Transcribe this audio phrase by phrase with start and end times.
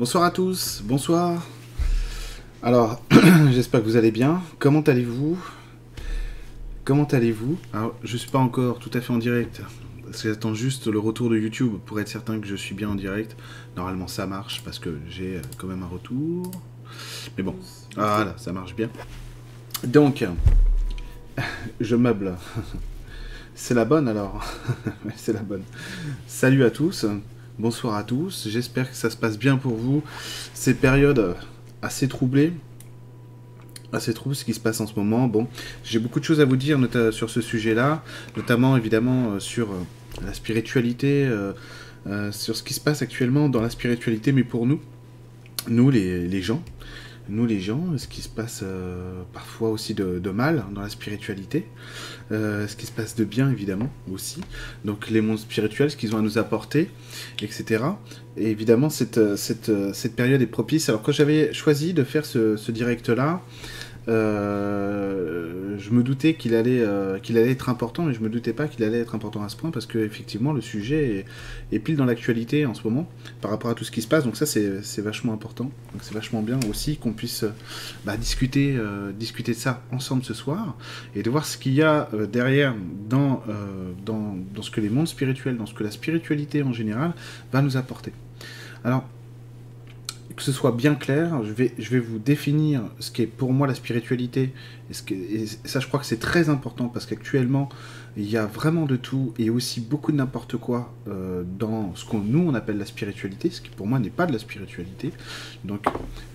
[0.00, 1.46] Bonsoir à tous, bonsoir.
[2.62, 3.02] Alors,
[3.50, 4.40] j'espère que vous allez bien.
[4.58, 5.38] Comment allez-vous?
[6.84, 7.58] Comment allez-vous?
[7.74, 9.60] Alors, je suis pas encore tout à fait en direct.
[10.06, 12.88] Parce que j'attends juste le retour de YouTube pour être certain que je suis bien
[12.88, 13.36] en direct.
[13.76, 16.50] Normalement, ça marche parce que j'ai euh, quand même un retour.
[17.36, 17.54] Mais bon,
[17.94, 18.88] voilà, ça marche bien.
[19.86, 20.24] Donc,
[21.78, 22.36] je meuble.
[23.54, 24.42] C'est la bonne alors.
[25.16, 25.64] C'est la bonne.
[26.26, 27.04] Salut à tous.
[27.60, 28.48] Bonsoir à tous.
[28.48, 30.02] J'espère que ça se passe bien pour vous.
[30.54, 31.36] Ces périodes
[31.82, 32.54] assez troublées.
[33.92, 35.28] Assez troublées ce qui se passe en ce moment.
[35.28, 35.46] Bon,
[35.84, 36.78] j'ai beaucoup de choses à vous dire
[37.12, 38.02] sur ce sujet-là,
[38.34, 39.74] notamment évidemment euh, sur euh,
[40.24, 44.80] la spiritualité, euh, sur ce qui se passe actuellement dans la spiritualité, mais pour nous,
[45.68, 46.62] nous les gens,
[47.28, 51.66] nous les gens, ce qui se passe euh, parfois aussi de, mal dans la spiritualité,
[52.32, 54.40] euh, ce qui se passe de bien évidemment aussi,
[54.84, 56.90] donc les mondes spirituels, ce qu'ils ont à nous apporter,
[57.42, 57.84] etc.
[58.36, 60.88] Et évidemment, cette, cette, cette période est propice.
[60.88, 63.42] Alors quand j'avais choisi de faire ce, ce direct-là,
[64.08, 68.52] euh, je me doutais qu'il allait, euh, qu'il allait être important, mais je me doutais
[68.52, 71.26] pas qu'il allait être important à ce point parce que effectivement le sujet
[71.72, 73.08] est, pile dans l'actualité en ce moment
[73.40, 74.24] par rapport à tout ce qui se passe.
[74.24, 75.70] Donc ça c'est vachement important.
[75.92, 77.44] Donc c'est vachement bien aussi qu'on puisse
[78.04, 80.76] bah, discuter, euh, discuter de ça ensemble ce soir
[81.14, 82.74] et de voir ce qu'il y a derrière
[83.08, 83.42] dans,
[84.04, 87.12] dans, dans ce que les mondes spirituels, dans ce que la spiritualité en général
[87.52, 88.12] va nous apporter.
[88.84, 89.04] Alors
[90.36, 93.74] que ce soit bien clair, je vais, vous définir ce qui est pour moi la
[93.74, 94.52] spiritualité.
[95.10, 97.68] Et ça, je crois que c'est très important parce qu'actuellement,
[98.16, 102.04] il y a vraiment de tout et aussi beaucoup de n'importe quoi euh, dans ce
[102.04, 105.12] qu'on nous on appelle la spiritualité, ce qui pour moi n'est pas de la spiritualité.
[105.64, 105.84] Donc,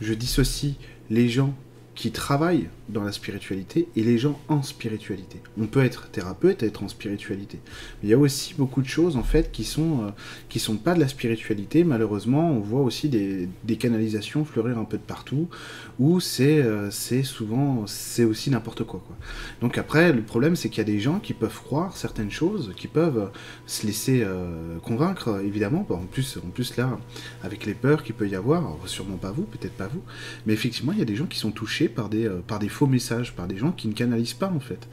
[0.01, 0.75] je dissocie
[1.09, 1.53] les gens
[1.95, 5.41] qui travaillent dans la spiritualité et les gens en spiritualité.
[5.59, 7.59] On peut être thérapeute et être en spiritualité.
[8.01, 10.09] Mais il y a aussi beaucoup de choses en fait qui sont euh,
[10.49, 11.83] qui sont pas de la spiritualité.
[11.83, 15.47] Malheureusement, on voit aussi des, des canalisations fleurir un peu de partout
[15.99, 19.15] où c'est euh, c'est souvent c'est aussi n'importe quoi, quoi.
[19.61, 22.73] Donc après, le problème c'est qu'il y a des gens qui peuvent croire certaines choses,
[22.75, 23.31] qui peuvent
[23.65, 25.85] se laisser euh, convaincre évidemment.
[25.89, 26.99] en plus en plus là
[27.43, 30.01] avec les peurs qu'il peut y avoir, sûrement pas vous, peut-être pas vous,
[30.45, 32.69] mais effectivement il y a des gens qui sont touchés par des, euh, par des
[32.75, 34.87] faux messages, par des gens qui ne canalisent pas en fait.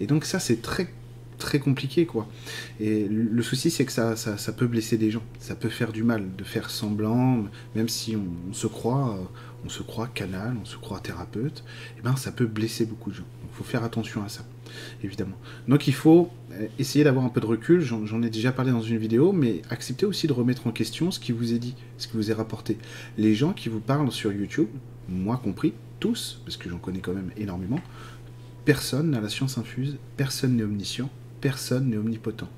[0.00, 0.88] Et donc ça c'est très
[1.36, 2.28] très compliqué quoi.
[2.80, 6.04] Et le souci c'est que ça, ça, peut blesser des gens, ça peut faire du
[6.04, 9.24] mal de faire semblant, même si on, se croit, euh,
[9.64, 13.10] on se croit canal, on se croit thérapeute, et eh ben ça peut blesser beaucoup
[13.10, 13.30] de gens.
[13.42, 14.44] Il faut faire attention à ça,
[15.02, 15.36] évidemment.
[15.66, 18.82] Donc il faut euh, essayer d'avoir un peu de recul, j'en ai déjà parlé dans
[18.82, 22.06] une vidéo, mais accepter aussi de remettre en question ce qui vous est dit, ce
[22.06, 22.78] qui vous est rapporté.
[23.18, 24.68] Les gens qui vous parlent sur YouTube,
[25.08, 27.80] moi compris, tous, parce que j'en connais quand même énormément,
[28.66, 31.08] personne n'a la science infuse, personne n'est omniscient,
[31.40, 32.50] personne n'est omnipotent.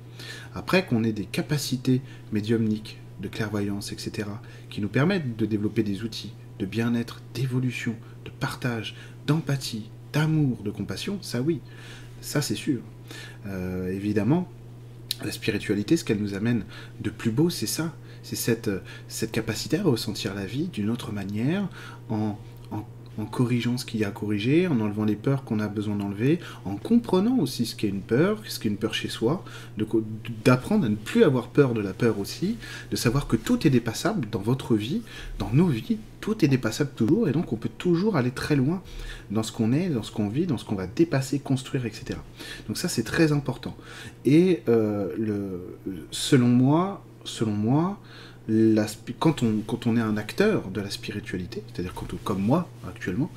[0.53, 2.01] Après qu'on ait des capacités
[2.33, 4.27] médiumniques, de clairvoyance, etc.,
[4.69, 8.97] qui nous permettent de développer des outils de bien-être, d'évolution, de partage,
[9.27, 11.61] d'empathie, d'amour, de compassion, ça oui,
[12.19, 12.81] ça c'est sûr.
[13.45, 14.51] Euh, évidemment,
[15.23, 16.65] la spiritualité, ce qu'elle nous amène
[16.99, 17.95] de plus beau, c'est ça.
[18.23, 18.69] C'est cette,
[19.07, 21.69] cette capacité à ressentir la vie d'une autre manière,
[22.09, 22.37] en
[23.17, 25.95] en corrigeant ce qu'il y a à corriger, en enlevant les peurs qu'on a besoin
[25.95, 29.43] d'enlever, en comprenant aussi ce qu'est une peur, ce qu'est une peur chez soi,
[30.45, 32.57] d'apprendre à ne plus avoir peur de la peur aussi,
[32.91, 35.01] de savoir que tout est dépassable dans votre vie,
[35.39, 38.81] dans nos vies, tout est dépassable toujours, et donc on peut toujours aller très loin
[39.31, 42.19] dans ce qu'on est, dans ce qu'on vit, dans ce qu'on va dépasser, construire, etc.
[42.67, 43.75] Donc ça c'est très important.
[44.25, 45.77] Et euh, le,
[46.11, 47.99] selon moi, selon moi,
[49.19, 51.93] quand, on, est un acteur de la spiritualité, c'est-à-dire
[52.23, 53.29] comme moi actuellement,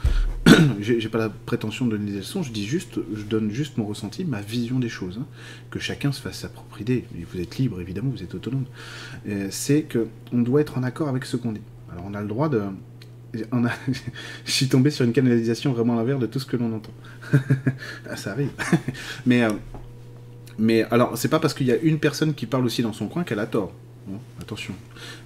[0.80, 3.86] j'ai pas la prétention de donner des leçons, je dis juste, je donne juste mon
[3.86, 5.26] ressenti, ma vision des choses, hein.
[5.70, 7.04] que chacun se fasse sa propre idée.
[7.32, 8.66] vous êtes libre évidemment, vous êtes autonome.
[9.50, 11.62] C'est que on doit être en accord avec ce qu'on dit.
[11.90, 12.62] Alors on a le droit de,
[13.52, 13.64] on
[14.44, 16.92] je suis tombé sur une canalisation vraiment à l'envers de tout ce que l'on entend.
[18.08, 18.50] Ah, ça arrive.
[19.26, 19.50] mais, euh,
[20.58, 23.08] mais alors, c'est pas parce qu'il y a une personne qui parle aussi dans son
[23.08, 23.72] coin qu'elle a tort
[24.40, 24.74] attention.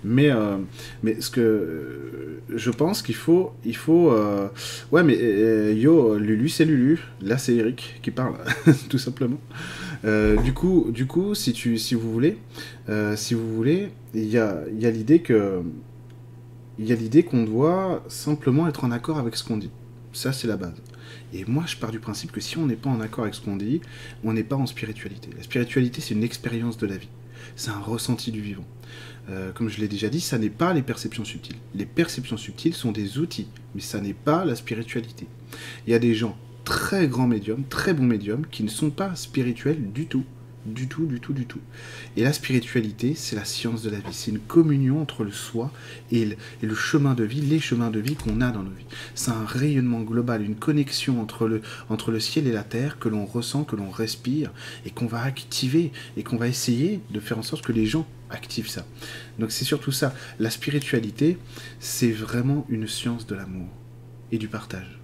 [0.03, 0.57] Mais, euh,
[1.03, 4.49] mais ce que euh, je pense qu'il faut, il faut, euh,
[4.93, 7.01] ouais, mais yo, Lulu, c'est Lulu.
[7.23, 8.35] Là, c'est Eric qui parle,
[8.89, 9.41] tout simplement.
[10.45, 12.39] du coup, du coup, si tu, si vous voulez,
[13.17, 15.63] si vous voulez, il y a, y a l'idée que,
[16.79, 19.71] il y a l'idée qu'on doit simplement être en accord avec ce qu'on dit.
[20.13, 20.75] Ça, c'est la base.
[21.33, 23.41] Et moi, je pars du principe que si on n'est pas en accord avec ce
[23.41, 23.81] qu'on dit,
[24.23, 25.31] on n'est pas en spiritualité.
[25.37, 27.09] La spiritualité, c'est une expérience de la vie
[27.57, 28.65] c'est un ressenti du vivant.
[29.31, 31.57] Euh, comme je l'ai déjà dit, ça n'est pas les perceptions subtiles.
[31.75, 35.27] Les perceptions subtiles sont des outils, mais ça n'est pas la spiritualité.
[35.87, 39.15] Il y a des gens très grands médiums, très bons médiums, qui ne sont pas
[39.15, 40.25] spirituels du tout,
[40.67, 41.61] du tout, du tout, du tout.
[42.17, 44.13] Et la spiritualité, c'est la science de la vie.
[44.13, 45.71] C'est une communion entre le soi
[46.11, 48.87] et le, chemin de vie, les chemins de vie qu'on a dans nos vies.
[49.15, 53.09] C'est un rayonnement global, une connexion entre le, entre le ciel et la terre que
[53.09, 54.53] l'on ressent, que l'on respire
[54.87, 58.07] et qu'on va activer et qu'on va essayer de faire en sorte que les gens
[58.31, 58.87] activent ça.
[59.39, 60.15] Donc c'est surtout ça.
[60.39, 61.39] La spiritualité,
[61.79, 63.69] c'est vraiment une science de l'amour
[64.33, 64.99] et du partage.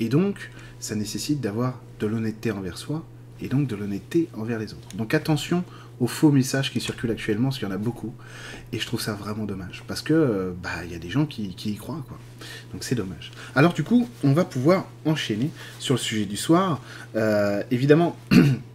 [0.00, 3.06] Et donc, ça nécessite d'avoir de l'honnêteté envers soi
[3.42, 4.96] et donc de l'honnêteté envers les autres.
[4.96, 5.64] Donc attention
[6.00, 8.12] aux faux messages qui circulent actuellement, parce qu'il y en a beaucoup,
[8.72, 11.26] et je trouve ça vraiment dommage, parce que euh, bah il y a des gens
[11.26, 12.18] qui, y croient, quoi.
[12.72, 13.30] Donc c'est dommage.
[13.54, 16.80] Alors du coup, on va pouvoir enchaîner sur le sujet du soir.
[17.14, 18.16] Euh, évidemment,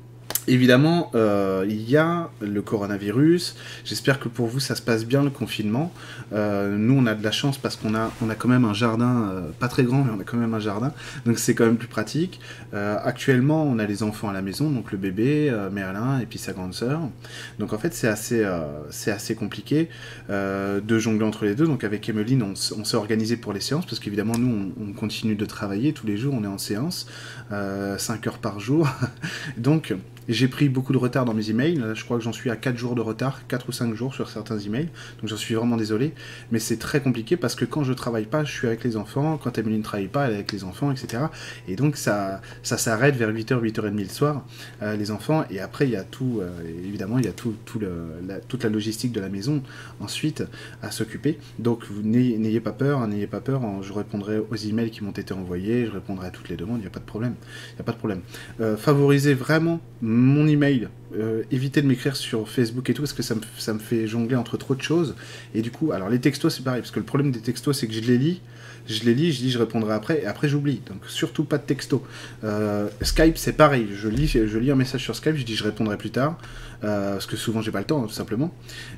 [0.50, 3.58] Évidemment, euh, il y a le coronavirus.
[3.84, 5.92] J'espère que pour vous, ça se passe bien le confinement.
[6.32, 8.74] Euh, nous, on a de la chance parce qu'on a, on a quand même un
[8.74, 10.94] jardin, euh, pas très grand, mais on a quand même un jardin.
[11.26, 12.40] Donc c'est quand même plus pratique.
[12.72, 16.54] actuellement, on a les enfants à la maison, donc le bébé, Merlin et puis sa
[16.54, 17.02] grande sœur.
[17.60, 18.46] Donc en fait, c'est assez,
[19.08, 19.90] assez compliqué
[20.30, 21.66] de jongler entre les deux.
[21.66, 25.36] Donc avec Emeline, on, s'est organisé pour les séances parce qu'évidemment, nous, on, on, continue
[25.36, 26.34] de travailler tous les jours.
[26.38, 27.08] On est en séance,
[27.50, 28.88] 5 heures par jour.
[29.58, 29.94] donc
[30.28, 31.84] j'ai pris beaucoup de retard dans mes emails.
[31.94, 34.30] Je crois que j'en suis à 4 jours de retard, 4 ou 5 jours sur
[34.30, 34.90] certains emails.
[35.20, 36.14] Donc j'en suis vraiment désolé.
[36.52, 39.40] Mais c'est très compliqué parce que quand je travaille pas, je suis avec les enfants.
[39.42, 41.24] Quand Emeline ne travaille pas, elle est avec les enfants, etc.
[41.68, 44.46] Et donc ça, ça s'arrête vers 8h, 8h30 le soir,
[44.82, 45.46] euh, les enfants.
[45.50, 46.50] Et après, il y a tout, euh,
[46.84, 49.62] évidemment, il y a tout, toute la logistique de la maison
[50.00, 50.44] ensuite
[50.82, 51.40] à s'occuper.
[51.60, 53.62] Donc n'ayez pas peur, hein, n'ayez pas peur.
[53.82, 56.82] Je répondrai aux emails qui m'ont été envoyés, je répondrai à toutes les demandes, il
[56.82, 57.36] n'y a pas de problème.
[57.72, 58.22] Il n'y a pas de problème.
[58.62, 59.80] Euh, favorisez vraiment
[60.18, 63.74] mon email, euh, évitez de m'écrire sur Facebook et tout, parce que ça me, ça
[63.74, 65.16] me, fait jongler entre trop de choses.
[65.54, 67.88] Et du coup, alors les textos, c'est pareil, parce que le problème des textos, c'est
[67.88, 68.42] que je les lis,
[68.88, 70.82] je les lis, je dis je répondrai après, et après j'oublie.
[70.88, 72.06] Donc surtout pas de texto.
[72.44, 75.64] Euh, Skype, c'est pareil, je lis, je lis un message sur Skype, je dis je
[75.64, 76.38] répondrai plus tard.
[76.84, 78.54] Euh, parce que souvent j'ai pas le temps, tout simplement.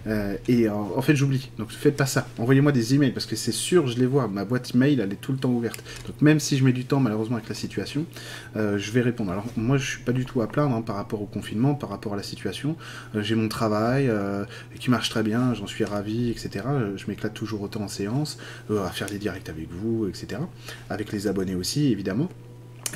[0.08, 1.50] Euh, et en, fait, j'oublie.
[1.58, 2.28] Donc faites pas ça.
[2.38, 4.28] Envoyez-moi des emails parce que c'est sûr, je les vois.
[4.28, 5.84] Ma boîte mail, elle est tout le temps ouverte.
[6.08, 8.06] Donc même si je mets du temps, malheureusement, avec la situation,
[8.56, 9.32] euh, je vais répondre.
[9.32, 11.90] Alors moi, je suis pas du tout à plaindre hein, par rapport au confinement, par
[11.90, 12.76] rapport à la situation.
[13.16, 14.12] j'ai mon travail
[14.80, 16.66] qui marche très bien, j'en suis ravi, etc.
[16.96, 18.38] Je m'éclate toujours autant en séance,
[18.70, 20.42] à faire des directs avec vous, etc.
[20.90, 22.30] Avec les abonnés aussi, évidemment.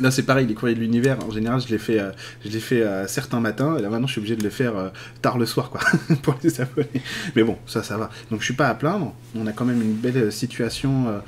[0.02, 2.10] Là, c'est pareil, les courriers de l'univers, en général, je les fais, euh,
[2.44, 4.76] je les fais euh, certains matins, et là maintenant, je suis obligé de les faire
[4.76, 4.90] euh,
[5.22, 5.82] tard le soir, quoi,
[6.24, 7.04] pour les abonnés.
[7.36, 8.10] Mais bon, ça, ça va.
[8.32, 9.14] Donc, je suis pas à plaindre.
[9.36, 11.22] On a quand même une belle situation,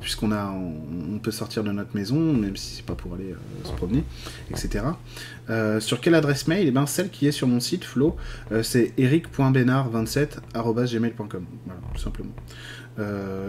[0.00, 3.72] puisqu'on a, on, peut sortir de notre maison, même si c'est pas pour aller se
[3.72, 4.04] promener,
[4.50, 4.84] etc.
[5.80, 6.68] sur quelle adresse mail?
[6.68, 8.16] Eh bien, celle qui est sur mon site, Flo,
[8.62, 11.44] c'est eric.bénard27.gmail.com.
[11.66, 12.32] Voilà, tout simplement.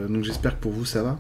[0.10, 1.18] donc, j'espère que pour vous, ça va.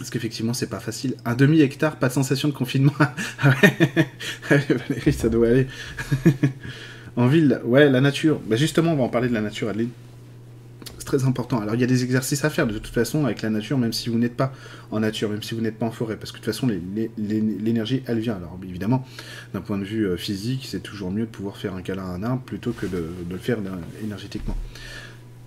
[0.00, 1.14] Parce qu'effectivement, c'est pas facile.
[1.26, 2.94] Un demi-hectare, pas de sensation de confinement.
[3.42, 5.66] ah ouais, Valérie, ça doit aller.
[7.16, 8.40] en ville, ouais, la nature.
[8.46, 9.90] Bah justement, on va en parler de la nature, Adeline.
[10.96, 11.60] C'est très important.
[11.60, 13.92] Alors, il y a des exercices à faire de toute façon avec la nature, même
[13.92, 14.54] si vous n'êtes pas
[14.90, 16.16] en nature, même si vous n'êtes pas en forêt.
[16.16, 16.66] Parce que de toute façon,
[17.18, 18.36] l'énergie, elle vient.
[18.36, 19.06] Alors, évidemment,
[19.52, 22.14] d'un point de vue euh, physique, c'est toujours mieux de pouvoir faire un câlin à
[22.14, 23.58] un arbre plutôt que de, de le faire
[24.02, 24.56] énergétiquement.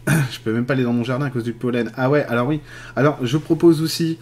[0.31, 1.91] je peux même pas aller dans mon jardin à cause du pollen.
[1.95, 2.61] Ah ouais, alors oui.
[2.95, 4.19] Alors, je propose aussi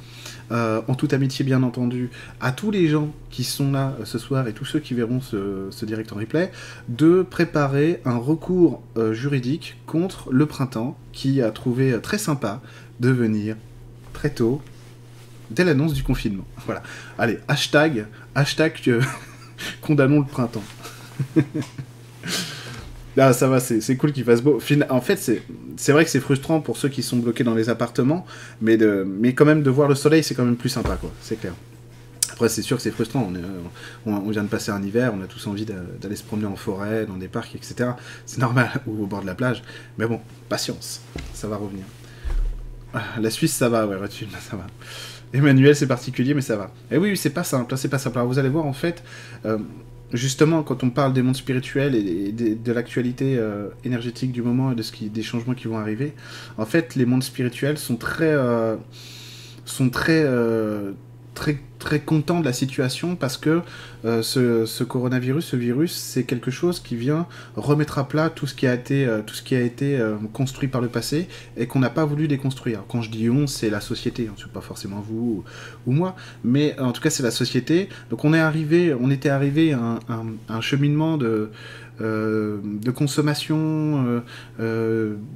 [0.51, 2.09] euh, en toute amitié bien entendu,
[2.42, 5.21] à tous les gens qui sont là euh, ce soir et tous ceux qui verront
[5.21, 6.51] ce, direct en replay,
[6.89, 12.62] de préparer un recours euh, juridique contre le printemps qui a trouvé très sympa
[13.00, 13.55] de venir
[14.13, 14.62] très tôt
[15.51, 16.46] dès l'annonce du confinement.
[16.65, 16.84] Voilà.
[17.17, 18.05] Allez, hashtag,
[18.36, 18.74] hashtag
[19.81, 20.63] condamnons le printemps.
[23.18, 24.60] Ah, ça va, c'est cool qu'il fasse beau.
[24.89, 25.18] En fait,
[25.77, 28.25] c'est vrai que c'est frustrant pour ceux qui sont bloqués dans les appartements,
[28.62, 31.12] mais, de, mais quand même, de voir le soleil, c'est quand même plus sympa, quoi.
[31.22, 31.53] C'est clair.
[32.32, 33.30] Après, c'est sûr que c'est frustrant.
[34.06, 36.56] On, on, vient de passer un hiver, on a tous envie d'aller se promener en
[36.56, 37.91] forêt, dans des parcs, etc.
[38.25, 39.62] C'est normal, ou au bord de la plage.
[39.98, 41.01] Mais bon, patience,
[41.34, 41.84] ça va revenir.
[42.94, 43.98] Ah, la Suisse, ça va, ouais,
[44.39, 44.68] ça va.
[45.34, 46.72] Emmanuel, c'est particulier, mais ça va.
[46.89, 48.18] Et oui, c'est pas simple, hein, c'est pas simple.
[48.18, 49.03] Alors, vous allez voir, en fait,
[49.46, 49.58] euh,
[50.13, 54.75] justement, quand on parle des mondes spirituels et de, l'actualité euh, énergétique du moment et
[54.75, 56.13] de ce qui, des changements qui vont arriver,
[56.58, 58.75] en fait, les mondes spirituels sont très, euh,
[59.65, 60.91] sont très, euh,
[61.33, 63.61] très très content de la situation parce que
[64.05, 68.53] euh, ce, coronavirus, ce virus, c'est quelque chose qui vient remettre à plat tout ce
[68.53, 71.65] qui a été, euh, tout ce qui a été euh, construit par le passé et
[71.65, 72.83] qu'on n'a pas voulu déconstruire.
[72.88, 75.43] Quand je dis on, c'est la société, hein, c'est pas forcément vous
[75.88, 77.89] ou, moi, mais en tout cas c'est la société.
[78.11, 80.00] Donc on est arrivé, on était arrivé à
[80.50, 81.50] un, cheminement de
[82.01, 84.22] de consommation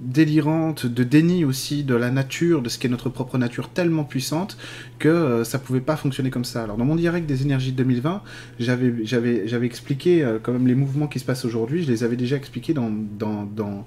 [0.01, 4.57] délirante, de déni aussi de la nature, de ce qu'est notre propre nature tellement puissante
[4.99, 6.63] que ça pouvait pas fonctionner comme ça.
[6.63, 8.21] Alors dans mon direct des énergies de 2020,
[8.59, 12.73] j'avais, expliqué quand même les mouvements qui se passent aujourd'hui, je les avais déjà expliqués
[12.73, 13.85] dans,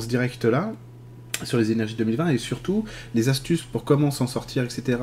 [0.00, 0.72] ce direct-là
[1.44, 2.84] sur les énergies 2020 et surtout
[3.14, 4.98] les astuces pour comment s'en sortir, etc.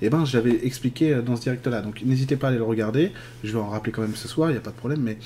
[0.00, 1.82] Et eh ben j'avais expliqué euh, dans ce direct-là.
[1.82, 3.12] Donc n'hésitez pas à aller le regarder.
[3.42, 5.16] Je vais en rappeler quand même ce soir, il n'y a pas de problème.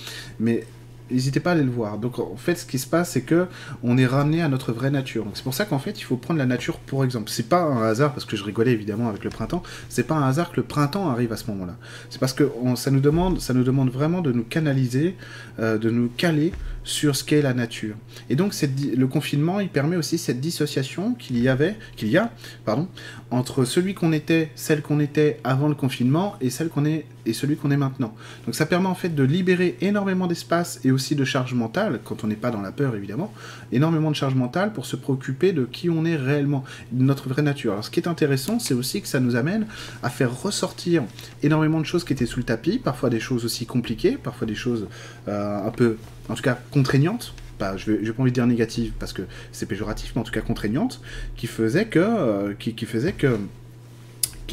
[0.41, 0.65] Mais
[1.11, 1.99] n'hésitez pas à aller le voir.
[1.99, 3.47] Donc en fait, ce qui se passe, c'est que
[3.83, 5.27] on est ramené à notre vraie nature.
[5.35, 7.31] C'est pour ça qu'en fait, il faut prendre la nature pour exemple.
[7.31, 9.63] C'est pas un hasard parce que je rigolais évidemment avec le printemps.
[9.89, 11.77] C'est pas un hasard que le printemps arrive à ce moment-là.
[12.11, 15.17] C'est parce que ça nous demande, ça nous demande vraiment de nous canaliser,
[15.59, 16.53] euh, de nous caler
[16.85, 17.97] sur ce qu'est la nature.
[18.29, 18.55] Et donc
[18.97, 22.31] le confinement, il permet aussi cette dissociation qu'il y avait, qu'il y a,
[22.65, 22.89] pardon,
[23.31, 27.33] entre celui qu'on était, celle qu'on était avant le confinement et celle qu'on est et
[27.33, 28.15] celui qu'on est maintenant.
[28.45, 32.25] Donc ça permet en fait de libérer énormément d'espace et aussi de charge mentale, quand
[32.25, 33.33] on n'est pas dans la peur évidemment,
[33.73, 37.43] énormément de charge mentale pour se préoccuper de qui on est réellement, de notre vraie
[37.43, 37.73] nature.
[37.73, 39.67] Alors ce qui est intéressant, c'est aussi que ça nous amène
[40.03, 41.03] à faire ressortir
[41.43, 44.55] énormément de choses qui étaient sous le tapis, parfois des choses aussi compliquées, parfois des
[44.55, 44.89] choses
[45.29, 45.97] euh, un peu
[46.29, 49.23] en tout cas contraignante, pas, je n'ai pas envie de dire négative parce que
[49.53, 51.01] c'est péjoratif, mais en tout cas contraignante,
[51.37, 53.39] qui faisait que, euh, qui, faisait que,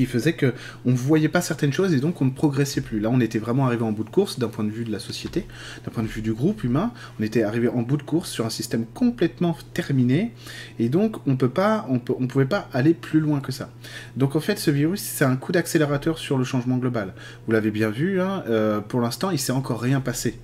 [0.07, 0.53] faisait que
[0.85, 2.99] on ne voyait pas certaines choses et donc on ne progressait plus.
[2.99, 4.99] Là, on était vraiment arrivé en bout de course d'un point de vue de la
[4.99, 5.45] société,
[5.85, 6.91] d'un point de vue du groupe humain.
[7.19, 10.33] On était arrivé en bout de course sur un système complètement terminé
[10.79, 13.69] et donc on peut pas, on pouvait pas aller plus loin que ça.
[14.15, 17.13] Donc en fait, ce virus, c'est un coup d'accélérateur sur le changement global.
[17.45, 20.39] Vous l'avez bien vu, hein, euh, pour l'instant, il s'est encore rien passé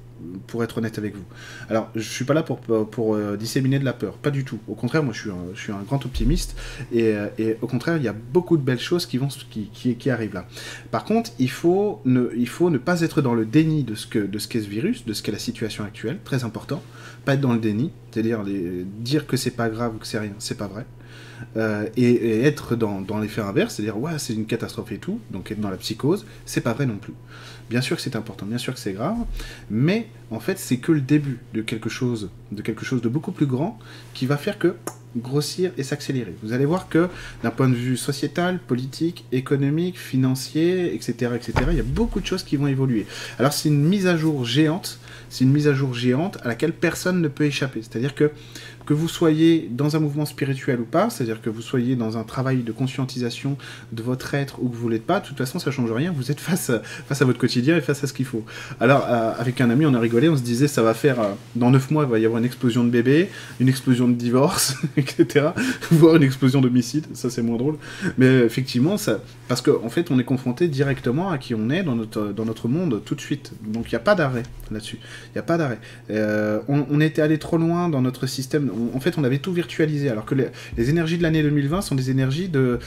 [0.47, 1.23] pour être honnête avec vous.
[1.69, 4.59] Alors, je suis pas là pour, pour, euh, disséminer de la peur, pas du tout.
[4.67, 6.55] Au contraire, moi, je suis un, je suis un grand optimiste,
[6.91, 9.69] et, euh, et, au contraire, il y a beaucoup de belles choses qui, vont, qui,
[9.73, 10.47] qui, qui, arrivent là.
[10.91, 14.07] Par contre, il faut, ne, il faut ne pas être dans le déni de ce
[14.07, 16.81] qu'est ce, ce virus, de ce qu'est la situation actuelle, très important.
[17.25, 18.43] Pas être dans le déni, c'est-à-dire
[18.99, 20.85] dire que c'est pas grave ou que c'est rien, c'est pas vrai.
[21.55, 25.51] Euh, et, être dans, dans l'effet inverse, c'est-à-dire ouais c'est une catastrophe et tout, donc
[25.51, 27.13] être dans la psychose, c'est pas vrai non plus.
[27.69, 29.17] Bien sûr que c'est important, bien sûr que c'est grave,
[29.69, 33.77] mais en fait c'est que le début de quelque chose, de beaucoup plus grand
[34.13, 34.75] qui va faire que
[35.17, 36.35] grossir et s'accélérer.
[36.43, 37.09] Vous allez voir que
[37.43, 42.25] d'un point de vue sociétal, politique, économique, financier, etc., etc., il y a beaucoup de
[42.25, 43.05] choses qui vont évoluer.
[43.39, 46.73] Alors c'est une mise à jour géante, c'est une mise à jour géante à laquelle
[46.73, 47.81] personne ne peut échapper.
[47.81, 48.31] C'est-à-dire que
[48.87, 52.23] que vous soyez dans un mouvement spirituel ou pas, c'est-à-dire que vous soyez dans un
[52.23, 53.57] travail de conscientisation
[53.91, 56.31] de votre être ou que vous l'êtes pas, de toute façon ça change rien, vous
[56.31, 58.45] êtes face à, face à votre quotidien et face à ce qu'il faut.
[58.79, 61.33] Alors euh, avec un ami on a rigolé, on se disait ça va faire, euh,
[61.57, 63.29] dans 9 mois il va y avoir une explosion de bébés,
[63.59, 65.49] une explosion de divorce, etc.
[65.91, 67.75] Voire une explosion d'homicide, ça c'est moins drôle.
[68.17, 71.83] Mais effectivement, ça, parce qu'en en fait on est confronté directement à qui on est
[71.83, 73.51] dans notre, dans notre monde tout de suite.
[73.65, 74.99] Donc il n'y a pas d'arrêt là-dessus.
[75.25, 75.79] Il n'y a pas d'arrêt.
[76.09, 80.09] Euh, on était allé trop loin dans notre système en fait, on avait tout virtualisé,
[80.09, 82.79] alors que les, énergies de l'année 2020 sont des énergies de,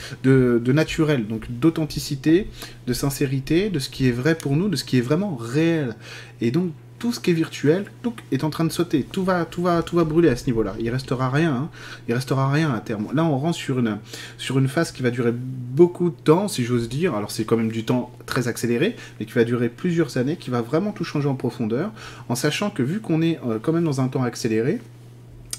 [0.73, 2.49] naturel, donc d'authenticité,
[2.87, 5.95] de sincérité, de ce qui est vrai pour nous, de ce qui est vraiment réel.
[6.41, 9.03] Et donc, tout ce qui est virtuel tout est en train de sauter.
[9.11, 10.75] Tout va, tout va, tout va brûler à ce niveau-là.
[10.79, 11.53] Il restera rien.
[11.53, 11.71] Hein.
[12.07, 13.09] Il restera rien à terme.
[13.15, 13.99] Là, on rentre sur une,
[14.37, 17.15] sur une phase qui va durer beaucoup de temps, si j'ose dire.
[17.15, 20.51] Alors, c'est quand même du temps très accéléré, mais qui va durer plusieurs années, qui
[20.51, 21.91] va vraiment tout changer en profondeur,
[22.29, 24.81] en sachant que vu qu'on est euh, quand même dans un temps accéléré,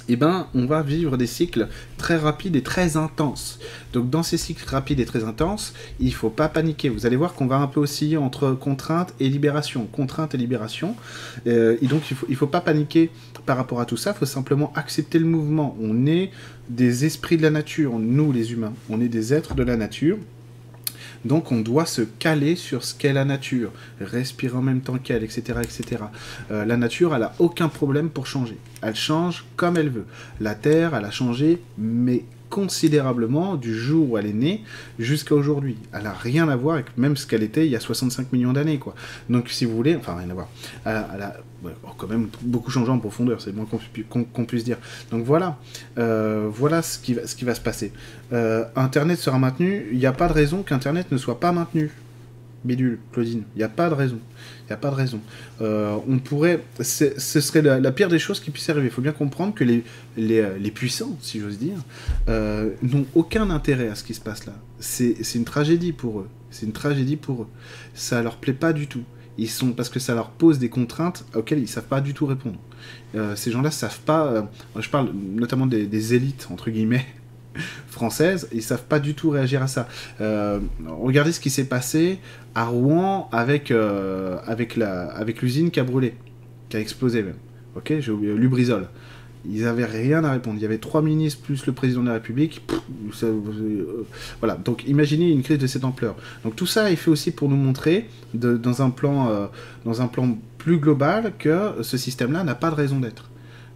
[0.09, 1.67] eh ben, on va vivre des cycles
[1.97, 3.59] très rapides et très intenses.
[3.93, 6.89] Donc dans ces cycles rapides et très intenses, il ne faut pas paniquer.
[6.89, 9.85] Vous allez voir qu'on va un peu osciller entre contrainte et libération.
[9.91, 10.95] Contrainte et libération.
[11.47, 13.09] Euh, et donc il ne il faut pas paniquer
[13.45, 15.75] par rapport à tout ça, il faut simplement accepter le mouvement.
[15.81, 16.31] On est
[16.69, 18.73] des esprits de la nature, nous les humains.
[18.89, 20.17] On est des êtres de la nature.
[21.25, 25.23] Donc on doit se caler sur ce qu'est la nature, respirer en même temps qu'elle,
[25.23, 25.59] etc.
[25.61, 26.03] etc.
[26.51, 28.57] Euh, la nature, elle a aucun problème pour changer.
[28.81, 30.05] Elle change comme elle veut.
[30.39, 34.63] La Terre, elle a changé, mais considérablement du jour où elle est née
[34.99, 35.77] jusqu'à aujourd'hui.
[35.93, 38.53] Elle n'a rien à voir avec même ce qu'elle était il y a 65 millions
[38.53, 38.93] d'années, quoi.
[39.29, 40.49] Donc, si vous voulez, enfin, rien à voir.
[40.85, 41.33] A,
[41.97, 43.67] quand même beaucoup changé en profondeur, c'est moins
[44.09, 44.77] qu'on puisse dire.
[45.11, 45.57] Donc voilà,
[45.97, 47.91] euh, voilà ce qui, va, se passer.
[48.33, 51.91] Euh, Internet sera maintenu, il n'y a pas de raison qu'Internet ne soit pas maintenu.
[52.63, 54.19] Bidule, Claudine, il n'y a pas de raison.
[54.61, 55.19] Il n'y a pas de raison.
[55.61, 56.63] Euh, on pourrait.
[56.79, 58.85] Ce serait la, pire des choses qui puisse arriver.
[58.87, 59.83] Il faut bien comprendre que les,
[60.15, 61.77] les, puissants, si j'ose dire,
[62.27, 64.53] n'ont aucun intérêt à ce qui se passe là.
[64.79, 66.29] C'est une tragédie pour eux.
[66.51, 67.47] C'est une tragédie pour eux.
[67.95, 69.03] Ça leur plaît pas du tout.
[69.41, 72.27] Ils sont parce que ça leur pose des contraintes auxquelles ils savent pas du tout
[72.27, 72.59] répondre.
[73.15, 74.47] Euh, ces gens-là savent pas.
[74.77, 77.07] je parle notamment des, élites entre guillemets
[77.87, 79.87] françaises, ils savent pas du tout réagir à ça.
[80.21, 82.19] Euh, regardez ce qui s'est passé
[82.53, 86.13] à Rouen avec, euh, avec, la, avec l'usine qui a brûlé,
[86.69, 87.37] qui a explosé même.
[87.75, 88.89] ok J'ai oublié, Lubrizol.
[89.49, 90.57] Ils n'avaient rien à répondre.
[90.57, 92.61] Il y avait trois ministres plus le président de la République.
[94.39, 94.55] voilà.
[94.55, 96.15] Donc imaginez une crise de cette ampleur.
[96.43, 99.49] Donc tout ça est fait aussi pour nous montrer, dans, un plan,
[99.83, 103.30] dans un plan plus global, que ce système-là n'a pas de raison d'être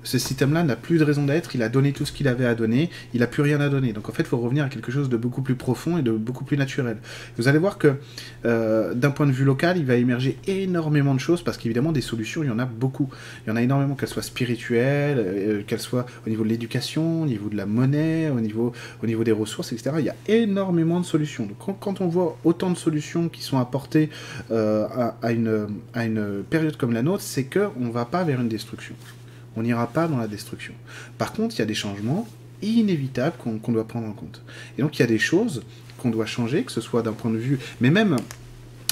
[0.05, 2.55] ce système-là n'a plus de raison d'être, il a donné tout ce qu'il avait à
[2.55, 3.91] donner, il n'a plus rien à donner.
[3.91, 6.11] Donc en fait, il faut revenir à quelque chose de beaucoup plus profond et de
[6.11, 6.97] beaucoup plus naturel.
[7.37, 7.95] Vous allez voir que
[8.45, 12.01] euh, d'un point de vue local, il va émerger énormément de choses, parce qu'évidemment, des
[12.01, 13.09] solutions, il y en a beaucoup.
[13.45, 17.23] Il y en a énormément, qu'elles soient spirituelles, euh, qu'elles soient au niveau de l'éducation,
[17.23, 19.95] au niveau de la monnaie, au niveau, au niveau des ressources, etc.
[19.99, 21.47] Il y a énormément de solutions.
[21.47, 24.09] Donc quand, on voit autant de solutions qui sont apportées
[24.51, 24.87] euh,
[25.21, 28.49] à, une, à une période comme la nôtre, c'est qu'on ne va pas vers une
[28.49, 28.95] destruction
[29.55, 30.73] on n'ira pas dans la destruction.
[31.17, 32.27] Par contre, il y a des changements
[32.61, 34.41] inévitables qu'on doit prendre en compte.
[34.77, 35.63] Et donc, il y a des choses
[35.97, 38.17] qu'on doit changer, que ce soit d'un point de vue, mais même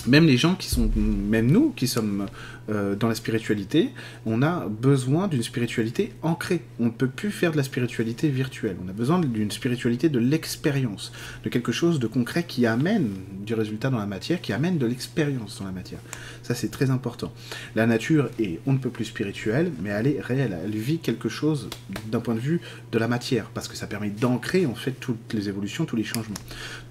[0.06, 2.28] même les gens qui sont, même nous qui sommes
[2.70, 3.90] euh, dans la spiritualité,
[4.26, 6.62] on a besoin d'une spiritualité ancrée.
[6.80, 8.78] On ne peut plus faire de la spiritualité virtuelle.
[8.84, 11.12] On a besoin d'une spiritualité de l'expérience,
[11.44, 13.10] de quelque chose de concret qui amène
[13.46, 16.00] du résultat dans la matière, qui amène de l'expérience dans la matière.
[16.42, 17.34] Ça, c'est très important.
[17.76, 20.58] La nature est, on ne peut plus spirituelle, mais elle est réelle.
[20.64, 21.70] Elle vit quelque chose
[22.10, 25.34] d'un point de vue de la matière, parce que ça permet d'ancrer en fait toutes
[25.34, 26.34] les évolutions, tous les changements.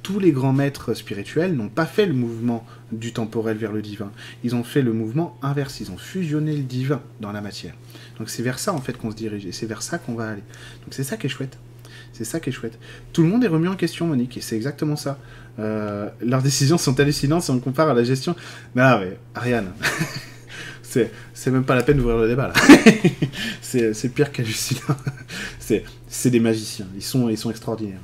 [0.02, 4.10] Tous les grands maîtres spirituels n'ont pas fait le mouvement du temporel vers le divin.
[4.44, 5.61] Ils ont fait le mouvement inverse.
[5.80, 7.74] Ils ont fusionné le divin dans la matière.
[8.18, 10.28] Donc c'est vers ça en fait qu'on se dirige et c'est vers ça qu'on va
[10.28, 10.42] aller.
[10.84, 11.58] Donc c'est ça qui est chouette.
[12.12, 12.78] C'est ça qui est chouette.
[13.12, 15.18] Tout le monde est remis en question, Monique, et c'est exactement ça.
[15.58, 18.36] Euh, leurs décisions sont hallucinantes si on compare à la gestion.
[18.74, 19.72] Non, mais Ariane,
[20.82, 22.54] c'est même pas la peine d'ouvrir le débat là.
[23.62, 24.96] c'est pire qu'hallucinant.
[26.08, 26.86] C'est des magiciens.
[26.94, 28.00] Ils sont, sont extraordinaires.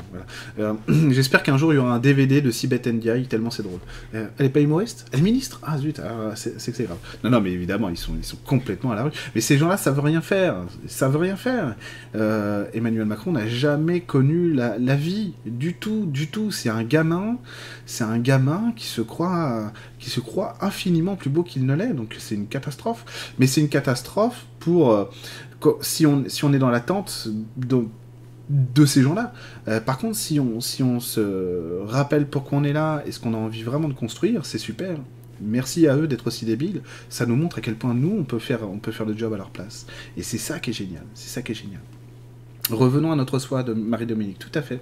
[0.59, 0.75] Euh,
[1.11, 3.81] j'espère qu'un jour il y aura un DVD de Sibeth Ndiaye, tellement c'est drôle.
[4.15, 5.07] Euh, elle est pas humoriste?
[5.13, 5.61] Elle est ministre?
[5.63, 6.99] Ah zut, ah, c'est que c'est grave.
[7.25, 8.15] Non, non, mais évidemment, ils sont,
[8.47, 9.11] complètement à la rue.
[9.35, 10.57] Mais ces gens-là, ça veut rien faire.
[10.87, 11.75] Ça veut rien faire.
[12.15, 16.51] Euh, Emmanuel Macron n'a jamais connu la, vie du tout, du tout.
[16.51, 17.37] C'est un gamin,
[17.87, 19.73] c'est un gamin qui se croit
[20.61, 21.93] infiniment plus beau qu'il ne l'est.
[21.93, 23.35] Donc c'est une catastrophe.
[23.39, 25.09] Mais c'est une catastrophe pour
[25.81, 27.85] si on, si on est dans l'attente de,
[28.49, 29.33] de ces gens-là.
[29.69, 33.21] Euh, par contre, si on, si on se rappelle pourquoi on est là et ce
[33.21, 34.99] qu'on a envie vraiment de construire, c'est super.
[35.41, 36.83] Merci à eux d'être aussi débiles.
[37.09, 39.33] Ça nous montre à quel point nous, on peut faire, on peut faire le job
[39.33, 39.87] à leur place.
[40.17, 41.05] Et c'est ça qui est génial.
[41.15, 41.81] C'est ça qui est génial.
[42.71, 44.81] Revenons à notre soi de Marie-Dominique, tout à fait.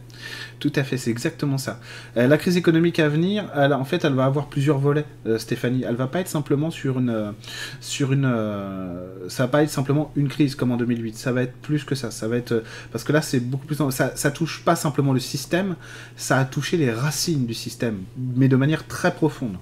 [0.59, 1.81] Tout à fait, c'est exactement ça.
[2.17, 5.39] Euh, la crise économique à venir, elle, en fait, elle va avoir plusieurs volets, euh,
[5.39, 5.85] Stéphanie.
[5.87, 7.11] Elle va pas être simplement sur une...
[7.11, 7.33] Euh,
[7.81, 8.27] sur une
[9.29, 11.95] ça va pas être simplement une crise comme en 2008, ça va être plus que
[11.95, 12.11] ça.
[12.11, 12.63] Ça va être...
[12.91, 13.77] parce que là, c'est beaucoup plus...
[13.91, 15.77] Ça, ça touche pas simplement le système,
[16.17, 19.57] ça a touché les racines du système, mais de manière très profonde.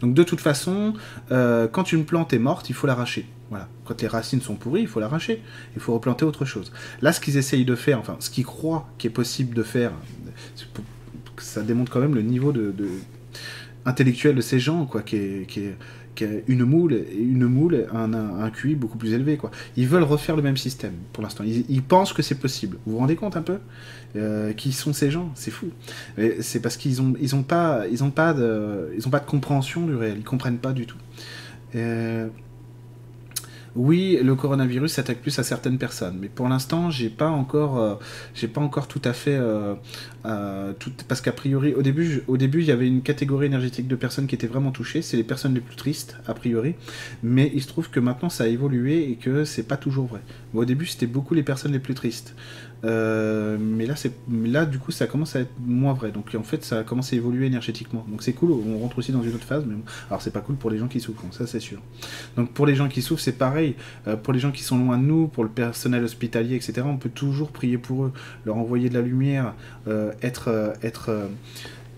[0.00, 0.94] Donc de toute façon,
[1.30, 3.26] quand une plante est morte, il faut l'arracher.
[3.50, 3.68] Voilà.
[3.84, 5.42] Quand les racines sont pourries, il faut l'arracher.
[5.76, 6.72] Il faut replanter autre chose.
[7.00, 9.92] Là, ce qu'ils essayent de faire, enfin, ce qu'ils croient qu'il est possible de faire,
[11.38, 12.72] ça démontre quand même le niveau de,
[13.84, 15.76] intellectuel de ces gens, quoi, qui est,
[16.48, 19.50] une moule, une moule, un, un, QI beaucoup plus élevé, quoi.
[19.76, 21.44] Ils veulent refaire le même système, pour l'instant.
[21.44, 22.78] Ils, pensent que c'est possible.
[22.86, 23.58] Vous vous rendez compte un peu
[24.16, 25.30] euh, Qui sont ces gens?
[25.34, 25.68] C'est fou.
[26.40, 29.26] C'est parce qu'ils ont, ils ont pas, ils ont pas de, ils ont pas de
[29.26, 30.16] compréhension du réel.
[30.18, 30.96] Ils comprennent pas du tout.
[31.74, 32.28] Euh,
[33.76, 37.94] oui, le coronavirus s'attaque plus à certaines personnes, mais pour l'instant, j'ai pas encore, euh,
[38.34, 39.74] j'ai pas encore tout à fait, euh,
[40.24, 43.86] euh, tout, parce qu'a priori, au début, au début, il y avait une catégorie énergétique
[43.86, 46.74] de personnes qui étaient vraiment touchées, c'est les personnes les plus tristes a priori,
[47.22, 50.22] mais il se trouve que maintenant ça a évolué et que c'est pas toujours vrai.
[50.54, 52.34] au début, c'était beaucoup les personnes les plus tristes.
[52.84, 56.10] Euh, mais là, c'est là du coup, ça commence à être moins vrai.
[56.10, 58.04] Donc en fait, ça commence à évoluer énergétiquement.
[58.08, 58.52] Donc c'est cool.
[58.52, 59.64] On rentre aussi dans une autre phase.
[59.66, 59.76] Mais
[60.08, 61.22] alors c'est pas cool pour les gens qui souffrent.
[61.30, 61.80] Ça c'est sûr.
[62.36, 63.74] Donc pour les gens qui souffrent, c'est pareil.
[64.06, 66.82] Euh, pour les gens qui sont loin de nous, pour le personnel hospitalier, etc.
[66.84, 68.12] On peut toujours prier pour eux,
[68.44, 69.54] leur envoyer de la lumière,
[69.88, 71.10] euh, être être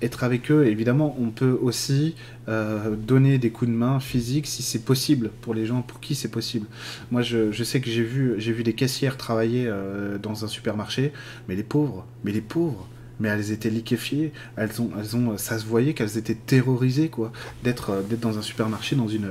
[0.03, 0.67] être avec eux.
[0.67, 2.15] évidemment, on peut aussi
[2.49, 6.15] euh, donner des coups de main physiques si c'est possible pour les gens pour qui
[6.15, 6.67] c'est possible.
[7.11, 11.13] Moi, je, sais que j'ai vu, vu des caissières travailler euh, dans un supermarché,
[11.49, 12.89] mais les pauvres, mais les pauvres,
[13.21, 17.33] mais elles étaient liquéfiées, elles ont, elles ont, ça se voyait qu'elles étaient terrorisées quoi,
[17.65, 19.31] d'être, euh, dans un supermarché dans une,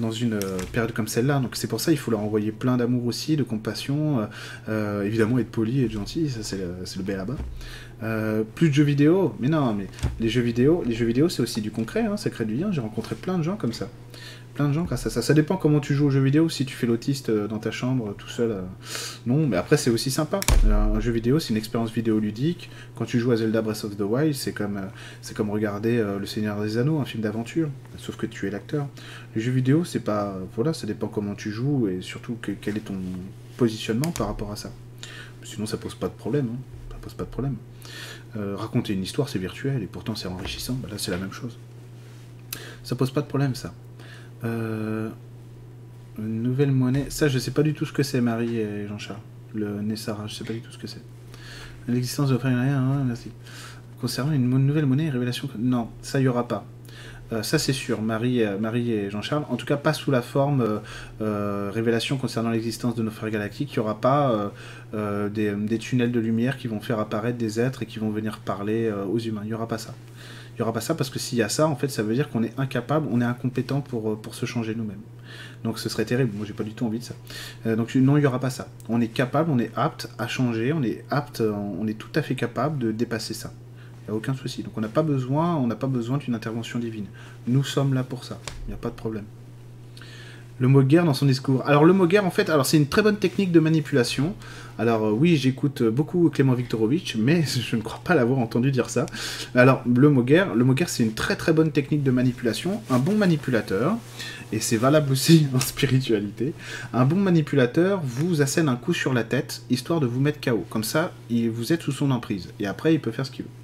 [0.00, 0.38] dans une
[0.72, 1.40] période comme celle-là.
[1.40, 4.28] Donc c'est pour ça il faut leur envoyer plein d'amour aussi, de compassion,
[5.02, 7.36] évidemment être poli, être gentil, ça c'est le, c'est le B là-bas.
[8.02, 9.86] Euh, plus de jeux vidéo, mais non, mais
[10.18, 12.72] les jeux vidéo, les jeux vidéo, c'est aussi du concret, hein, ça crée du lien.
[12.72, 13.88] J'ai rencontré plein de gens comme ça.
[14.54, 15.22] plein de gens grâce à ça.
[15.22, 16.48] Ça dépend comment tu joues aux jeux vidéo.
[16.48, 18.62] Si tu fais l'autiste euh, dans ta chambre tout seul, euh,
[19.24, 19.46] non.
[19.46, 20.40] Mais après, c'est aussi sympa.
[20.68, 22.70] Un jeu vidéo, c'est une expérience vidéoludique.
[22.96, 24.80] Quand tu joues à Zelda Breath of the Wild, c'est comme,
[25.20, 27.68] c'est comme regarder Le Seigneur des Anneaux, un film d'aventure.
[27.98, 28.88] Sauf que tu es l'acteur.
[29.36, 30.36] Les jeux vidéo, c'est pas.
[30.56, 32.96] Voilà, ça dépend comment tu joues et surtout quel est ton
[33.56, 34.72] positionnement par rapport à ça.
[35.44, 36.48] Sinon, ça pose pas de problème.
[36.52, 36.58] Hein.
[36.90, 37.56] Ça pose pas de problème.
[38.34, 40.74] Raconter une histoire, c'est virtuel et pourtant c'est enrichissant.
[40.74, 41.58] Bah, là, c'est la même chose.
[42.82, 43.72] Ça pose pas de problème, ça.
[44.44, 45.08] Euh,
[46.18, 47.06] une nouvelle monnaie.
[47.10, 49.20] Ça, je sais pas du tout ce que c'est, Marie et Jean-Charles.
[49.54, 51.02] Le Nessara, je sais pas du tout ce que c'est.
[51.88, 53.30] L'existence de hein, merci.
[54.00, 55.48] Concernant une nouvelle monnaie révélation.
[55.58, 56.64] Non, ça, y aura pas.
[57.32, 59.44] Euh, ça, c'est sûr, Marie, euh, Marie et Jean-Charles.
[59.50, 60.80] En tout cas, pas sous la forme
[61.20, 63.72] révélation concernant l'existence de nos frères galactiques.
[63.72, 64.52] Il n'y aura pas
[64.92, 68.38] des, des, tunnels de lumière qui vont faire apparaître des êtres et qui vont venir
[68.38, 69.42] parler aux humains.
[69.44, 69.94] Il n'y aura pas ça.
[70.52, 72.14] Il n'y aura pas ça parce que s'il y a ça, en fait, ça veut
[72.14, 75.00] dire qu'on est incapable, on est incompétent pour, euh, pour se changer nous-mêmes.
[75.64, 76.32] Donc ce serait terrible.
[76.34, 77.14] Moi, j'ai pas du tout envie de ça.
[77.66, 78.68] Euh, donc non, il n'y aura pas ça.
[78.90, 82.22] On est capable, on est apte à changer, on est apte, on est tout à
[82.22, 83.52] fait capable de dépasser ça.
[84.02, 84.62] Il n'y a aucun souci.
[84.62, 87.06] Donc on n'a pas besoin, besoin d'une intervention divine.
[87.46, 88.38] Nous sommes là pour ça.
[88.66, 89.24] Il n'y a pas de problème
[90.62, 91.64] le mot guerre dans son discours.
[91.66, 94.34] Alors le mot guerre, en fait, alors c'est une très bonne technique de manipulation.
[94.78, 98.88] Alors euh, oui, j'écoute beaucoup Clément Viktorovitch, mais je ne crois pas l'avoir entendu dire
[98.88, 99.06] ça.
[99.56, 102.80] Alors le mot guerre, le mot c'est une très très bonne technique de manipulation.
[102.90, 103.96] Un bon manipulateur,
[104.52, 106.54] et c'est valable aussi en spiritualité,
[106.92, 110.64] un bon manipulateur vous assène un coup sur la tête, histoire de vous mettre KO.
[110.70, 112.50] Comme ça, vous êtes sous son emprise.
[112.60, 113.61] Et après, il peut faire ce qu'il veut.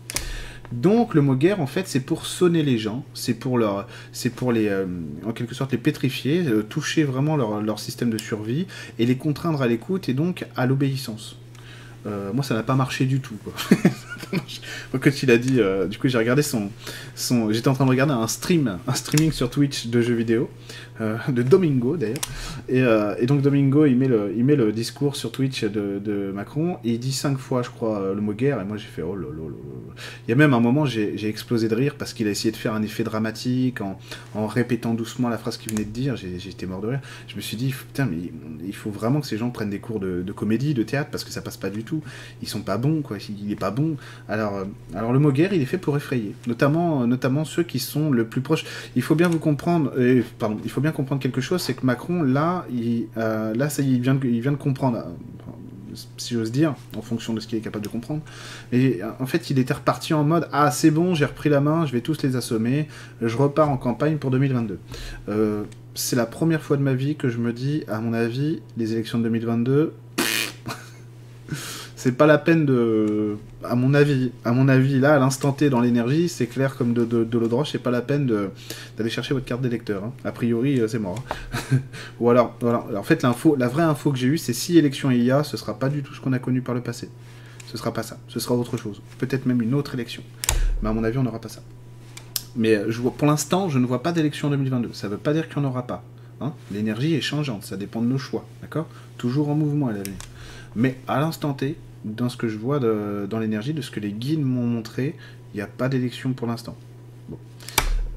[0.72, 4.30] Donc le mot guerre, en fait, c'est pour sonner les gens, c'est pour leur, c'est
[4.30, 4.86] pour les, euh,
[5.24, 8.66] en quelque sorte, les pétrifier, euh, toucher vraiment leur, leur, système de survie
[8.98, 11.36] et les contraindre à l'écoute et donc à l'obéissance.
[12.06, 13.36] Euh, moi, ça n'a pas marché du tout.
[13.44, 13.52] Quoi.
[15.00, 16.70] Quand il a dit, du coup, j'ai regardé son,
[17.14, 20.50] son, j'étais en train de regarder un stream, un streaming sur Twitch de jeux vidéo,
[21.00, 22.16] euh, de Domingo d'ailleurs.
[22.72, 26.78] Euh, et, donc Domingo, il met le, il met le discours sur Twitch de, Macron
[26.82, 28.60] et il dit cinq fois, je crois, euh, le mot guerre.
[28.60, 29.16] Et moi j'ai fait oh
[30.26, 32.56] Il y a même un moment, j'ai explosé de rire parce qu'il a essayé de
[32.56, 33.96] faire un effet dramatique en,
[34.46, 36.14] répétant doucement la phrase qu'il venait de dire.
[36.48, 37.00] Été mort de rire.
[37.28, 38.32] Je me suis dit, putain, mais
[38.66, 41.30] il faut vraiment que ces gens prennent des cours de, comédie, de théâtre parce que
[41.30, 41.87] ça passe pas du tout.
[42.42, 43.18] Ils sont pas bons, quoi.
[43.28, 43.96] Il est pas bon.
[44.28, 48.10] Alors, alors le mot guerre, il est fait pour effrayer, notamment, notamment ceux qui sont
[48.10, 48.64] le plus proches.
[48.96, 49.92] Il faut bien vous comprendre,
[50.38, 54.00] pardon, il faut bien comprendre quelque chose, c'est que Macron, là, il, euh, là, il,
[54.00, 57.58] vient de, il vient de comprendre, euh, si j'ose dire, en fonction de ce qu'il
[57.58, 58.20] est capable de comprendre.
[58.72, 61.60] Et euh, en fait, il était reparti en mode Ah, c'est bon, j'ai repris la
[61.60, 62.88] main, je vais tous les assommer,
[63.22, 64.78] je repars en campagne pour 2022.
[65.94, 68.92] c'est la première fois de ma vie que je me dis, à mon avis, les
[68.92, 69.94] élections de 2022,
[71.96, 75.70] c'est pas la peine de à mon avis à mon avis là à l'instant T
[75.70, 78.26] dans l'énergie c'est clair comme de, l'eau de roche c'est pas la peine
[78.96, 80.12] d'aller chercher votre carte d'électeur hein.
[80.24, 81.22] a priori euh, c'est mort
[81.72, 81.76] hein.
[82.20, 82.84] ou alors voilà.
[82.96, 85.42] En fait l'info la vraie info que j'ai eue c'est si élection il y a
[85.42, 87.08] ce sera pas du tout ce qu'on a connu par le passé.
[87.70, 88.18] Ce sera pas ça.
[88.28, 89.02] Ce sera autre chose.
[89.18, 90.22] Peut-être même une autre élection.
[90.80, 91.60] Mais à mon avis on n'aura pas ça.
[92.56, 95.48] Mais euh, pour l'instant je ne vois pas d'élection en 2022 ça veut pas dire
[95.48, 96.04] qu'il n'y en aura pas
[96.40, 96.52] hein.
[96.70, 97.64] l'énergie est changeante.
[97.64, 98.86] Ça dépend de nos choix d'accord?
[99.16, 100.16] Toujours en mouvement à l'avenir
[100.76, 104.12] mais à l'instant T, dans ce que je vois dans l'énergie, de ce que les
[104.12, 105.16] guides m'ont montré,
[105.54, 106.76] il n'y a pas d'élection pour l'instant.
[107.28, 107.38] Bon.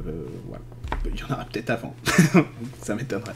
[0.07, 0.63] Euh, voilà.
[1.05, 1.95] Il y en aura peut-être avant.
[2.81, 3.33] ça m'étonnerait.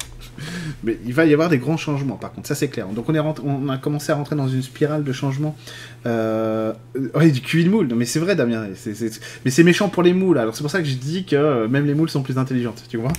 [0.84, 2.88] Mais il va y avoir des grands changements, par contre, ça c'est clair.
[2.88, 5.56] Donc on, est on a commencé à rentrer dans une spirale de changement.
[6.06, 6.74] Euh...
[7.14, 7.88] Ouais, du QI de moule.
[7.88, 8.68] Non, mais c'est vrai, Damien.
[9.46, 10.38] Mais c'est méchant pour les moules.
[10.38, 12.98] Alors c'est pour ça que je dis que même les moules sont plus intelligentes, tu
[12.98, 13.14] vois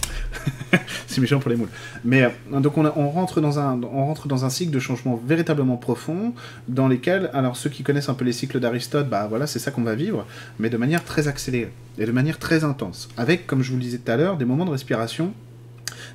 [1.06, 1.70] C'est méchant pour les moules.
[2.04, 5.20] Mais euh, donc on, on, rentre dans un, on rentre dans un cycle de changement
[5.26, 6.34] véritablement profond,
[6.68, 9.70] dans lesquels, alors ceux qui connaissent un peu les cycles d'Aristote, bah voilà, c'est ça
[9.70, 10.26] qu'on va vivre,
[10.58, 13.08] mais de manière très accélérée et de manière très intense.
[13.16, 15.32] Avec, comme je vous le disais tout à l'heure, des moments de respiration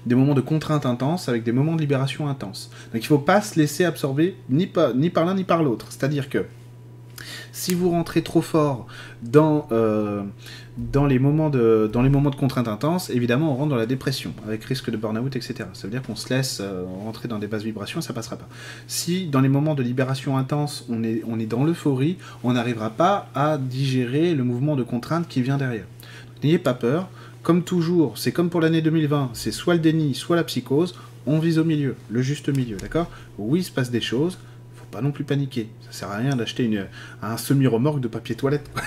[0.05, 2.69] des moments de contrainte intense avec des moments de libération intense.
[2.93, 5.87] Donc il ne faut pas se laisser absorber ni, ni par l'un ni par l'autre.
[5.89, 6.45] C'est-à-dire que
[7.51, 8.87] si vous rentrez trop fort
[9.21, 10.23] dans, euh,
[10.77, 13.85] dans, les moments de, dans les moments de contrainte intense, évidemment on rentre dans la
[13.85, 15.65] dépression, avec risque de burn-out, etc.
[15.73, 18.37] Ça veut dire qu'on se laisse euh, rentrer dans des basses vibrations et ça passera
[18.37, 18.47] pas.
[18.87, 22.89] Si dans les moments de libération intense, on est, on est dans l'euphorie, on n'arrivera
[22.89, 25.85] pas à digérer le mouvement de contrainte qui vient derrière.
[26.43, 27.09] N'ayez pas peur,
[27.43, 31.39] comme toujours, c'est comme pour l'année 2020, c'est soit le déni, soit la psychose, on
[31.39, 33.09] vise au milieu, le juste milieu, d'accord?
[33.37, 34.37] Oui, il se passe des choses,
[34.91, 35.69] pas non plus paniquer.
[35.82, 36.88] Ça sert à rien d'acheter une,
[37.21, 38.69] un semi-remorque de papier toilette.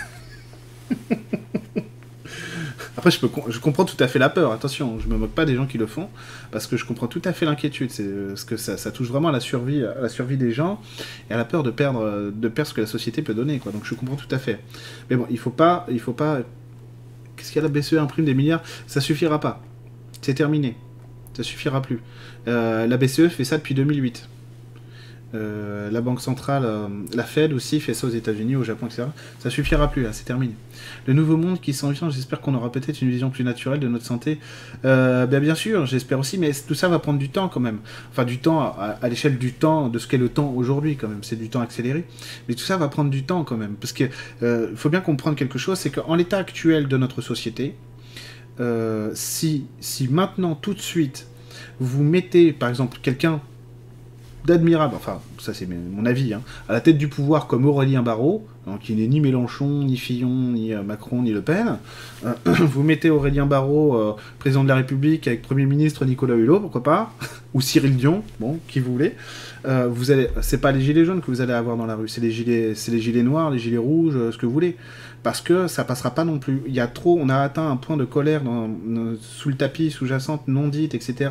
[2.96, 5.44] Après, je, peux, je comprends tout à fait la peur, attention, je me moque pas
[5.44, 6.08] des gens qui le font,
[6.52, 9.32] parce que je comprends tout à fait l'inquiétude, c'est ce que ça, touche vraiment à
[9.32, 10.80] la survie, à la survie des gens,
[11.28, 13.60] et à la peur de perdre, de perdre ce que la société peut donner.
[13.72, 14.60] Donc je comprends tout à fait.
[15.10, 16.42] Mais bon, il faut pas, il faut pas
[17.36, 18.62] Qu'est-ce qu'il y a la BCE imprime des milliards?
[18.86, 19.60] Ça suffira pas.
[20.22, 20.76] C'est terminé.
[21.34, 22.00] Ça suffira plus.
[22.46, 24.28] la BCE fait ça depuis 2008.
[25.34, 29.04] Euh, la Banque centrale, euh, la Fed aussi fait ça aux États-Unis, au Japon, etc.
[29.40, 30.54] Ça suffira plus, c'est terminé.
[31.06, 33.88] Le nouveau monde qui s'en vient, j'espère qu'on aura peut-être une vision plus naturelle de
[33.88, 34.38] notre santé.
[34.84, 37.78] Euh, bien, bien sûr, j'espère aussi, mais tout ça va prendre du temps quand même.
[38.10, 41.22] Enfin, du temps à, l'échelle du temps, de ce qu'est le temps aujourd'hui quand même.
[41.22, 42.04] C'est du temps accéléré.
[42.48, 43.74] Mais tout ça va prendre du temps quand même.
[43.74, 44.10] Parce qu'il
[44.76, 47.74] faut bien comprendre quelque chose, c'est qu'en l'état actuel de notre société,
[49.14, 51.26] si, si maintenant, tout de suite,
[51.80, 53.40] vous mettez, par exemple, quelqu'un
[54.44, 58.46] d'admirable, enfin, ça c'est mon avis, hein, à la tête du pouvoir comme Aurélien Barraud,
[58.48, 61.78] hein, qui n'est ni Mélenchon, ni Fillon, ni euh, Macron, ni Le Pen,
[62.24, 66.60] euh, vous mettez Aurélien Barraud, euh, président de la République, avec Premier ministre Nicolas Hulot,
[66.60, 67.12] pourquoi pas,
[67.54, 69.14] ou Cyril Dion, bon, qui vous voulez,
[69.88, 72.20] vous allez, c'est pas les gilets jaunes que vous allez avoir dans la rue, c'est
[72.20, 74.76] les gilets, c'est les gilets noirs, les gilets rouges, ce que vous voulez
[75.24, 76.62] parce que ça passera pas non plus.
[76.66, 78.42] Il y a trop, on a atteint un point de colère
[79.20, 81.30] sous le tapis, sous-jacente, non dite, etc.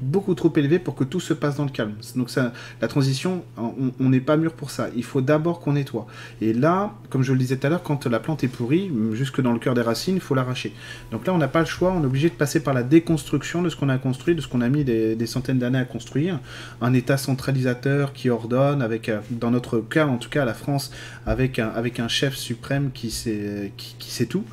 [0.00, 1.92] Beaucoup trop élevé pour que tout se passe dans le calme.
[2.16, 4.88] Donc ça, la transition, on n'est pas mûr pour ça.
[4.96, 6.06] Il faut d'abord qu'on nettoie.
[6.40, 6.73] Et là,
[7.10, 9.58] comme je le disais tout à l'heure, quand la plante est pourrie, jusque dans le
[9.58, 10.72] cœur des racines, il faut l'arracher.
[11.10, 13.62] Donc là, on n'a pas le choix, on est obligé de passer par la déconstruction
[13.62, 16.40] de ce qu'on a construit, de ce qu'on a mis des, centaines d'années à construire.
[16.80, 20.90] Un État centralisateur qui ordonne, avec, euh, dans notre cas, en tout cas, la France,
[21.26, 24.44] avec un, chef suprême qui sait tout,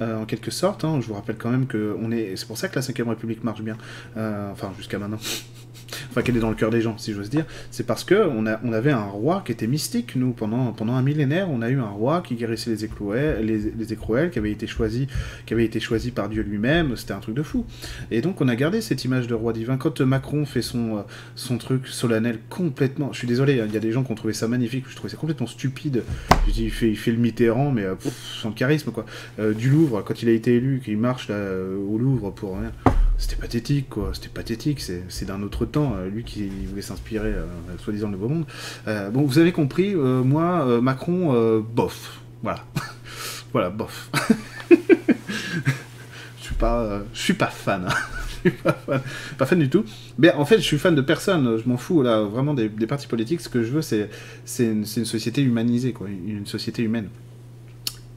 [0.00, 0.84] euh, en quelque sorte.
[0.84, 1.00] Hein.
[1.00, 1.96] Je vous rappelle quand même que
[2.36, 3.76] c'est pour ça que la 5 République marche bien,
[4.16, 5.18] euh, enfin jusqu'à maintenant
[6.10, 8.46] enfin qu'elle est dans le cœur des gens, si j'ose dire, c'est parce que on,
[8.46, 11.70] a, on avait un roi qui était mystique, nous, pendant, pendant un millénaire, on a
[11.70, 13.94] eu un roi qui guérissait les écrouelles, les, les
[14.30, 15.06] qui avait été choisi,
[15.46, 17.64] qui avait été choisi par Dieu lui-même, c'était un truc de fou.
[18.10, 19.76] Et donc on a gardé cette image de roi divin.
[19.76, 21.04] Quand Macron fait son,
[21.34, 24.16] son truc solennel complètement, je suis désolé, hein, il y a des gens qui ont
[24.16, 26.02] trouvé ça magnifique, je trouvais ça complètement stupide.
[26.46, 27.94] Je dis, il fait, il fait le Mitterrand, mais euh,
[28.40, 29.06] sans charisme, quoi.
[29.38, 32.72] Euh, du Louvre, quand il a été élu, qu'il marche euh, au Louvre pour rien
[33.18, 34.10] c'était pathétique, quoi.
[34.12, 34.80] C'était pathétique.
[34.80, 35.94] C'est d'un autre temps.
[35.96, 37.46] Euh, lui qui voulait s'inspirer, euh,
[37.78, 38.46] soi-disant, le nouveau monde.
[38.88, 42.20] Euh, bon, vous avez compris, moi, Macron, bof.
[42.42, 42.64] Voilà.
[43.52, 44.10] voilà, bof.
[44.70, 44.76] je
[46.40, 47.88] suis pas, je suis pas fan.
[48.44, 49.00] je suis pas fan.
[49.38, 49.84] Pas fan du tout.
[50.18, 51.58] Mais en fait, je suis fan de personne.
[51.62, 53.40] Je m'en fous, là, vraiment des, des, partis politiques.
[53.40, 54.08] Ce que je veux, c'est
[54.58, 56.08] une, une société humanisée, quoi.
[56.08, 57.08] Une société humaine.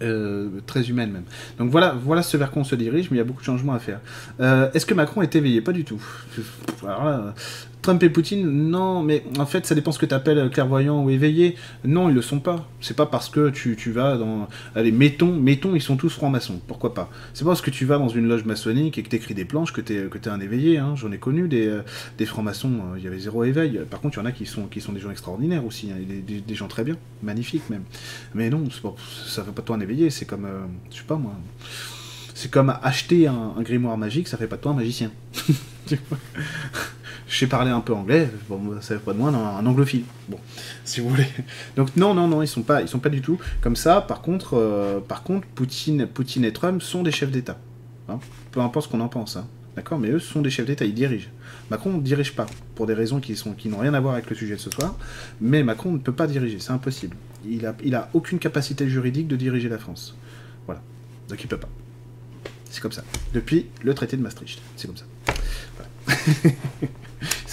[0.04, 1.24] Euh, très humaine même.
[1.58, 3.46] Donc voilà, voilà ce vers quoi on se dirige, mais il y a beaucoup de
[3.46, 4.00] changements à faire.
[4.40, 5.60] Euh, est-ce que Macron est éveillé?
[5.62, 6.00] Pas du tout.
[6.84, 7.34] Alors
[7.88, 11.10] Trump et Poutine, non, mais en fait, ça dépend ce que tu appelles clairvoyant ou
[11.10, 11.56] éveillé.
[11.86, 12.68] Non, ils le sont pas.
[12.82, 14.50] C'est pas parce que tu, tu, vas dans.
[14.76, 16.60] Allez, mettons, mettons, ils sont tous francs-maçons.
[16.68, 17.10] Pourquoi pas?
[17.34, 19.72] C'est pas parce que tu vas dans une loge maçonnique et que t'écris des planches
[19.72, 20.80] que t'es que es un éveillé.
[20.80, 20.96] Hein.
[20.98, 21.82] J'en ai connu des, euh,
[22.18, 23.80] des francs-maçons, euh, il y avait zéro éveil.
[23.90, 25.96] Par contre, il y en a qui sont, qui sont des gens extraordinaires aussi, hein.
[26.06, 27.84] des, des, gens très bien, magnifiques même.
[28.36, 28.96] Mais non, pas,
[29.26, 30.44] ça fait pas toi un éveillé, c'est comme.
[30.44, 31.36] Euh, je sais pas moi.
[32.34, 35.10] C'est comme acheter un, un grimoire magique, ça fait pas de toi un magicien.
[37.28, 40.04] je sais parler un peu anglais, bon, ça fait pas de moi un, anglophile.
[40.30, 40.40] Bon,
[40.86, 41.28] si vous voulez.
[41.76, 44.02] Donc non, non, non, ils sont pas, ils sont pas du tout comme ça.
[44.02, 47.58] Par contre, euh, par contre, Poutine, Poutine et Trump sont des chefs d'État.
[48.08, 48.20] Hein.
[48.52, 49.48] Peu importe ce qu'on en pense, hein.
[49.76, 50.00] d'accord?
[50.00, 51.30] Mais eux sont des chefs d'État, ils dirigent.
[51.70, 54.36] Macron ne dirige pas pour des raisons qui qui n'ont rien à voir avec le
[54.36, 54.96] sujet de ce soir.
[55.42, 57.18] Mais Macron ne peut pas diriger, c'est impossible.
[57.46, 60.16] Il a, il a aucune capacité juridique de diriger la France.
[60.66, 60.82] Voilà.
[61.28, 61.70] Donc il peut pas.
[62.70, 63.04] C'est comme ça.
[63.34, 65.06] Depuis le traité de Maastricht, c'est comme ça.
[65.76, 66.56] Voilà.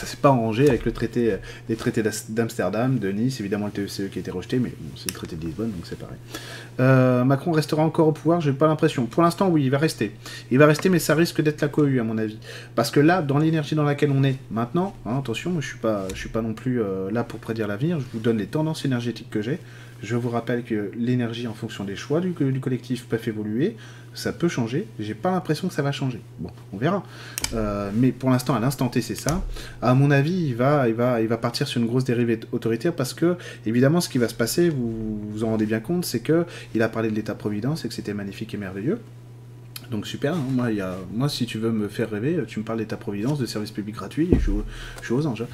[0.05, 1.37] ça s'est pas arrangé avec le traité, euh,
[1.69, 5.15] les traités d'Amsterdam, de Nice, évidemment le TECE qui a été rejeté, mais c'est le
[5.15, 6.19] traité de Lisbonne, donc c'est pareil.
[6.81, 9.07] Euh, Macron restera encore au pouvoir, j'ai pas l'impression.
[9.07, 10.13] Pour l'instant, oui, il va rester.
[10.51, 12.39] Il va rester, mais ça risque d'être la cohue, à mon avis.
[12.75, 16.07] Parce que là, dans l'énergie dans laquelle on est maintenant, hein, attention, je suis pas,
[16.13, 18.85] je suis pas non plus euh, là pour prédire l'avenir, je vous donne les tendances
[18.85, 19.59] énergétiques que j'ai.
[20.05, 23.77] Je vous rappelle que l'énergie, en fonction des choix du, collectif, peut évoluer
[24.15, 24.87] ça peut changer.
[25.01, 26.21] J'ai pas l'impression que ça va changer.
[26.39, 27.03] Bon, on verra.
[27.53, 29.43] Euh, mais pour l'instant, à l'instant T, c'est ça.
[29.83, 32.95] À mon avis, il va, il va, il va partir sur une grosse dérive autoritaire
[32.95, 33.37] parce que,
[33.67, 36.83] évidemment, ce qui va se passer, vous vous en rendez bien compte, c'est que il
[36.83, 39.01] a parlé de l'État-providence et que c'était magnifique et merveilleux.
[39.91, 40.45] Donc super, hein.
[40.51, 40.69] moi,
[41.13, 44.29] moi si tu veux me faire rêver, tu me parles d'État-providence, de services publics gratuits,
[44.33, 44.51] et je,
[45.01, 45.45] je suis aux anges.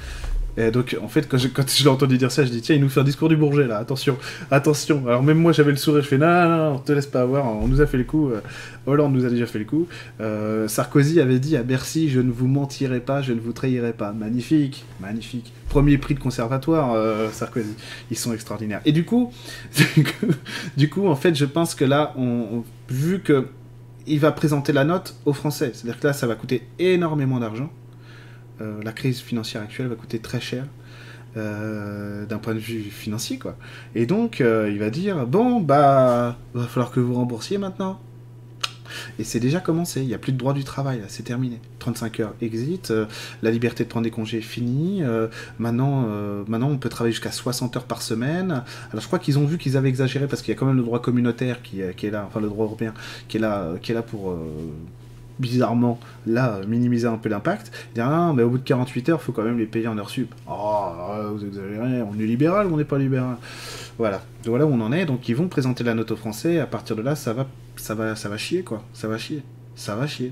[0.57, 2.81] Et donc, en fait, quand je, quand l'ai entendu dire ça, je dis tiens, il
[2.81, 4.17] nous fait un discours du Bourget là, attention,
[4.49, 5.03] attention.
[5.07, 7.45] Alors, même moi, j'avais le sourire, je fais non, non, on te laisse pas avoir,
[7.45, 8.41] on nous a fait le coup, euh,
[8.85, 9.87] Hollande nous a déjà fait le coup.
[10.19, 13.93] Euh, Sarkozy avait dit à Bercy je ne vous mentirai pas, je ne vous trahirai
[13.93, 14.11] pas.
[14.11, 15.53] Magnifique, magnifique.
[15.69, 17.73] Premier prix de conservatoire, euh, Sarkozy.
[18.09, 18.81] Ils sont extraordinaires.
[18.85, 19.31] Et du coup,
[20.77, 22.13] du coup, en fait, je pense que là,
[22.89, 23.47] vu que
[24.07, 27.69] il va présenter la note aux Français, c'est-à-dire que là, ça va coûter énormément d'argent
[28.83, 30.65] la crise financière actuelle va coûter très cher
[31.37, 33.55] euh, d'un point de vue financier, quoi.
[33.95, 38.01] Et donc, euh, il va dire bon, bah, va falloir que vous remboursiez maintenant.
[39.17, 40.01] Et c'est déjà commencé.
[40.01, 41.61] Il n'y a plus de droit du travail, c'est terminé.
[41.79, 43.05] 35 heures exit, euh,
[43.41, 45.03] la liberté de prendre des congés est finie.
[45.03, 48.63] Euh, maintenant, euh, maintenant, on peut travailler jusqu'à 60 heures par semaine.
[48.91, 50.75] Alors, je crois qu'ils ont vu qu'ils avaient exagéré parce qu'il y a quand même
[50.75, 52.93] le droit communautaire qui, qui, est là, enfin le droit européen,
[53.29, 54.37] qui est là, qui est là pour
[55.41, 57.71] bizarrement, là, minimiser un peu l'impact.
[57.95, 59.97] Dire, ah, mais au bout de 48 heures, il faut quand même les payer en
[59.97, 60.33] heure sup.
[60.49, 60.89] Oh,
[61.33, 63.35] vous exagérez, on est libéral ou on n'est pas libéral?
[63.97, 64.21] Voilà.
[64.45, 65.05] Voilà où on en est.
[65.05, 66.59] Donc, ils vont présenter la note aux Français.
[66.59, 68.83] À partir de là, ça va, ça va, ça va chier, quoi.
[68.93, 69.43] Ça va chier
[69.81, 70.31] ça va chier.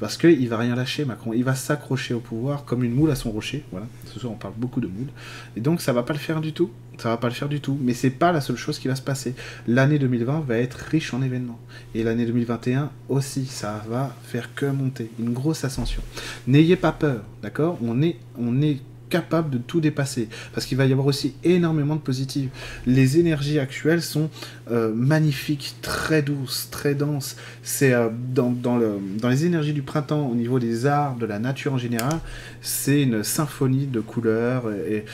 [0.00, 1.32] Parce qu'il va rien lâcher, Macron.
[1.32, 3.64] Il va s'accrocher au pouvoir comme une moule à son rocher.
[3.70, 3.86] Voilà.
[4.12, 5.08] Ce soir, on parle beaucoup de moule.
[5.56, 6.70] Et donc, ça va pas le faire du tout.
[6.98, 7.78] Ça va pas le faire du tout.
[7.80, 9.34] Mais c'est pas la seule chose qui va se passer.
[9.66, 11.58] L'année 2020 va être riche en événements.
[11.94, 13.46] Et l'année 2021 aussi.
[13.46, 15.10] Ça va faire que monter.
[15.18, 16.02] Une grosse ascension.
[16.46, 17.78] N'ayez pas peur, d'accord?
[17.82, 18.78] On est, on est
[19.12, 20.28] capable de tout dépasser.
[20.54, 22.48] Parce qu'il va y avoir aussi énormément de positives.
[22.86, 24.30] Les énergies actuelles sont
[24.72, 27.36] euh, magnifiques, très douces, très denses.
[27.62, 31.26] C'est euh, dans, dans, le, dans les énergies du printemps, au niveau des arts, de
[31.26, 32.18] la nature en général,
[32.60, 35.04] c'est une symphonie de couleurs et,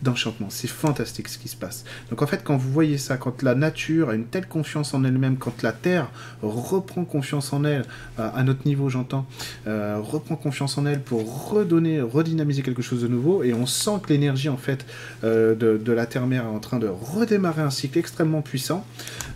[0.00, 0.46] d'enchantement.
[0.48, 1.84] C'est fantastique ce qui se passe.
[2.10, 5.02] Donc en fait, quand vous voyez ça, quand la nature a une telle confiance en
[5.02, 6.08] elle-même, quand la Terre
[6.40, 7.84] reprend confiance en elle,
[8.20, 9.26] euh, à notre niveau j'entends,
[9.66, 14.12] reprend confiance en elle pour redonner, redynamiser quelque chose de nouveau, et on sent que
[14.12, 14.86] l'énergie en fait
[15.24, 18.77] euh, de, la Terre-Mère est en train de redémarrer un cycle extrêmement puissant,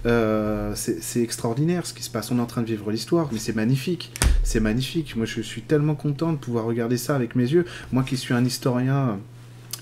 [0.05, 2.31] c'est extraordinaire ce qui se passe.
[2.31, 4.13] On est en train de vivre l'histoire, mais c'est magnifique.
[4.43, 5.17] C'est magnifique.
[5.17, 7.65] Moi je suis tellement content de pouvoir regarder ça avec mes yeux.
[7.93, 9.19] Moi qui suis un historien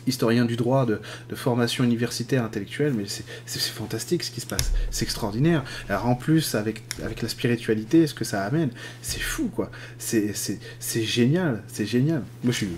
[0.06, 1.00] historien du droit, de,
[1.34, 4.72] formation universitaire, intellectuelle, mais c'est fantastique ce qui se passe.
[4.90, 5.64] C'est extraordinaire.
[5.88, 8.70] Alors en plus, avec, avec la spiritualité, ce que ça amène,
[9.02, 9.70] c'est fou, quoi.
[9.98, 12.22] C'est génial, c'est génial.
[12.44, 12.68] Moi, je suis...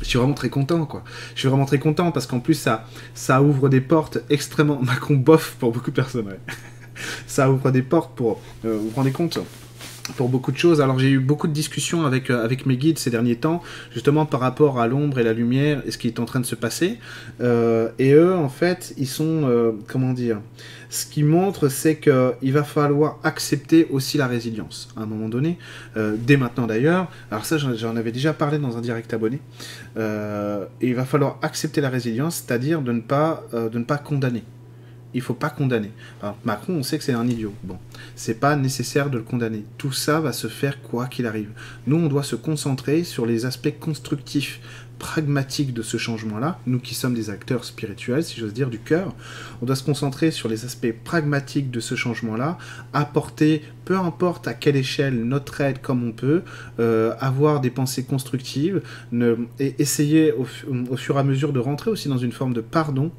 [0.00, 1.02] Je suis vraiment très content, quoi.
[1.34, 4.80] Je suis vraiment très content parce qu'en plus, ça, ça ouvre des portes extrêmement...
[4.82, 6.40] Macron bof pour beaucoup de personnes, ouais.
[7.26, 8.40] ça ouvre des portes pour...
[8.64, 9.38] Euh, vous vous rendez compte
[10.16, 10.80] pour beaucoup de choses.
[10.80, 14.26] Alors j'ai eu beaucoup de discussions avec, euh, avec mes guides ces derniers temps, justement
[14.26, 16.54] par rapport à l'ombre et la lumière et ce qui est en train de se
[16.54, 16.98] passer.
[17.40, 20.40] Euh, et eux, en fait, ils sont, euh, comment dire,
[20.88, 25.56] ce qui montre, c'est qu'il va falloir accepter aussi la résilience à un moment donné,
[25.94, 27.08] dès maintenant d'ailleurs.
[27.30, 29.38] Alors ça, j'en avais déjà parlé dans un direct abonné.
[29.96, 34.42] et il va falloir accepter la résilience, c'est-à-dire de de ne pas condamner
[35.14, 35.90] il faut pas condamner.
[36.44, 37.54] Macron, on sait que c'est un idiot.
[37.64, 37.78] Bon,
[38.16, 39.64] c'est pas nécessaire de le condamner.
[39.78, 41.50] Tout ça va se faire quoi qu'il arrive.
[41.86, 44.60] Nous, on doit se concentrer sur les aspects constructifs,
[45.00, 46.60] pragmatiques de ce changement-là.
[46.66, 49.14] Nous qui sommes des acteurs spirituels, si j'ose dire, du cœur,
[49.62, 52.58] on doit se concentrer sur les aspects pragmatiques de ce changement-là,
[52.92, 56.42] apporter, peu importe à quelle échelle, notre aide comme on peut,
[56.78, 58.82] euh, avoir des pensées constructives,
[59.58, 60.44] et essayer au
[60.96, 63.10] fur et à mesure de rentrer aussi dans une forme de pardon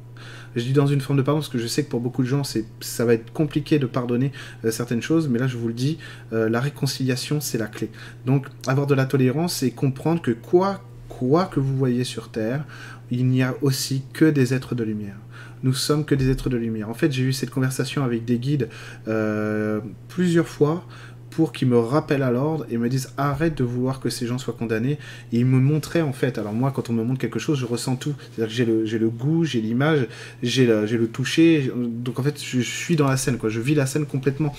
[0.56, 2.28] je dis dans une forme de pardon parce que je sais que pour beaucoup de
[2.28, 4.32] gens, ça va être compliqué de pardonner
[4.64, 5.98] euh, certaines choses, mais là, je vous le dis,
[6.32, 7.90] euh, la réconciliation, c'est la clé.
[8.26, 12.64] Donc, avoir de la tolérance et comprendre que quoi, quoi que vous voyez sur Terre,
[13.10, 15.16] il n'y a aussi que des êtres de lumière
[15.62, 16.88] nous sommes que des êtres de lumière.
[16.88, 18.68] En fait, j'ai eu cette conversation avec des guides
[19.08, 20.84] euh, plusieurs fois
[21.32, 24.38] pour qu'ils me rappellent à l'ordre et me disent arrête de vouloir que ces gens
[24.38, 24.98] soient condamnés.
[25.32, 27.66] Et ils me montraient en fait, alors moi quand on me montre quelque chose, je
[27.66, 28.14] ressens tout.
[28.34, 30.06] C'est-à-dire que j'ai le, goût, j'ai l'image,
[30.42, 31.72] j'ai le, toucher.
[31.74, 33.38] Donc en fait, je, suis dans la scène.
[33.48, 34.54] Je vis la scène complètement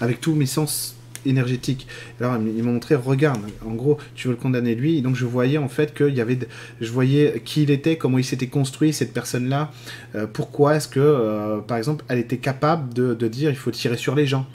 [0.00, 1.86] avec tous mes sens énergétiques.
[2.20, 4.98] Alors ils m'ont montré, regarde, en gros, tu veux le condamner lui.
[4.98, 6.38] Et donc je voyais en fait qu'il y avait,
[6.80, 9.72] je voyais qui il était, comment il s'était construit cette personne-là.
[10.14, 13.96] Euh, pourquoi est-ce que, euh, par exemple, elle était capable de dire il faut tirer
[13.96, 14.46] sur les gens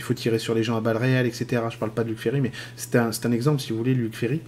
[0.00, 1.62] il faut tirer sur les gens à balles réelles, etc.
[1.70, 4.16] Je parle pas de Luc Ferry, mais c'est un, un, exemple, si vous voulez, Luc
[4.16, 4.40] Ferry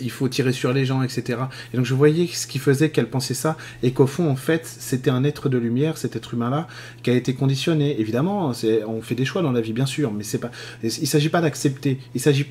[0.00, 1.38] il faut tirer sur les gens, etc.
[1.72, 4.66] Et donc je voyais ce qui faisait qu'elle pensait ça, et qu'au fond, en fait,
[4.66, 6.68] c'était un être de lumière, cet être humain-là,
[7.02, 8.00] qui a été conditionné.
[8.00, 8.52] Évidemment,
[8.86, 10.50] on fait des choix dans la vie, bien sûr, mais c'est pas,
[10.82, 12.46] il s'agit pas d'accepter, il s'agit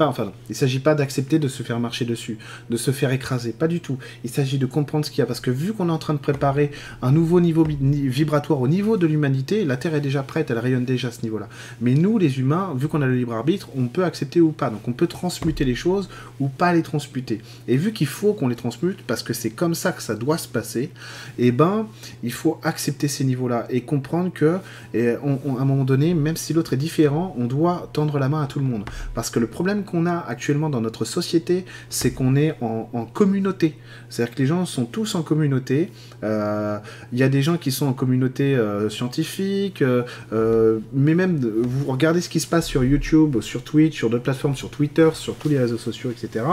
[0.52, 2.38] s'agit pas d'accepter de se faire marcher dessus,
[2.70, 3.98] de se faire écraser, pas du tout.
[4.24, 6.14] Il s'agit de comprendre ce qu'il y a, parce que vu qu'on est en train
[6.14, 10.52] de préparer un nouveau niveau vibratoire au niveau de l'humanité, la Terre est déjà prête,
[10.52, 11.50] elle rayonne déjà à ce niveau-là.
[11.82, 14.70] Mais nous, les humains, vu qu'on a le libre arbitre, on peut accepter ou pas.
[14.70, 16.10] Donc on peut transmuter les choses
[16.40, 17.39] ou pas les transmuter.
[17.68, 20.38] Et vu qu'il faut qu'on les transmute, parce que c'est comme ça que ça doit
[20.38, 20.92] se passer,
[21.38, 21.88] eh ben,
[22.24, 24.58] il faut accepter ces niveaux-là et comprendre que,
[24.94, 28.42] et à un moment donné, même si l'autre est différent, on doit tendre la main
[28.42, 28.84] à tout le monde.
[29.14, 33.76] Parce que le problème qu'on a actuellement dans notre société, c'est qu'on est en, communauté.
[34.10, 35.92] C'est-à-dire que les gens sont tous en communauté.
[36.24, 36.78] Euh,
[37.12, 41.92] il y a des gens qui sont en communauté euh, scientifique, euh, mais même, vous
[41.92, 45.36] regardez ce qui se passe sur YouTube, sur Twitch, sur d'autres plateformes, sur Twitter, sur
[45.36, 46.46] tous les réseaux sociaux, etc.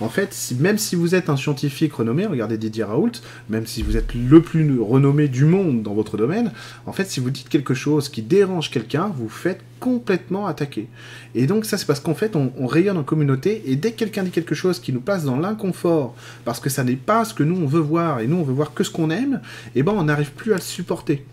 [0.00, 0.27] En fait,
[0.58, 3.12] même si vous êtes un scientifique renommé, regardez Didier Raoult,
[3.48, 6.52] même si vous êtes le plus renommé du monde dans votre domaine,
[6.86, 10.88] en fait, si vous dites quelque chose qui dérange quelqu'un, vous faites complètement attaquer.
[11.34, 14.24] Et donc ça c'est parce qu'en fait on, rayonne en communauté et dès que quelqu'un
[14.24, 16.14] dit quelque chose qui nous place dans l'inconfort
[16.44, 18.52] parce que ça n'est pas ce que nous on veut voir et nous on veut
[18.52, 19.40] voir que ce qu'on aime,
[19.74, 21.24] et eh ben on n'arrive plus à le supporter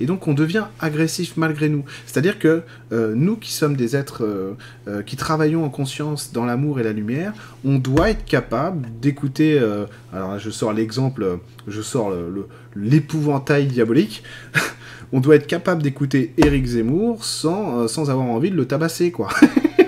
[0.00, 1.84] et donc on devient agressif malgré nous.
[2.06, 4.56] C'est-à-dire que euh, nous qui sommes des êtres euh,
[4.88, 7.32] euh, qui travaillons en conscience dans l'amour et la lumière,
[7.64, 9.60] on doit être capable d'écouter.
[10.12, 11.38] alors je sors l'exemple,
[11.68, 12.12] je sors
[12.76, 14.22] l'épouvantail diabolique.
[15.12, 19.28] on doit être capable d'écouter Eric Zemmour sans, sans avoir envie de le tabasser, quoi.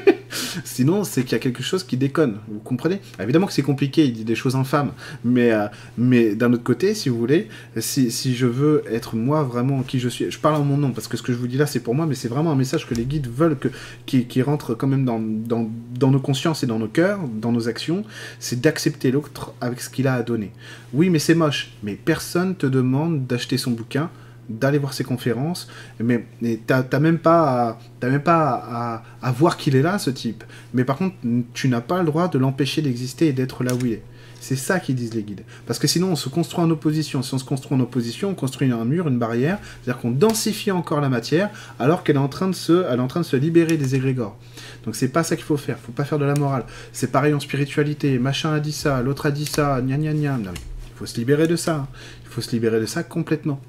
[0.65, 2.39] Sinon, c'est qu'il y a quelque chose qui déconne.
[2.49, 3.01] Vous comprenez?
[3.21, 4.93] Évidemment que c'est compliqué, il dit des choses infâmes.
[5.25, 5.67] Mais, euh,
[5.99, 7.49] mais d'un autre côté, si vous voulez,
[7.79, 10.93] si, si, je veux être moi vraiment qui je suis, je parle en mon nom
[10.93, 12.57] parce que ce que je vous dis là, c'est pour moi, mais c'est vraiment un
[12.57, 13.69] message que les guides veulent que,
[14.07, 17.53] qui, qui rentre quand même dans, dans, dans nos consciences et dans nos cœurs, dans
[17.53, 18.05] nos actions,
[18.39, 20.53] c'est d'accepter l'autre avec ce qu'il a à donner.
[20.93, 21.73] Oui, mais c'est moche.
[21.83, 24.11] Mais personne te demande d'acheter son bouquin
[24.49, 25.69] d'aller voir ses conférences,
[26.01, 26.27] mais
[26.67, 30.45] t'as même pas, à, même pas à, voir qu'il est là, ce type.
[30.75, 31.17] Mais par contre,
[31.53, 34.03] tu n'as pas le droit de l'empêcher d'exister et d'être là où il est.
[34.41, 35.43] C'est ça qu'ils disent les guides.
[35.67, 37.23] Parce que sinon, on se construit en opposition.
[37.23, 40.71] Si on se construit en opposition, on construit un mur, une barrière, c'est-à-dire qu'on densifie
[40.71, 43.37] encore la matière, alors qu'elle est en train de se, est en train de se
[43.37, 44.37] libérer des égrégores.
[44.85, 45.79] Donc c'est pas ça qu'il faut faire.
[45.79, 46.65] Faut pas faire de la morale.
[46.93, 48.19] C'est pareil en spiritualité.
[48.21, 50.39] Machin a dit ça, l'autre a dit ça, gna gna gna.
[50.39, 51.89] il faut se libérer de ça.
[52.23, 53.61] Il faut se libérer de ça complètement.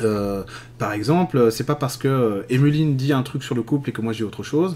[0.00, 0.42] Euh,
[0.78, 3.92] par exemple, c'est pas parce que euh, Emeline dit un truc sur le couple et
[3.92, 4.74] que moi j'ai autre chose,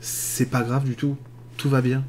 [0.00, 1.16] c'est pas grave du tout.
[1.56, 2.04] Tout va bien.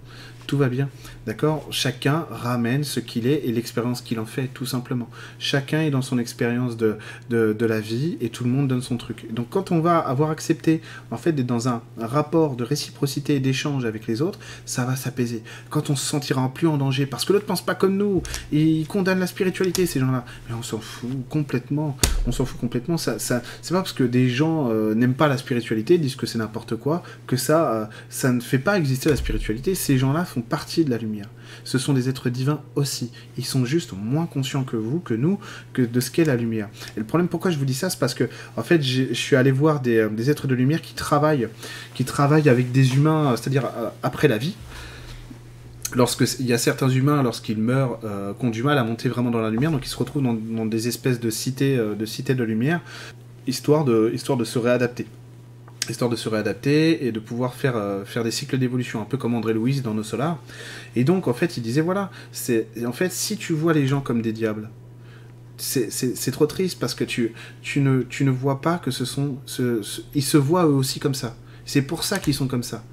[0.48, 0.90] Tout va bien.
[1.32, 1.66] D'accord?
[1.72, 5.10] Chacun ramène ce qu'il est et l'expérience qu'il en fait, tout simplement.
[5.40, 6.98] Chacun est dans son expérience de,
[7.30, 9.34] de, la vie et tout le monde donne son truc.
[9.34, 13.40] Donc quand on va avoir accepté, en fait, d'être dans un, rapport de réciprocité et
[13.40, 15.42] d'échange avec les autres, ça va s'apaiser.
[15.70, 18.22] Quand on se sentira plus en danger, parce que l'autre pense pas comme nous,
[18.52, 20.26] et il condamne la spiritualité, ces gens-là.
[20.50, 21.96] Mais on s'en fout complètement.
[22.28, 22.98] On s'en fout complètement.
[22.98, 26.40] Ça, c'est pas parce que des gens euh, n'aiment pas la spiritualité, disent que c'est
[26.40, 29.76] n'importe quoi, que ça, euh, ça ne fait pas exister la spiritualité.
[29.76, 31.21] Ces gens-là font partie de la lumière
[31.64, 33.12] ce sont des êtres divins aussi.
[33.38, 35.40] Ils sont juste moins conscients que vous, que nous,
[35.74, 36.70] que de ce qu'est la lumière.
[36.96, 39.36] Et le problème, pourquoi je vous dis ça, c'est parce que, en fait, je suis
[39.36, 41.48] allé voir des, euh, des, êtres de lumière qui travaillent,
[41.94, 44.56] qui travaillent avec des humains, euh, c'est-à-dire euh, après la vie.
[45.94, 48.00] Lorsqu'il y a certains humains, lorsqu'ils meurent,
[48.40, 50.66] qui ont du mal à monter vraiment dans la lumière, donc ils se retrouvent dans,
[50.66, 52.80] des espèces de cités, de cités de lumière,
[53.46, 55.06] histoire de, histoire de se réadapter
[55.90, 59.18] histoire de se réadapter et de pouvoir faire, euh, faire des cycles d'évolution, un peu
[59.18, 60.38] comme André Louise dans nos solars.
[60.96, 64.02] Et donc, en fait, il disait, voilà, c'est en fait, si tu vois les gens
[64.02, 64.70] comme des diables,
[65.58, 69.38] c'est trop triste parce que tu, tu, ne, tu ne vois pas que ce sont...
[69.46, 69.82] Ce,
[70.16, 71.36] ils se voient eux aussi comme ça.
[71.66, 72.84] C'est pour ça qu'ils sont comme ça.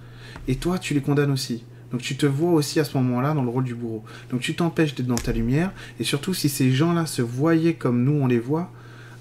[0.48, 1.64] Et toi, tu les condamnes aussi.
[1.90, 4.04] Donc tu te vois aussi à ce moment-là dans le rôle du bourreau.
[4.30, 5.72] Donc tu t'empêches d'être dans ta lumière.
[5.98, 8.70] Et surtout, si ces gens-là se voyaient comme nous, on les voit,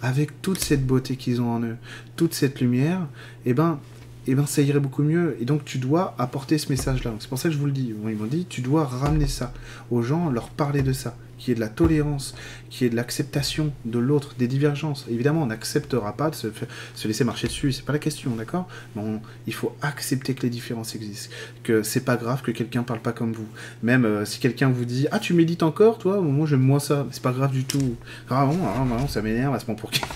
[0.02, 1.78] avec toute cette beauté qu'ils ont en eux,
[2.16, 3.08] toute cette lumière,
[3.46, 3.80] eh ben,
[4.28, 5.38] eh ben ça irait beaucoup mieux.
[5.40, 7.14] Et donc tu dois apporter ce message-là.
[7.20, 7.94] C'est pour ça que je vous le dis.
[8.08, 9.54] Ils m'ont dit, tu dois ramener ça
[9.92, 12.36] aux gens, leur parler de ça qui est de la tolérance,
[12.70, 15.06] qui est de l'acceptation de l'autre, des divergences.
[15.10, 16.48] Évidemment, on n'acceptera pas de se,
[16.96, 18.68] se, laisser marcher dessus, c'est pas la question, d'accord?
[18.96, 19.04] Mais
[19.46, 21.34] il faut accepter que les différences existent,
[21.64, 23.48] que c'est pas grave que quelqu'un parle pas comme vous.
[23.84, 26.20] Même euh, si quelqu'un vous dit Ah, tu médites encore, toi?
[26.22, 27.96] Moi, j'aime moins ça, c'est pas grave du tout.
[28.30, 30.02] Ah bon, ah, non, ça m'énerve à ce moment pour qui?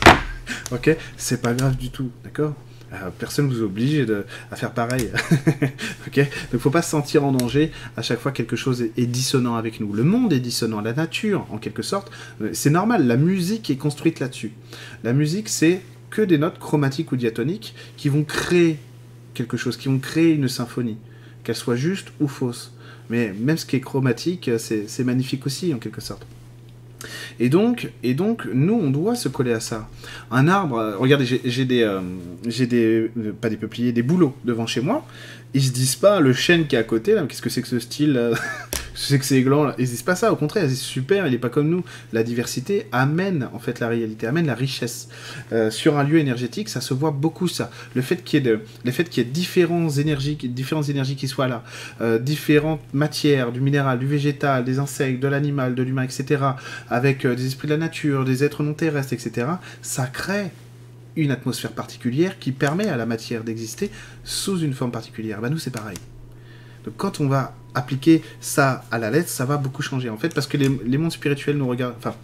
[0.71, 0.95] Ok?
[1.17, 2.55] C'est pas grave du tout, d'accord?
[3.17, 4.05] Personne ne vous oblige
[4.51, 5.09] à faire pareil.
[6.07, 9.55] ok Donc faut pas se sentir en danger à chaque fois quelque chose est, dissonant
[9.55, 9.93] avec nous.
[9.93, 12.11] Le monde est dissonant, la nature en quelque sorte.
[12.41, 14.51] Euh, c'est normal, la musique est construite là-dessus.
[15.03, 18.77] La musique, c'est que des notes chromatiques ou diatoniques qui vont créer
[19.33, 20.97] quelque chose, qui vont créer une symphonie,
[21.43, 22.73] qu'elle soit juste ou fausse.
[23.09, 26.25] Mais même ce qui est chromatique, c'est magnifique aussi en quelque sorte.
[27.39, 29.87] Et donc, et donc, nous, on doit se coller à ça.
[30.29, 32.01] Un arbre, euh, regardez, j'ai des, euh,
[32.43, 35.05] des, euh, pas des peupliers, des bouleaux devant chez moi.
[35.53, 37.67] Ils se disent pas, le chêne qui est à côté, là, qu'est-ce que c'est que
[37.67, 38.33] ce style
[38.95, 39.75] sais que c'est gland, là.
[39.77, 41.83] Ils disent pas ça, au contraire, c'est super, il est pas comme nous.
[42.13, 45.09] La diversité amène, en fait, la réalité, amène la richesse.
[45.69, 47.69] sur un lieu énergétique, ça se voit beaucoup, ça.
[47.95, 51.27] Le fait qu'il y ait, le fait qu'il y ait différentes énergies, différentes énergies qui
[51.27, 51.63] soient là,
[52.19, 56.43] différentes matières, du minéral, du végétal, des insectes, de l'animal, de l'humain, etc.,
[56.89, 59.47] avec des esprits de la nature, des êtres non terrestres, etc.,
[59.81, 60.51] ça crée
[61.15, 63.91] une atmosphère particulière qui permet à la matière d'exister
[64.23, 65.41] sous une forme particulière.
[65.41, 65.97] Ben nous, c'est pareil.
[66.85, 70.33] Donc quand on va appliquer ça à la lettre, ça va beaucoup changer en fait,
[70.33, 71.95] parce que les, mondes spirituels nous regardent.
[71.97, 72.15] Enfin,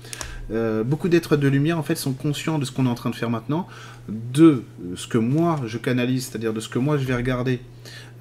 [0.51, 3.09] euh, beaucoup d'êtres de lumière en fait sont conscients de ce qu'on est en train
[3.09, 3.67] de faire maintenant,
[4.09, 4.63] de
[4.95, 7.59] ce que moi je canalise, c'est-à-dire de ce que moi je vais regarder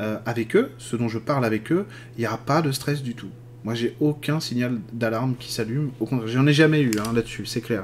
[0.00, 1.86] euh, avec eux, ce dont je parle avec eux.
[2.16, 3.30] Il n'y aura pas de stress du tout.
[3.66, 5.90] Moi, j'ai aucun signal d'alarme qui s'allume.
[5.98, 7.82] Au contraire, j'en ai jamais eu hein, là-dessus, c'est clair.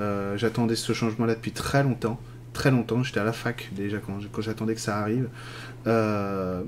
[0.00, 2.18] Euh, j'attendais ce changement-là depuis très longtemps.
[2.52, 3.02] Très longtemps.
[3.02, 5.28] J'étais à la fac déjà quand, j'attendais que ça arrive.
[5.86, 6.62] Euh,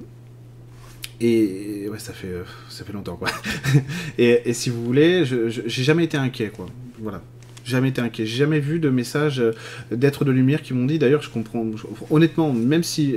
[1.20, 2.35] et ouais, ça fait,
[2.68, 3.28] ça fait longtemps, quoi.
[4.18, 6.66] et, si vous voulez, j'ai jamais été inquiet, quoi.
[6.99, 7.22] Voilà.
[7.64, 8.26] Jamais été inquiet.
[8.26, 9.53] J'ai jamais vu de messages euh,
[9.93, 10.99] d'êtres de lumière qui m'ont dit.
[10.99, 11.64] D'ailleurs, je comprends.
[12.11, 13.16] honnêtement, même si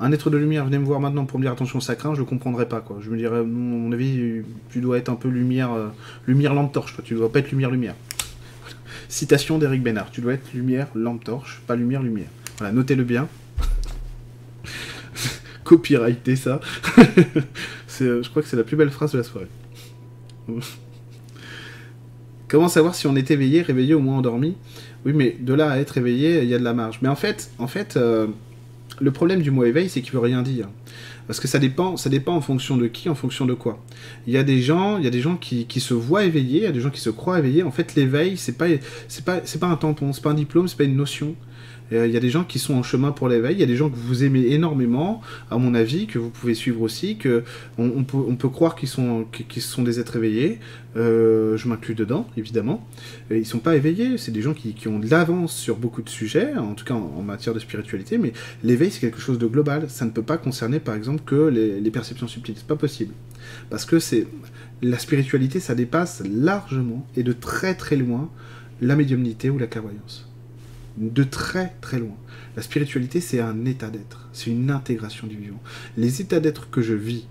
[0.00, 2.20] un être de lumière venait me voir maintenant pour me dire attention, ça craint, je
[2.20, 2.80] le comprendrais pas.
[2.80, 2.98] Quoi.
[3.00, 5.70] Je me dirais, à mon avis, tu dois être un peu lumière,
[6.26, 6.94] lumière lampe torche.
[6.94, 7.04] Toi.
[7.04, 7.96] Tu dois pas être lumière lumière.
[9.08, 10.10] Citation d'Eric Bénard.
[10.10, 12.28] Tu dois être lumière lampe torche, pas lumière lumière.
[12.58, 13.28] Voilà, notez-le bien.
[15.64, 16.60] Copyrighter ça.
[18.00, 19.48] je crois que c'est la plus belle phrase de la soirée.
[22.48, 24.56] Comment savoir si on est éveillé, réveillé ou moins endormi?
[25.04, 27.00] Oui, mais de là à être éveillé, il y a de la marge.
[27.02, 28.28] Mais en fait, en fait euh,
[29.00, 30.68] le problème du mot éveil, c'est qu'il veut rien dire.
[31.26, 33.82] Parce que ça dépend, ça dépend en fonction de qui, en fonction de quoi.
[34.26, 36.64] Il y a des gens, il y a des gens qui, se voient éveillés, il
[36.64, 37.62] y a des gens qui se croient éveillés.
[37.62, 38.66] En fait, l'éveil, c'est pas,
[39.24, 41.34] pas, pas un tampon, c'est pas un diplôme, c'est pas une notion.
[41.92, 43.66] Euh, il y a des gens qui sont en chemin pour l'éveil, il y a
[43.66, 45.20] des gens que vous aimez énormément,
[45.50, 47.44] à mon avis, que vous pouvez suivre aussi, que
[47.78, 49.26] on, peut, croire qu'ils sont,
[49.78, 50.58] des êtres éveillés.
[50.96, 52.86] Euh, je m'inclus dedans, évidemment.
[53.30, 56.08] Ils ils sont pas éveillés, c'est des gens qui, ont de l'avance sur beaucoup de
[56.08, 58.32] sujets, en tout cas en, matière de spiritualité, mais
[58.64, 59.86] l'éveil c'est quelque chose de global.
[59.88, 63.14] Ça ne peut pas concerner par exemple que les, les perceptions subtiles, c'est pas possible.
[63.70, 64.26] Parce que c'est
[64.82, 68.28] la spiritualité, ça dépasse largement et de très très loin
[68.80, 70.28] la médiumnité ou la clairvoyance
[70.96, 72.16] de très très loin.
[72.56, 75.62] La spiritualité, c'est un état d'être, c'est une intégration du vivant.
[75.96, 77.26] Les états d'être que je vis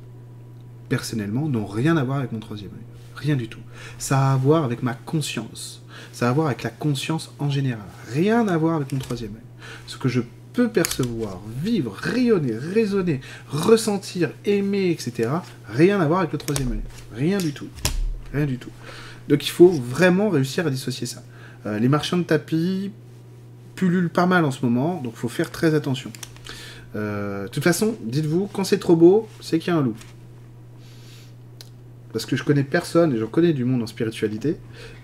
[0.89, 2.85] personnellement n'ont rien à voir avec mon troisième œil.
[3.15, 3.59] Rien du tout.
[3.97, 5.81] Ça a à voir avec ma conscience.
[6.11, 7.85] Ça a à voir avec la conscience en général.
[8.11, 9.67] Rien à voir avec mon troisième œil.
[9.87, 10.21] Ce que je
[10.53, 15.29] peux percevoir, vivre, rayonner, raisonner, ressentir, aimer, etc.
[15.67, 16.81] Rien à voir avec le troisième œil.
[17.13, 17.67] Rien du tout.
[18.33, 18.71] Rien du tout.
[19.27, 21.23] Donc il faut vraiment réussir à dissocier ça.
[21.65, 22.91] Euh, les marchands de tapis
[23.75, 26.11] pullule pas mal en ce moment, donc faut faire très attention.
[26.95, 29.95] Euh, de toute façon, dites-vous, quand c'est trop beau, c'est qu'il y a un loup.
[32.13, 34.57] Parce que je connais personne, et j'en connais du monde en spiritualité,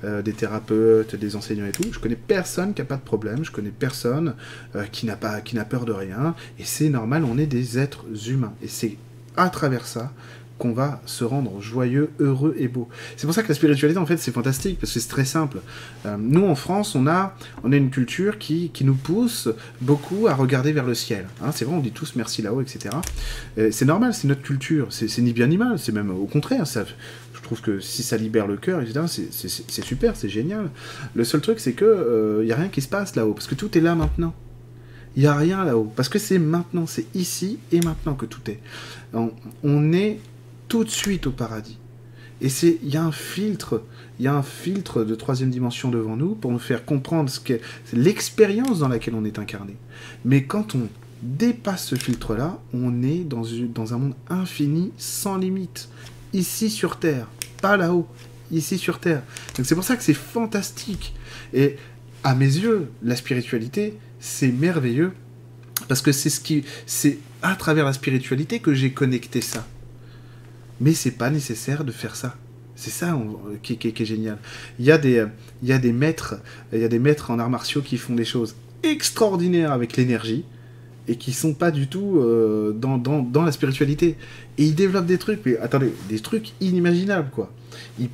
[0.05, 3.43] euh, des thérapeutes, des enseignants et tout, je connais personne qui n'a pas de problème,
[3.43, 4.36] je connais personne
[4.76, 8.05] euh, qui n'a qui n'a peur de rien, et c'est normal, on est des êtres
[8.30, 8.53] humains.
[8.63, 8.97] Et c'est
[9.36, 10.13] à travers ça
[10.62, 12.88] qu'on va se rendre joyeux, heureux et beau.
[13.18, 15.57] C'est pour ça que la spiritualité, en fait, c'est fantastique, parce que c'est très simple.
[16.05, 19.49] Euh, nous, en France, on a, on a une culture qui, qui nous pousse
[19.82, 21.26] beaucoup à regarder vers le ciel.
[21.41, 22.95] Hein, c'est vrai, on dit tous merci là-haut, etc.
[23.57, 24.89] Euh, c'est normal, c'est notre culture.
[24.91, 26.68] C'est ni bien ni mal, c'est même au contraire.
[26.68, 26.86] Ça,
[27.34, 30.70] je trouve que si ça libère le cœur, etc., c'est super, c'est génial.
[31.16, 33.47] Le seul truc, c'est que il euh, n'y a rien qui se passe là-haut, parce
[33.47, 34.36] que tout est là maintenant.
[35.16, 35.91] Il n'y a rien là-haut.
[35.95, 38.59] Parce que c'est maintenant, c'est ici et maintenant que tout est.
[39.12, 40.20] on est
[40.72, 41.78] tout de suite au paradis.
[42.39, 43.84] Et c'est, il y a un filtre,
[44.19, 47.41] il y a un filtre de troisième dimension devant nous pour nous faire comprendre ce
[47.41, 47.59] qu'est
[47.91, 49.76] l'expérience dans laquelle on est incarné.
[50.24, 50.88] Mais quand on
[51.22, 53.43] dépasse ce filtre-là, on est dans,
[53.76, 55.89] dans un monde infini, sans limite.
[56.32, 57.28] Ici sur Terre,
[57.61, 58.07] pas là-haut,
[58.49, 59.24] ici sur Terre.
[59.57, 61.13] Donc c'est pour ça que c'est fantastique.
[61.53, 61.76] Et
[62.24, 65.11] à mes yeux, la spiritualité, c'est merveilleux.
[65.89, 69.67] Parce que c'est ce qui, c'est à travers la spiritualité que j'ai connecté ça.
[70.82, 72.36] Mais c'est pas nécessaire de faire ça.
[72.76, 73.18] C'est ça
[73.62, 74.40] qui, est génial.
[74.80, 75.24] Il y, a des,
[75.62, 76.36] il y a des maîtres,
[76.74, 80.44] il y a des maîtres en arts martiaux qui font des choses extraordinaires avec l'énergie
[81.08, 84.16] et qui sont pas du tout euh, dans, dans, la spiritualité.
[84.58, 87.52] Et ils développent des trucs, mais attendez, des trucs inimaginables, quoi.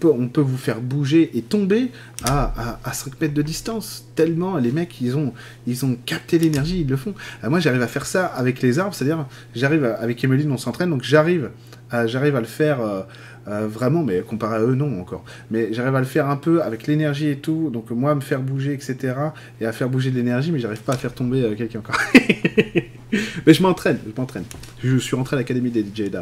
[0.03, 1.91] On peut vous faire bouger et tomber
[2.23, 4.05] à, à, 5 mètres de distance.
[4.15, 5.33] Tellement les mecs, ils ont,
[5.65, 7.13] ils ont capté l'énergie, ils le font.
[7.43, 10.89] Euh, moi, j'arrive à faire ça avec les arbres, c'est-à-dire, j'arrive, avec Emeline, on s'entraîne,
[10.89, 11.51] donc j'arrive
[11.91, 13.01] j'arrive à le faire euh,
[13.47, 15.23] euh, vraiment, mais comparé à eux, non encore.
[15.51, 18.41] Mais j'arrive à le faire un peu avec l'énergie et tout, donc moi, me faire
[18.41, 19.15] bouger, etc.
[19.61, 21.97] Et à faire bouger de l'énergie, mais j'arrive pas à faire tomber euh, quelqu'un encore.
[23.45, 24.43] mais je m'entraîne, je m'entraîne.
[24.83, 26.17] Je suis rentré à l'académie des Jedi.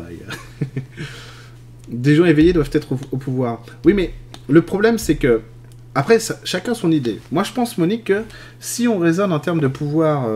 [1.90, 3.64] des gens éveillés doivent être au, pouvoir.
[3.86, 4.14] Oui, mais
[4.48, 5.42] le problème, c'est que
[5.96, 7.22] après, chacun son idée.
[7.32, 8.24] Moi, je pense, Monique, que
[8.60, 10.28] si on raisonne en termes de pouvoir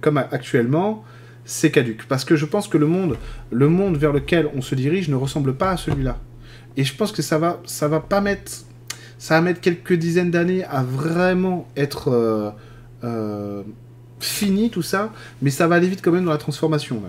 [0.00, 1.04] comme actuellement,
[1.50, 2.06] c'est caduque.
[2.06, 3.16] Parce que je pense que le monde,
[3.50, 6.18] le monde vers lequel on se dirige ne ressemble pas à celui-là.
[6.76, 8.52] Et je pense que ça va, ça va pas mettre,
[9.18, 12.50] ça va mettre quelques dizaines d'années à vraiment être euh,
[13.02, 13.62] euh,
[14.20, 17.02] fini tout ça, mais ça va aller vite quand même dans la transformation.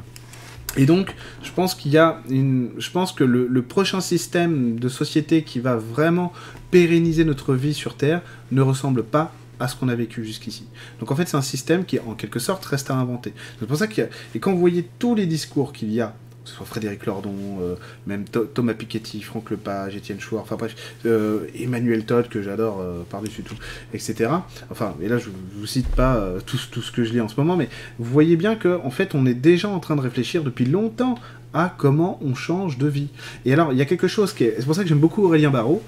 [0.75, 1.13] Et donc,
[1.43, 5.59] je pense qu'il y a une, je pense que le, prochain système de société qui
[5.59, 6.33] va vraiment
[6.71, 8.21] pérenniser notre vie sur Terre
[8.51, 10.66] ne ressemble pas à ce qu'on a vécu jusqu'ici.
[10.99, 13.34] Donc en fait, c'est un système qui, en quelque sorte, reste à inventer.
[13.59, 14.01] C'est pour ça a...
[14.36, 17.35] Et quand vous voyez tous les discours qu'il y a que ce soit Frédéric Lordon,
[17.61, 17.75] euh,
[18.07, 20.75] même Thomas Piketty, Franck Lepage, Étienne Chouard, enfin bref,
[21.05, 23.55] euh, Emmanuel Todd, que j'adore euh, par-dessus tout,
[23.93, 24.31] etc.
[24.69, 27.35] Enfin, et là, je vous cite pas tout, tout, ce que je lis en ce
[27.35, 27.69] moment, mais
[27.99, 31.15] vous voyez bien qu'en en fait, on est déjà en train de réfléchir depuis longtemps
[31.53, 33.09] à comment on change de vie.
[33.45, 34.55] Et alors, il y a quelque chose qui est...
[34.57, 35.81] C'est pour ça que j'aime beaucoup Aurélien Barraud.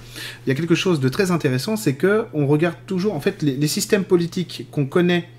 [0.46, 3.14] Il y a quelque chose de très intéressant, c'est que on regarde toujours...
[3.14, 5.30] En fait, les systèmes politiques qu'on connaît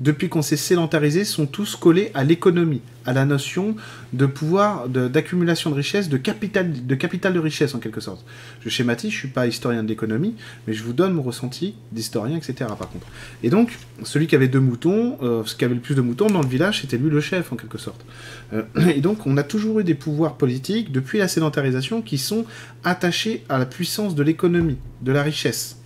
[0.00, 3.76] depuis qu'on s'est sédentarisé, sont tous collés à l'économie, à la notion
[4.12, 8.24] de pouvoir, d'accumulation de, richesse, de capital, de capital de richesse en quelque sorte.
[8.62, 10.34] Je schématise, je suis pas historien de l'économie,
[10.66, 12.54] mais je vous donne mon ressenti d'historien, etc.
[12.78, 13.06] Par contre.
[13.42, 16.26] Et donc, celui qui avait deux moutons, euh, ce qui avait le plus de moutons
[16.26, 18.04] dans le village, c'était lui le chef en quelque sorte.
[18.52, 18.62] Euh,
[18.94, 22.44] et donc, on a toujours eu des pouvoirs politiques depuis la sédentarisation qui sont
[22.84, 25.78] attachés à la puissance de l'économie, de la richesse.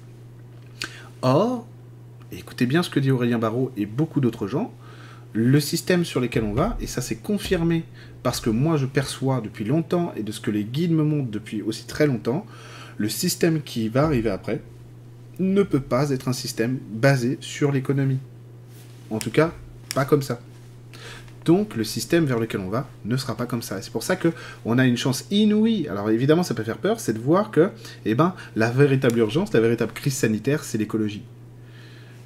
[1.22, 1.66] Or,
[2.38, 4.72] écoutez bien ce que dit Aurélien Barraud et beaucoup d'autres gens,
[5.32, 7.84] le système sur lequel on va, et ça c'est confirmé
[8.22, 11.30] parce que moi je perçois depuis longtemps et de ce que les guides me montrent
[11.30, 12.46] depuis aussi très longtemps,
[12.96, 14.60] le système qui va arriver après
[15.40, 18.20] ne peut pas être un système basé sur l'économie.
[19.10, 19.52] En tout cas,
[19.94, 20.40] pas comme ça.
[21.44, 23.78] Donc le système vers lequel on va ne sera pas comme ça.
[23.78, 24.28] Et c'est pour ça que
[24.64, 25.88] on a une chance inouïe.
[25.88, 27.70] Alors évidemment, ça peut faire peur, c'est de voir que,
[28.04, 31.22] eh ben, la véritable urgence, la véritable crise sanitaire, c'est l'écologie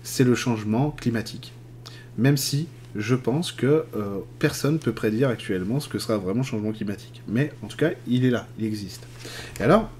[0.08, 1.52] c'est le changement climatique.
[2.16, 6.40] Même si je pense que euh, personne ne peut prédire actuellement ce que sera vraiment
[6.40, 7.22] le changement climatique.
[7.28, 9.06] Mais en tout cas, il est là, il existe.
[9.60, 9.90] Et alors,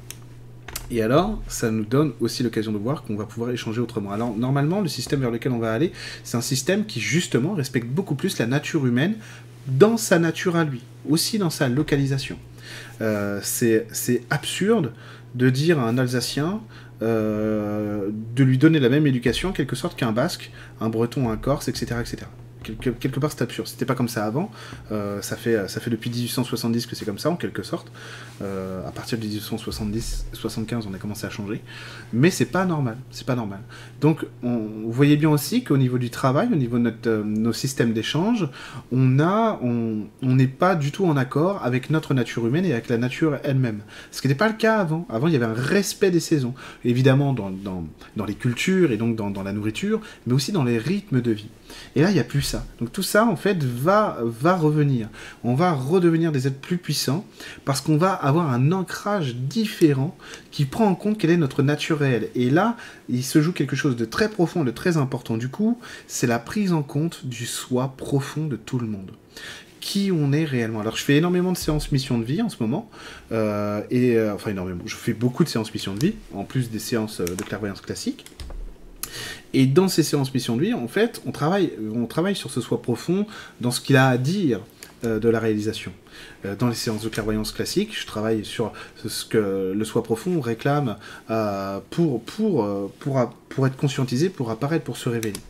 [0.90, 4.10] et alors, ça nous donne aussi l'occasion de voir qu'on va pouvoir échanger autrement.
[4.10, 5.92] Alors, normalement, le système vers lequel on va aller,
[6.24, 9.16] c'est un système qui, justement, respecte beaucoup plus la nature humaine
[9.66, 12.38] dans sa nature à lui, aussi dans sa localisation.
[13.02, 14.92] Euh, c'est absurde
[15.34, 16.62] de dire à un Alsacien,
[17.00, 21.68] de lui donner la même éducation, en quelque sorte, qu'un basque, un breton, un corse,
[21.68, 21.96] etc.
[22.00, 22.26] etc
[22.74, 23.68] quelque, part c'est absurde.
[23.68, 24.50] C'était pas comme ça avant.
[24.92, 27.90] Euh, ça, fait, ça fait depuis 1870 que c'est comme ça en quelque sorte.
[28.42, 31.62] Euh, à partir de 1870, 75, on a commencé à changer.
[32.12, 32.96] Mais c'est pas normal.
[33.10, 33.60] C'est pas normal.
[34.00, 37.52] Donc on, vous voyez bien aussi qu'au niveau du travail, au niveau de euh, nos
[37.52, 38.48] systèmes d'échange,
[38.92, 42.98] on on n'est pas du tout en accord avec notre nature humaine et avec la
[42.98, 43.80] nature elle-même.
[44.10, 45.06] Ce qui n'était pas le cas avant.
[45.08, 46.54] Avant, il y avait un respect des saisons.
[46.84, 47.84] Évidemment dans, dans,
[48.16, 51.30] dans les cultures et donc dans, dans la nourriture, mais aussi dans les rythmes de
[51.32, 51.48] vie.
[51.96, 52.64] Et là, il n'y a plus ça.
[52.80, 55.08] Donc tout ça, en fait, va, va revenir.
[55.44, 57.24] On va redevenir des êtres plus puissants
[57.64, 60.16] parce qu'on va avoir un ancrage différent
[60.50, 62.28] qui prend en compte quelle est notre nature réelle.
[62.34, 62.76] Et là,
[63.08, 65.36] il se joue quelque chose de très profond, de très important.
[65.36, 69.12] Du coup, c'est la prise en compte du soi profond de tout le monde
[69.80, 70.80] qui on est réellement.
[70.80, 72.90] Alors je fais énormément de séances mission de vie en ce moment,
[73.32, 76.70] euh, et euh, enfin énormément, je fais beaucoup de séances mission de vie, en plus
[76.70, 78.24] des séances euh, de clairvoyance classique.
[79.54, 81.70] Et dans ces séances mission de vie, en fait, on travaille,
[82.34, 83.26] sur ce soi profond,
[83.60, 84.60] dans ce qu'il a à dire
[85.04, 85.92] euh, de la réalisation.
[86.44, 88.72] Euh, dans les séances de clairvoyance classique, je travaille sur
[89.06, 90.96] ce que le soi profond réclame
[91.30, 95.40] euh, pour, pour, pour, pour être conscientisé, pour apparaître, pour se révéler.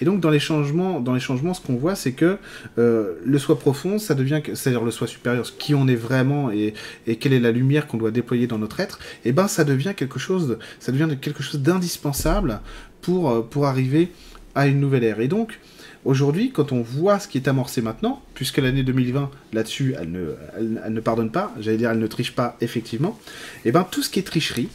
[0.00, 2.38] Et donc dans les changements, dans les changements ce qu'on voit, c'est que
[2.76, 6.74] le soi profond, ça devient, c'est-à-dire le soi supérieur, qui on est vraiment et,
[7.16, 9.92] quelle est la lumière qu'on doit déployer dans notre être, et eh ben ça devient
[9.96, 12.60] quelque chose, ça devient quelque chose d'indispensable
[13.00, 14.12] pour, euh, pour arriver
[14.54, 15.20] à une nouvelle ère.
[15.20, 15.58] Et donc,
[16.04, 20.34] aujourd'hui, quand on voit ce qui est amorcé maintenant, puisque l'année 2020, là-dessus, elle ne,
[20.56, 23.18] elle, ne pardonne pas, j'allais dire, elle ne triche pas, effectivement,
[23.64, 24.68] et eh bien tout ce qui est tricherie,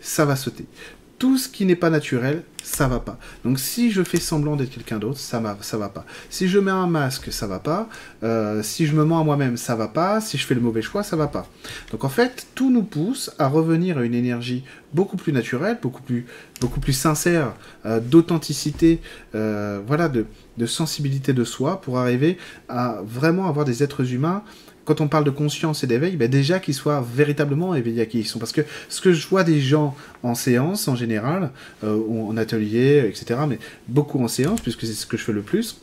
[0.00, 0.66] ça va sauter.
[1.18, 3.16] Tout ce qui n'est pas naturel, ça va pas.
[3.44, 6.04] Donc si je fais semblant d'être quelqu'un d'autre, ça va, ça va pas.
[6.30, 7.88] Si je mets un masque, ça va pas.
[8.24, 10.20] Euh, si je me mens à moi-même, ça va pas.
[10.20, 11.46] Si je fais le mauvais choix, ça va pas.
[11.92, 16.02] Donc en fait, tout nous pousse à revenir à une énergie beaucoup plus naturelle, beaucoup
[16.02, 16.26] plus,
[16.60, 17.52] beaucoup plus sincère,
[17.86, 19.00] euh, d'authenticité,
[19.36, 20.26] euh, voilà, de,
[20.58, 22.36] de sensibilité de soi, pour arriver
[22.68, 24.42] à vraiment avoir des êtres humains
[24.86, 28.20] quand on parle de conscience et d'éveil, ben déjà qu'ils soient véritablement éveillés à qui
[28.20, 28.38] ils sont.
[28.38, 31.50] Parce que ce que je vois des gens en séance, en général,
[31.84, 33.58] euh, en atelier, etc., mais
[33.88, 35.80] beaucoup en séance, puisque c'est ce que je fais le plus,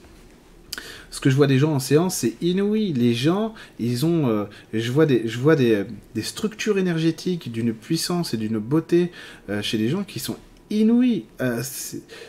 [1.12, 2.92] ce que je vois des gens en séance, c'est inouï.
[2.94, 5.84] Les gens, ils ont, euh, je vois des, je vois des,
[6.16, 9.12] des structures énergétiques d'une puissance et d'une beauté
[9.50, 10.38] euh, chez des gens qui sont
[10.82, 11.26] inouï.
[11.42, 11.62] Euh,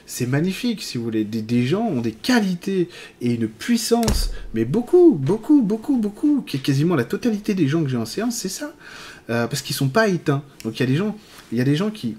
[0.06, 1.24] c'est magnifique, si vous voulez.
[1.24, 2.88] Des, gens ont des qualités
[3.20, 6.44] et une puissance, mais beaucoup, beaucoup, beaucoup, beaucoup.
[6.62, 8.72] Quasiment la totalité des gens que j'ai en séance, c'est ça.
[9.30, 10.42] Euh, parce qu'ils sont pas éteints.
[10.64, 11.16] Donc il y a des gens,
[11.52, 12.16] il y a des gens qui,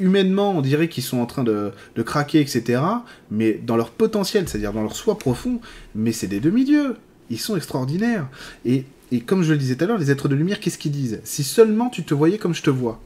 [0.00, 1.72] humainement, on dirait qu'ils sont en train de,
[2.04, 2.80] craquer, etc.
[3.30, 5.60] Mais dans leur potentiel, c'est-à-dire dans leur soi profond,
[5.94, 6.96] mais c'est des demi-dieux.
[7.30, 8.28] Ils sont extraordinaires.
[8.64, 10.92] Et, et comme je le disais tout à l'heure, les êtres de lumière, qu'est-ce qu'ils
[10.92, 11.20] disent?
[11.24, 13.00] Si seulement tu te voyais comme je te vois.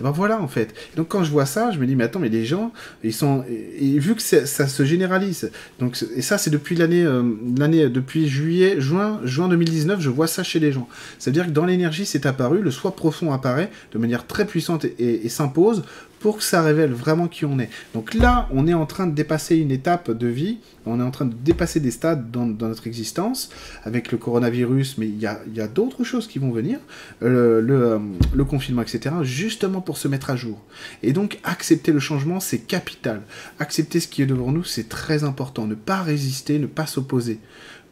[0.00, 0.74] Et ben voilà en fait.
[0.96, 2.72] donc quand je vois ça, je me dis mais attends mais les gens
[3.04, 7.22] ils sont et, vu que ça se généralise donc et ça c'est depuis l'année euh,
[7.58, 10.88] l'année depuis juillet juin juin 2019 je vois ça chez les gens.
[11.18, 14.46] C'est à dire que dans l'énergie c'est apparu le soi profond apparaît de manière très
[14.46, 15.82] puissante et s'impose
[16.20, 17.70] pour que ça révèle vraiment qui on est.
[17.94, 21.10] Donc là, on est en train de dépasser une étape de vie, on est en
[21.10, 23.50] train de dépasser des stades dans, notre existence,
[23.84, 26.78] avec le coronavirus, mais il y a, d'autres choses qui vont venir,
[27.22, 27.98] euh, euh,
[28.34, 30.62] le, confinement, etc., justement pour se mettre à jour.
[31.02, 33.22] Et donc, accepter le changement, c'est capital.
[33.58, 35.66] Accepter ce qui est devant nous, c'est très important.
[35.66, 37.38] Ne pas résister, ne pas s'opposer,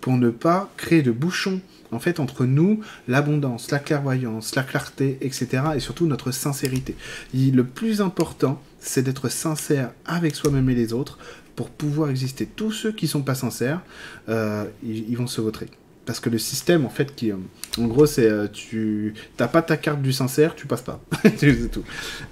[0.03, 1.61] pour ne pas créer de bouchons
[1.93, 6.97] en fait, entre nous, l'abondance, la clairvoyance, la clarté, etc., et surtout notre sincérité.
[7.35, 11.19] le plus important, c'est d'être sincère avec soi-même et les autres
[11.57, 12.47] pour pouvoir exister.
[12.47, 13.81] Tous ceux qui sont pas sincères,
[14.29, 15.67] euh, ils, vont se voter.
[16.07, 17.37] Parce que le système, en fait, qui, euh,
[17.79, 21.01] en gros, c'est euh, tu t'as pas ta carte du sincère, tu passes pas.
[21.37, 21.83] c'est tout.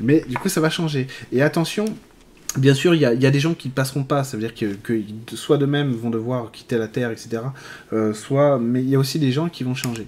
[0.01, 1.09] Mais du coup, ça va changer.
[1.33, 1.87] Et attention,
[2.59, 5.03] Bien sûr, il y, a, des gens qui ne passeront pas, ça veut dire que,
[5.35, 7.43] soit de même vont devoir quitter la Terre, etc.
[7.93, 10.07] Euh, soit, mais il y a aussi des gens qui vont changer.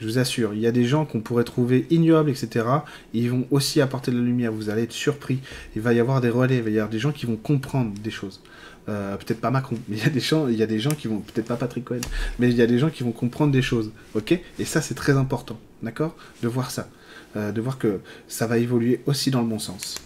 [0.00, 2.66] Je vous assure, il y a des gens qu'on pourrait trouver ignobles, etc.
[3.14, 4.52] ils vont aussi apporter de la lumière.
[4.52, 5.38] Vous allez être surpris.
[5.74, 7.92] Il va y avoir des relais, il va y avoir des gens qui vont comprendre
[8.02, 8.42] des choses.
[8.88, 10.90] Euh, peut-être pas Macron, mais il y a des gens, il y a des gens
[10.90, 12.00] qui vont, peut-être pas Patrick Cohen,
[12.38, 14.38] mais il y a des gens qui vont comprendre des choses, ok?
[14.58, 16.14] Et ça, c'est très important, d'accord?
[16.42, 16.88] De voir ça,
[17.36, 19.96] euh, de voir que ça va évoluer aussi dans le bon sens.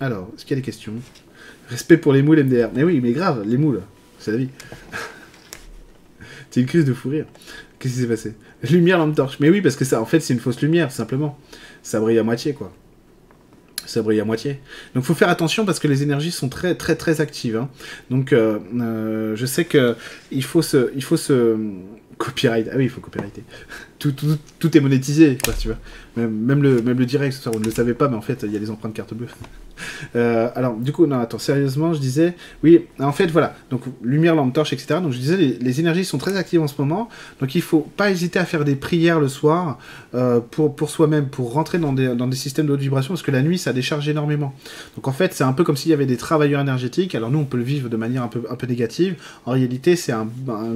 [0.00, 0.94] Alors, est-ce qu'il y a des questions?
[1.68, 2.70] Respect pour les moules MDR.
[2.74, 3.82] Mais oui, mais grave, les moules,
[4.18, 4.48] c'est la vie.
[6.50, 7.26] c'est une crise de fou rire.
[7.78, 8.34] Qu'est-ce qui s'est passé?
[8.70, 9.38] Lumière, lampe torche.
[9.40, 11.38] Mais oui, parce que ça, en fait, c'est une fausse lumière, simplement.
[11.82, 12.72] Ça brille à moitié, quoi.
[13.86, 14.60] Ça brille à moitié.
[14.94, 17.56] Donc, faut faire attention parce que les énergies sont très, très, très actives.
[17.56, 17.68] Hein.
[18.10, 19.96] Donc, euh, euh, je sais que
[20.30, 21.56] il faut se, il faut se
[22.18, 22.68] copyright.
[22.70, 23.42] Ah oui, il faut copyrighter.
[24.00, 25.76] Tout, est monétisé, tu vois.
[26.16, 28.70] Même, le, direct, on ne le savait pas, mais en fait, il y a les
[28.70, 29.28] empreintes carte bleue.
[30.16, 34.34] Euh, alors, du coup, non, attends, sérieusement, je disais, oui, en fait, voilà, donc lumière,
[34.34, 35.00] lampe torche, etc.
[35.02, 37.08] Donc, je disais, les, énergies sont très actives en ce moment,
[37.40, 39.78] donc il faut pas hésiter à faire des prières le soir
[40.14, 43.22] euh, pour, pour soi-même, pour rentrer dans des, dans des systèmes de haute vibration, parce
[43.22, 44.54] que la nuit, ça décharge énormément.
[44.96, 47.14] Donc, en fait, c'est un peu comme s'il y avait des travailleurs énergétiques.
[47.14, 49.16] Alors, nous, on peut le vivre de manière un peu, un peu négative.
[49.46, 50.28] En réalité, c'est un,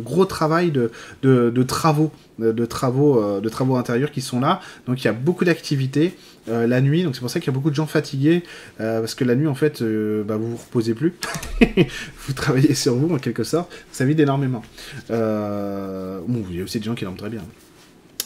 [0.03, 0.91] gros travail de,
[1.23, 4.61] de travaux, de, travaux, euh, de travaux intérieurs qui sont là.
[4.87, 6.17] Donc, il y a beaucoup d'activités.
[6.49, 8.43] Euh, la nuit, donc c'est pour ça qu'il y a beaucoup de gens fatigués,
[8.79, 11.15] euh, parce que la nuit, en fait, bah, vous vous reposez plus,
[12.27, 14.63] vous travaillez sur vous, en quelque sorte, ça vide énormément.
[15.09, 17.41] bon, il y a aussi des gens qui dorment très bien.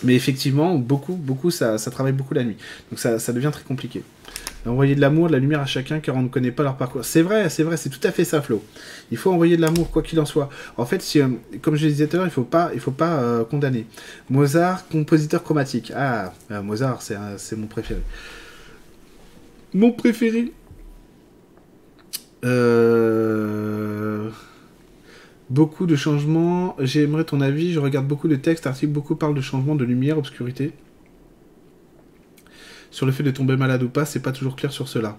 [0.02, 2.56] Mais effectivement, beaucoup, beaucoup, ça, travaille beaucoup la nuit.
[2.90, 4.02] Donc ça devient très compliqué.
[4.68, 7.04] Envoyer de l'amour, de la lumière à chacun car on ne connaît pas leur parcours.
[7.04, 8.62] C'est vrai, c'est vrai, c'est tout à fait ça, Flo.
[9.10, 10.48] Il faut envoyer de l'amour, quoi qu'il en soit.
[10.76, 11.28] En fait, si, euh,
[11.62, 13.86] comme je disais tout à l'heure, il ne faut pas, il faut pas euh, condamner.
[14.30, 15.92] Mozart, compositeur chromatique.
[15.96, 18.00] Ah, euh, Mozart, c'est mon préféré.
[19.74, 20.52] Mon préféré
[25.50, 26.76] Beaucoup de changements.
[26.78, 27.72] J'aimerais ton avis.
[27.72, 30.72] Je regarde beaucoup de textes, articles, beaucoup parlent de changements de lumière, obscurité
[32.90, 35.18] sur le fait de tomber malade ou pas, c'est pas toujours clair sur cela.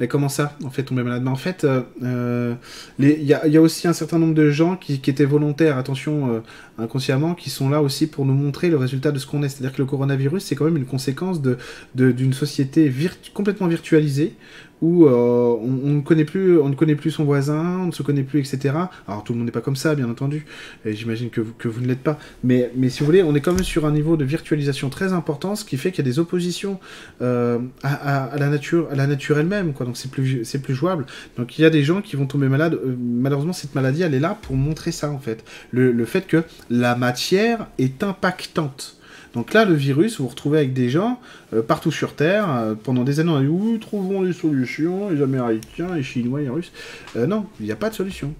[0.00, 1.22] Mais comment ça, en fait, tomber malade?
[1.22, 2.54] Mais en fait, euh, euh,
[2.98, 6.40] il y, a aussi un certain nombre de gens qui, étaient volontaires, attention, euh,
[6.78, 9.50] inconsciemment, qui sont là aussi pour nous montrer le résultat de ce qu'on est.
[9.50, 11.58] C'est-à-dire que le coronavirus, c'est quand même une conséquence d'une
[11.94, 12.90] de, d'une société
[13.34, 14.36] complètement virtualisée,
[14.82, 18.02] où euh, on, ne connaît plus, on ne connaît plus son voisin, on ne se
[18.02, 18.74] connaît plus, etc.
[19.06, 20.46] Alors tout le monde n'est pas comme ça, bien entendu.
[20.84, 22.18] Et j'imagine que, que, vous ne l'êtes pas.
[22.44, 25.12] Mais, mais si vous voulez, on est quand même sur un niveau de virtualisation très
[25.12, 26.78] important, ce qui fait qu'il y a des oppositions
[27.22, 29.72] euh, à, à, la nature, à la nature elle-même.
[29.72, 31.06] Donc c'est plus, c'est plus jouable.
[31.36, 32.74] Donc il y a des gens qui vont tomber malades.
[32.74, 35.44] Euh, malheureusement, cette maladie, elle est là pour montrer ça, en fait.
[35.70, 38.99] Le, le fait que la matière est impactante.
[39.34, 41.20] Donc là, le virus, vous vous retrouvez avec des gens
[41.52, 42.50] euh, partout sur Terre.
[42.50, 46.40] Euh, pendant des années, on a dit oui, trouvons des solutions, les Américains, les Chinois,
[46.40, 46.72] les Russes.
[47.16, 48.34] Euh, non, il n'y a pas de solution.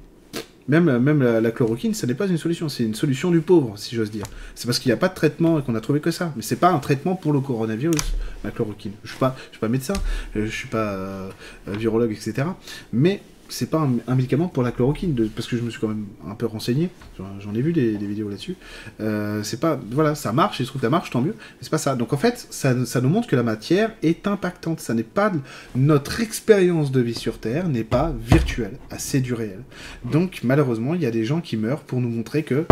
[0.69, 4.13] Même, la, chloroquine, ce n'est pas une solution, c'est une solution du pauvre, si j'ose
[4.13, 4.27] dire.
[4.55, 6.33] C'est parce qu'il n'y a pas de traitement et qu'on a trouvé que ça.
[6.37, 8.15] Mais c'est pas un traitement pour le coronavirus,
[8.45, 8.93] la chloroquine.
[9.03, 9.95] Je ne pas, suis pas médecin,
[10.33, 11.29] je ne suis pas
[11.67, 12.47] virologue, etc.
[12.93, 13.21] Mais
[13.51, 16.35] c'est pas un, médicament pour la chloroquine, parce que je me suis quand même un
[16.35, 18.57] peu renseigné, j'en ai vu des, vidéos là-dessus.
[19.01, 21.59] Euh, c'est pas, voilà, ça marche, il se trouve que ça marche, tant mieux, mais
[21.61, 21.97] c'est pas ça.
[21.97, 24.81] Donc en fait, ça, nous montre que la matière est impactante.
[24.81, 25.33] Ça n'est pas
[25.75, 29.61] notre expérience de vie sur Terre n'est pas virtuelle, assez du réel.
[30.05, 32.65] Donc malheureusement, il y a des gens qui meurent pour nous montrer que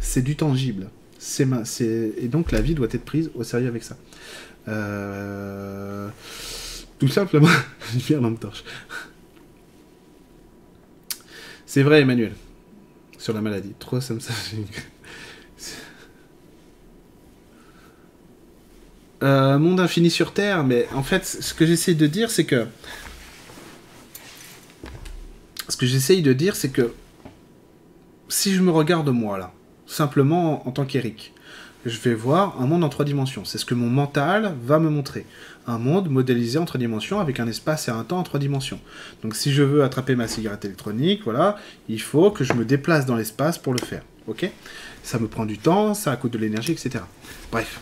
[0.00, 0.88] c'est du tangible.
[1.18, 1.46] C'est,
[2.18, 3.96] et donc la vie doit être prise au sérieux avec ça.
[4.68, 6.08] Euh,
[6.98, 7.48] tout simplement,
[7.92, 8.64] je viens lampe torche.
[11.66, 12.32] C'est vrai, Emmanuel.
[13.18, 13.72] Sur la maladie.
[13.78, 14.20] Trop ça me
[19.22, 22.66] Euh, monde infini sur Terre, mais en fait, ce que j'essaie de dire, c'est que.
[25.68, 26.92] Ce que j'essaye de dire, c'est que.
[28.28, 29.52] Si je me regarde moi, là,
[29.86, 31.32] simplement en tant qu'Eric,
[31.86, 33.44] je vais voir un monde en trois dimensions.
[33.44, 35.24] C'est ce que mon mental va me montrer.
[35.66, 38.80] Un monde modélisé en trois dimensions avec un espace et un temps en trois dimensions.
[39.22, 41.56] Donc si je veux attraper ma cigarette électronique, voilà,
[41.88, 44.02] il faut que je me déplace dans l'espace pour le faire.
[44.28, 44.50] Ok?
[45.02, 47.04] Ça me prend du temps, ça coûte de l'énergie, etc.
[47.50, 47.80] Bref.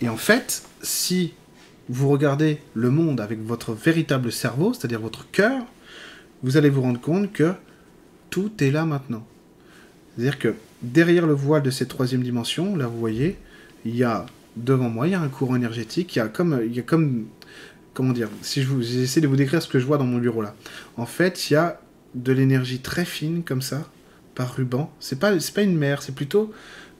[0.00, 1.34] Et en fait, si
[1.88, 5.62] vous regardez le monde avec votre véritable cerveau, c'est-à-dire votre cœur,
[6.42, 7.52] vous allez vous rendre compte que
[8.30, 9.26] tout est là maintenant.
[10.14, 13.38] C'est-à-dire que derrière le voile de cette troisième dimension, là vous voyez,
[13.84, 14.26] il y a
[14.56, 16.82] devant moi, il y a un courant énergétique, il y a comme, il y a
[16.82, 17.26] comme,
[17.94, 20.42] comment dire, si je j'essaie de vous décrire ce que je vois dans mon bureau
[20.42, 20.54] là.
[20.96, 21.80] En fait, il y a
[22.14, 23.88] de l'énergie très fine comme ça,
[24.34, 24.92] par ruban.
[25.00, 26.52] C'est pas, pas une mer, c'est plutôt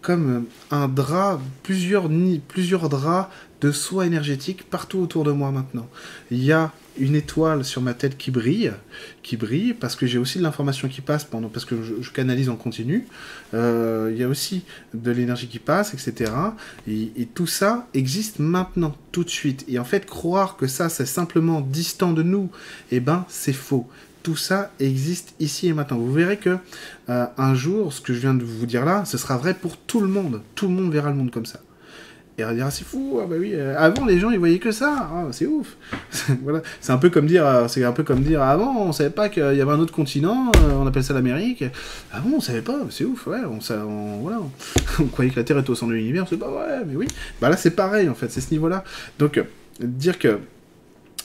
[0.03, 2.09] comme un drap, plusieurs,
[2.49, 3.29] plusieurs draps
[3.61, 5.89] de soie énergétique partout autour de moi maintenant.
[6.31, 8.73] Il y a une étoile sur ma tête qui brille,
[9.23, 12.49] qui brille, parce que j'ai aussi de l'information qui passe pendant, parce que je, canalise
[12.49, 13.07] en continu.
[13.55, 16.33] Euh, il y a aussi de l'énergie qui passe, etc.
[16.89, 19.65] Et, tout ça existe maintenant, tout de suite.
[19.69, 22.51] Et en fait, croire que ça, c'est simplement distant de nous,
[22.91, 23.89] eh ben, c'est faux
[24.23, 25.97] tout ça existe ici et maintenant.
[25.97, 26.59] Vous verrez que
[27.09, 29.79] euh, un jour, ce que je viens de vous dire là, ce sera vrai pour
[29.79, 30.43] tout le monde.
[30.55, 31.61] Tout le monde verra le monde comme ça.
[32.45, 33.53] On dira c'est fou, ah bah oui.
[33.55, 35.77] Euh, avant les gens ils voyaient que ça, ah, c'est ouf.
[36.43, 39.11] voilà, c'est un peu comme dire, euh, c'est un peu comme dire avant on savait
[39.11, 41.65] pas qu'il y avait un autre continent, on appelle ça l'Amérique.
[42.13, 43.41] Avant on savait pas, c'est ouf, ouais.
[43.45, 44.39] On, on, voilà,
[45.01, 47.09] on, croyait que la Terre était au centre de l'univers, c'est pas vrai, mais oui.
[47.41, 48.85] Bah là c'est pareil en fait, c'est ce niveau-là.
[49.19, 49.43] Donc
[49.81, 50.39] dire que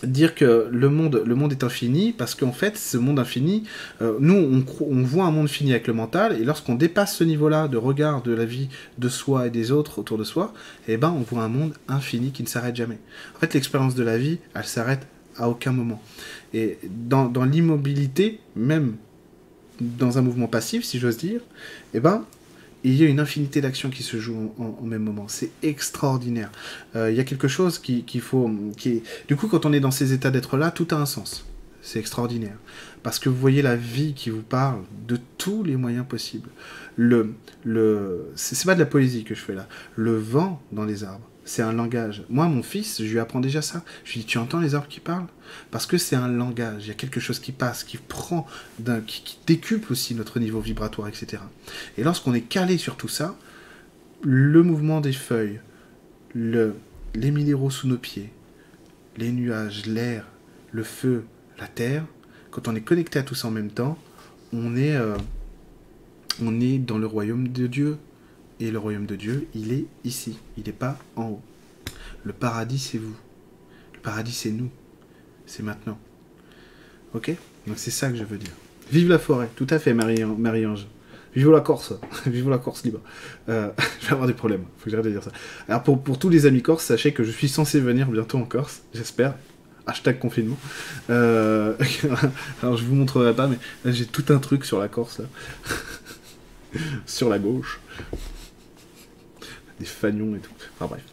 [0.06, 3.64] dire que le monde, le monde est infini, parce qu'en fait, ce monde infini,
[4.02, 7.68] euh, nous, on, voit un monde fini avec le mental, et lorsqu'on dépasse ce niveau-là
[7.68, 10.54] de regard de la vie de soi et des autres autour de soi,
[10.88, 13.00] eh ben, on voit un monde infini qui ne s'arrête jamais.
[13.36, 16.02] En fait, l'expérience de la vie, elle s'arrête à aucun moment.
[16.54, 18.96] Et dans, dans l'immobilité, même
[19.82, 21.42] dans un mouvement passif, si j'ose dire,
[21.94, 22.24] eh ben,
[22.86, 25.28] il y a une infinité d'actions qui se jouent en, même moment.
[25.28, 26.52] C'est extraordinaire.
[26.96, 28.50] Euh, il y a quelque chose qu'il qui faut...
[28.78, 31.46] Qui Du coup, quand on est dans ces états d'être-là, tout a un sens.
[31.82, 32.58] C'est extraordinaire.
[33.02, 36.50] Parce que vous voyez la vie qui vous parle de tous les moyens possibles.
[36.96, 37.34] Le,
[37.64, 38.28] le...
[38.36, 39.68] C'est pas de la poésie que je fais là.
[39.96, 42.24] Le vent dans les arbres c'est un langage.
[42.30, 43.84] Moi, mon fils, je lui apprends déjà ça.
[44.04, 45.28] Je lui dis, tu entends les arbres qui parlent?
[45.70, 46.86] Parce que c'est un langage.
[46.86, 48.48] Il y a quelque chose qui passe, qui prend,
[49.06, 51.44] qui, qui décuple aussi notre niveau vibratoire, etc.
[51.98, 53.38] Et lorsqu'on est calé sur tout ça,
[54.24, 55.60] le mouvement des feuilles,
[56.34, 56.76] le,
[57.14, 58.32] les minéraux sous nos pieds,
[59.18, 60.26] les nuages, l'air,
[60.72, 61.26] le feu,
[61.60, 62.06] la terre,
[62.50, 64.00] quand on est connecté à tout ça en même temps,
[64.52, 65.16] on est, euh,
[66.42, 67.98] on est dans le royaume de Dieu,
[68.60, 71.42] et le royaume de Dieu, il est ici, il n'est pas en haut.
[72.24, 73.16] Le paradis, c'est vous.
[73.94, 74.70] Le paradis, c'est nous.
[75.46, 76.00] C'est maintenant.
[77.14, 77.32] Ok?
[77.68, 78.52] Donc c'est ça que je veux dire.
[78.92, 80.88] Vive la forêt, tout à fait, Marie-Ange.
[81.36, 81.94] Vive la Corse,
[82.28, 83.02] vive la Corse libre.
[83.50, 83.70] Euh,
[84.02, 85.32] je vais avoir des problèmes, faut que j'arrête de dire ça.
[85.68, 88.84] Alors pour, tous les amis corses, sachez que je suis censé venir bientôt en Corse,
[88.94, 89.36] j'espère.
[89.88, 90.58] Hashtag confinement.
[91.10, 91.76] Euh,
[92.64, 95.22] alors je vous montrerai pas, mais j'ai tout un truc sur la Corse,
[97.06, 97.82] sur la gauche
[99.80, 100.52] des fagnons et tout.
[100.76, 101.04] Enfin bref.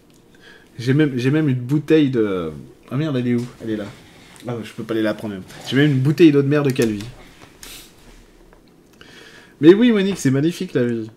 [0.78, 2.52] J'ai même, même une bouteille de.
[2.90, 3.46] Ah merde, elle est où?
[3.62, 3.86] Elle est là.
[4.46, 5.44] Ah, je peux pas aller la prendre même.
[5.68, 7.04] J'ai même une bouteille d'eau de mer de Calvi.
[9.60, 11.10] Mais oui, Monique, c'est magnifique la vie.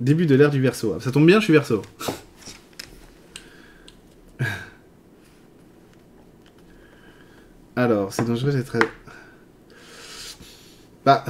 [0.00, 1.00] Début de l'ère du verso.
[1.00, 1.82] Ça tombe bien, je suis verso.
[7.74, 8.78] Alors, c'est dangereux, c'est très.
[11.04, 11.24] Bah.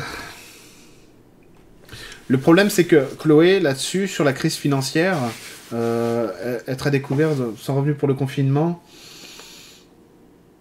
[2.27, 5.29] Le problème, c'est que Chloé, là-dessus, sur la crise financière, euh,
[5.73, 8.83] être à découvert sans revenu pour le confinement,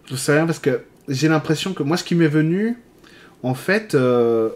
[0.09, 2.77] je sais rien parce que j'ai l'impression que moi, ce qui m'est venu,
[3.43, 4.49] en fait, euh,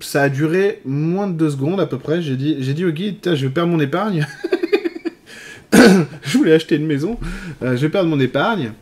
[0.00, 2.22] ça a duré moins de deux secondes à peu près.
[2.22, 4.26] J'ai dit, dit au guide, je vais perdre mon épargne.
[5.72, 7.18] je voulais acheter une maison,
[7.62, 8.72] euh, je vais perdre mon épargne.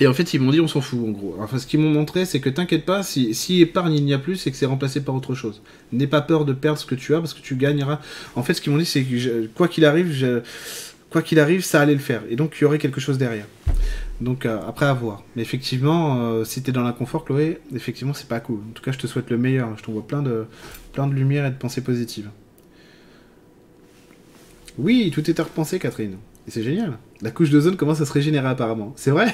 [0.00, 1.36] Et en fait, ils m'ont dit on s'en fout en gros.
[1.40, 4.18] Enfin, ce qu'ils m'ont montré, c'est que t'inquiète pas, si, si, épargne il n'y a
[4.18, 5.62] plus, c'est que c'est remplacé par autre chose.
[5.92, 8.00] N'aie pas peur de perdre ce que tu as parce que tu gagneras.
[8.34, 10.42] En fait, ce qu'ils m'ont dit, c'est que quoi qu'il arrive,
[11.10, 12.22] quoi qu'il arrive, ça allait le faire.
[12.28, 13.46] Et donc, il y aurait quelque chose derrière.
[14.20, 15.22] Donc, euh, après à voir.
[15.36, 18.58] Mais effectivement, euh, si t'es dans l'inconfort, Chloé, effectivement, c'est pas cool.
[18.68, 19.76] En tout cas, je te souhaite le meilleur.
[19.78, 20.46] Je t'envoie plein de,
[20.92, 22.30] plein de lumière et de pensées positives.
[24.76, 26.16] Oui, tout est à repenser, Catherine.
[26.48, 26.98] Et c'est génial.
[27.22, 28.92] La couche de zone commence à se régénérer apparemment?
[28.96, 29.32] C'est vrai?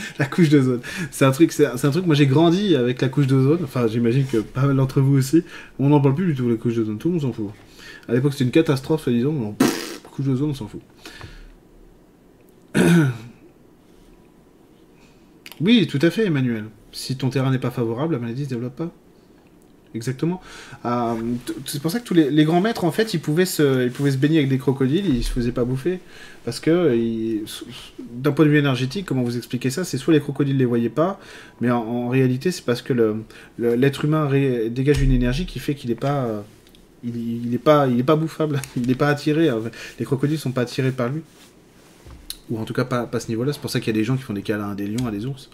[0.18, 0.80] la couche d'ozone.
[1.10, 2.06] C'est un truc, c'est un truc.
[2.06, 3.60] Moi, j'ai grandi avec la couche d'ozone.
[3.64, 5.42] Enfin, j'imagine que pas mal d'entre vous aussi.
[5.78, 6.98] On n'en parle plus du tout la couche d'ozone.
[6.98, 7.50] Tout le monde s'en fout.
[8.08, 9.56] À l'époque, c'était une catastrophe, disons.
[10.12, 10.82] couche d'ozone, on s'en fout.
[15.60, 16.64] oui, tout à fait, Emmanuel.
[16.92, 18.92] Si ton terrain n'est pas favorable, la maladie ne se développe pas.
[19.94, 20.40] Exactement.
[20.84, 21.14] Euh,
[21.66, 24.12] c'est pour ça que tous les, grands maîtres, en fait, ils pouvaient, se, ils pouvaient
[24.12, 25.98] se baigner avec des crocodiles, ils se faisaient pas bouffer.
[26.44, 26.96] Parce que,
[27.98, 30.88] d'un point de vue énergétique, comment vous expliquez ça C'est soit les crocodiles les voyaient
[30.88, 31.18] pas,
[31.60, 32.92] mais en, réalité, c'est parce que
[33.58, 34.30] l'être humain
[34.68, 36.44] dégage une énergie qui fait qu'il n'est pas,
[37.02, 39.50] il, pas, il est pas bouffable, il n'est pas attiré.
[39.98, 41.22] Les crocodiles sont pas attirés par lui.
[42.48, 43.52] Ou en tout cas, pas, pas à ce niveau-là.
[43.52, 45.06] C'est pour ça qu'il y a des gens qui font des câlins à des lions,
[45.06, 45.50] à des ours.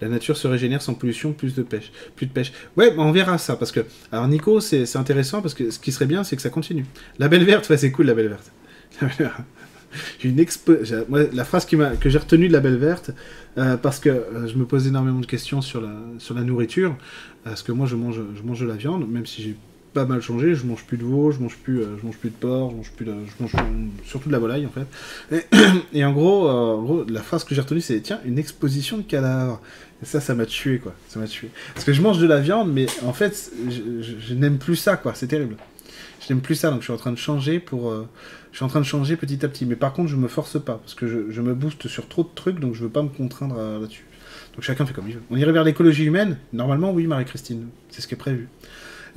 [0.00, 1.92] La nature se régénère sans pollution, plus de pêche.
[2.14, 2.52] Plus de pêche.
[2.76, 3.80] Ouais, on verra ça, parce que...
[4.12, 6.86] Alors Nico, c'est intéressant, parce que ce qui serait bien, c'est que ça continue.
[7.18, 8.52] La belle verte, ouais, c'est cool, la belle verte.
[10.24, 10.74] une expo...
[11.32, 13.10] la phrase que j'ai retenue de la belle verte,
[13.58, 16.96] euh, parce que euh, je me pose énormément de questions sur la, sur la nourriture,
[17.44, 19.56] parce que moi je mange, je mange de la viande, même si j'ai
[19.94, 20.54] pas mal changé.
[20.54, 22.76] Je mange plus de veau, je mange plus, euh, je mange plus de porc, je
[22.76, 23.52] mange plus, de, je mange
[24.04, 25.46] surtout de la volaille en fait.
[25.94, 29.02] Et, en, gros, en gros, la phrase que j'ai retenue, c'est tiens, une exposition de
[29.02, 29.60] cadavres.
[30.02, 30.94] Et ça, ça m'a tué, quoi.
[31.08, 31.50] Ça m'a tué.
[31.74, 35.14] Parce que je mange de la viande, mais en fait, je, n'aime plus ça, quoi.
[35.14, 35.56] C'est terrible.
[36.20, 37.90] Je n'aime plus ça, donc je suis en train de changer pour.
[37.90, 38.08] Euh,
[38.52, 39.64] je suis en train de changer petit à petit.
[39.66, 42.22] Mais par contre, je me force pas, parce que je, je me booste sur trop
[42.24, 44.04] de trucs, donc je veux pas me contraindre là-dessus.
[44.54, 45.22] Donc chacun fait comme il veut.
[45.30, 46.38] On irait vers l'écologie humaine?
[46.52, 47.68] Normalement, oui, Marie-Christine.
[47.90, 48.48] C'est ce qui est prévu.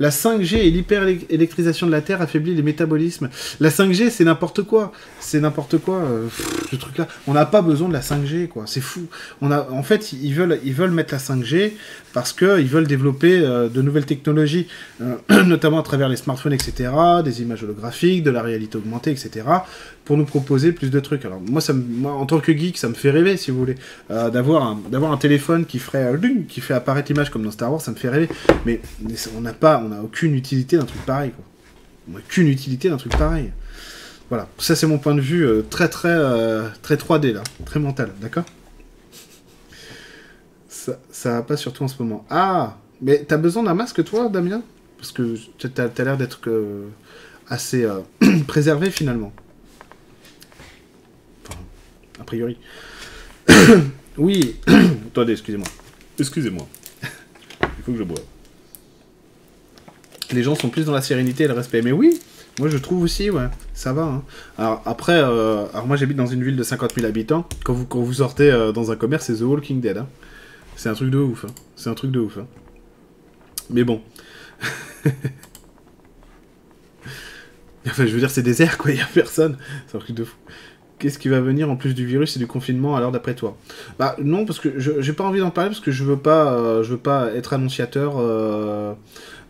[0.00, 3.28] La 5G et l'hyper-électrisation de la Terre affaiblit les métabolismes.
[3.60, 4.92] La 5G, c'est n'importe quoi.
[5.20, 6.28] C'est n'importe quoi, euh,
[6.70, 7.06] ce truc-là.
[7.26, 8.64] On n'a pas besoin de la 5G, quoi.
[8.66, 9.08] C'est fou.
[9.42, 11.72] On a, en fait, ils veulent, mettre la 5G
[12.14, 14.68] parce qu'ils veulent développer euh, de nouvelles technologies,
[15.02, 16.90] euh, notamment à travers les smartphones, etc.,
[17.22, 19.44] des images holographiques, de la réalité augmentée, etc.,
[20.10, 21.24] pour nous proposer plus de trucs.
[21.24, 21.72] Alors moi, ça
[22.04, 23.76] en tant que geek, ça me fait rêver, si vous voulez,
[24.08, 26.12] d'avoir un, d'avoir un téléphone qui ferait,
[26.48, 28.28] qui fait apparaître l'image comme dans Star Wars, ça me fait rêver.
[28.66, 28.80] Mais,
[29.36, 31.44] on n'a pas, on n'a aucune utilité d'un truc pareil, quoi.
[32.08, 33.52] On n'a aucune utilité d'un truc pareil.
[34.30, 37.78] Voilà, ça c'est mon point de vue euh, très très euh, très 3D là, très
[37.78, 38.46] mental, d'accord?
[40.68, 42.26] Ça, ça va pas surtout en ce moment.
[42.30, 44.62] Ah Mais t'as besoin d'un masque toi, Damien?
[44.96, 45.36] Parce que
[45.68, 46.88] t'as as, l'air d'être euh,
[47.48, 47.86] assez
[48.48, 49.32] préservé finalement.
[52.20, 52.56] A priori.
[54.18, 54.56] oui.
[55.08, 55.68] Attendez, excusez-moi.
[56.18, 56.68] Excusez-moi.
[57.62, 58.20] Il faut que je boive
[60.32, 61.82] les gens sont plus dans la sérénité et le respect.
[61.82, 62.18] Mais oui,
[62.58, 64.02] moi je trouve aussi, ouais, ça va.
[64.02, 64.24] Hein.
[64.58, 67.46] Alors après, euh, alors moi j'habite dans une ville de 50 000 habitants.
[67.64, 69.98] Quand vous, quand vous sortez euh, dans un commerce, c'est The Walking Dead.
[69.98, 70.08] Hein.
[70.76, 71.44] C'est un truc de ouf.
[71.44, 71.52] Hein.
[71.76, 72.38] C'est un truc de ouf.
[73.70, 74.00] Mais bon.
[77.86, 79.56] enfin, je veux dire, c'est désert quoi, il n'y a personne.
[79.86, 80.36] C'est un truc de fou.
[81.00, 83.56] Qu'est-ce qui va venir en plus du virus et du confinement alors d'après toi
[83.98, 86.84] Bah non, parce que j'ai pas envie d'en parler parce que je veux pas, euh,
[86.84, 88.14] je veux pas être annonciateur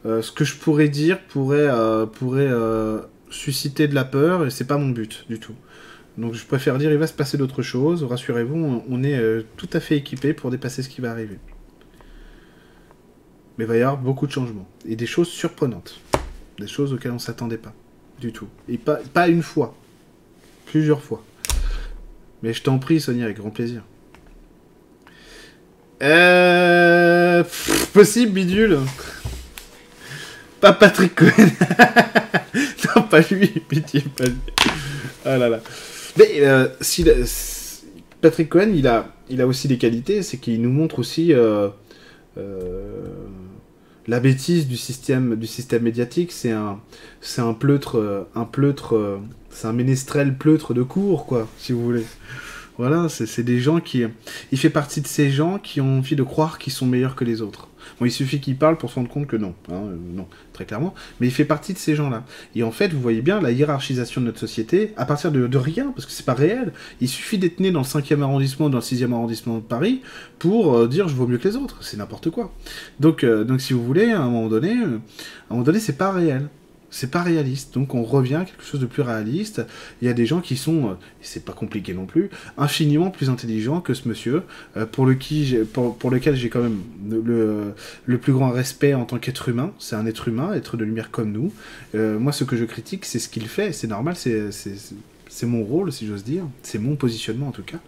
[0.06, 4.50] euh, ce que je pourrais dire pourrait, euh, pourrait euh, susciter de la peur et
[4.50, 5.54] c'est pas mon but du tout.
[6.16, 8.02] Donc je préfère dire il va se passer d'autres choses.
[8.04, 11.38] Rassurez-vous, on, est tout à fait équipé pour dépasser ce qui va arriver.
[13.56, 16.00] Mais il va y avoir beaucoup de changements et des choses surprenantes,
[16.58, 17.74] des choses auxquelles on s'attendait pas
[18.18, 19.74] du tout et pas, pas une fois,
[20.66, 21.22] plusieurs fois.
[22.42, 23.82] Mais je t'en prie, Sonia, avec grand plaisir.
[26.02, 27.44] Euh...
[27.92, 28.78] possible, bidule
[30.60, 31.30] pas Patrick Cohen.
[32.96, 34.36] non, pas lui, pitié, pas lui.
[35.24, 35.60] Ah là là.
[36.18, 37.04] Mais euh, si,
[38.20, 41.68] Patrick Cohen, il a, il a aussi des qualités, c'est qu'il nous montre aussi euh,
[42.36, 43.06] euh,
[44.06, 46.32] la bêtise du système, du système médiatique.
[46.32, 46.80] C'est un,
[47.20, 49.20] c'est un pleutre, un pleutre,
[49.50, 52.04] c'est un ménestrel pleutre de cours, quoi, si vous voulez.
[52.78, 54.04] Voilà, c'est des gens qui.
[54.52, 57.24] Il fait partie de ces gens qui ont envie de croire qu'ils sont meilleurs que
[57.24, 57.68] les autres.
[57.98, 60.64] Bon, il suffit qu'il parle pour se rendre compte que non, hein, euh, non, très
[60.64, 60.94] clairement.
[61.20, 62.24] Mais il fait partie de ces gens-là.
[62.54, 65.92] Et en fait, vous voyez bien la hiérarchisation de notre société à partir de, rien,
[65.94, 66.72] parce que c'est pas réel.
[67.02, 70.00] Il suffit d'être né dans le 5e arrondissement, dans le 6e arrondissement de Paris,
[70.38, 71.82] pour euh, dire je vaux mieux que les autres.
[71.82, 72.50] C'est n'importe quoi.
[72.98, 75.00] Donc, euh, donc, si vous voulez, à un moment donné, à un
[75.50, 76.48] moment donné, c'est pas réel
[76.90, 77.74] c'est pas réaliste.
[77.74, 79.62] Donc on revient à quelque chose de plus réaliste.
[80.02, 83.30] Il y a des gens qui sont, euh, c'est pas compliqué non plus, infiniment plus
[83.30, 84.42] intelligents que ce monsieur,
[84.76, 87.74] euh, pour, le qui pour, pour, lequel j'ai quand même le,
[88.04, 89.72] le, plus grand respect en tant qu'être humain.
[89.78, 91.52] C'est un être humain, être de lumière comme nous.
[91.94, 93.72] Euh, moi, ce que je critique, c'est ce qu'il fait.
[93.72, 94.50] C'est normal, c'est
[95.32, 96.42] c'est mon rôle, si j'ose dire.
[96.62, 97.78] C'est mon positionnement en tout cas.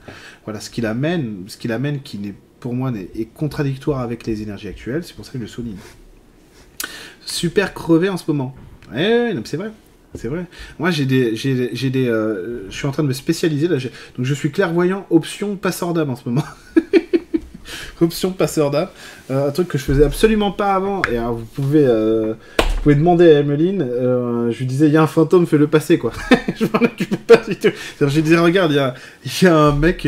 [0.45, 4.41] Voilà, ce qu'il amène, ce qu'il amène qui n'est pour moi est contradictoire avec les
[4.41, 5.03] énergies actuelles.
[5.03, 5.77] C'est pour ça que je le souligne.
[7.27, 8.55] Super crevé en ce moment.
[8.91, 9.71] Ouais, c'est vrai.
[10.15, 10.45] C'est vrai.
[10.79, 13.69] Moi, j'ai des, j'ai, des, euh, je suis en train de me spécialiser.
[13.69, 13.81] Donc,
[14.21, 16.45] je suis clairvoyant option passeur d'âme en ce moment.
[18.01, 18.89] option passeur d'âme,
[19.31, 21.01] euh, un truc que je faisais absolument pas avant.
[21.11, 22.35] Et alors, vous pouvez, euh,
[22.85, 23.87] demander à Emeline,
[24.51, 26.13] je lui disais, il y a un fantôme, fais-le passer, quoi.
[26.61, 27.69] je m'en occupais pas du tout.
[28.01, 30.07] Je lui disais, regarde, il y a, un mec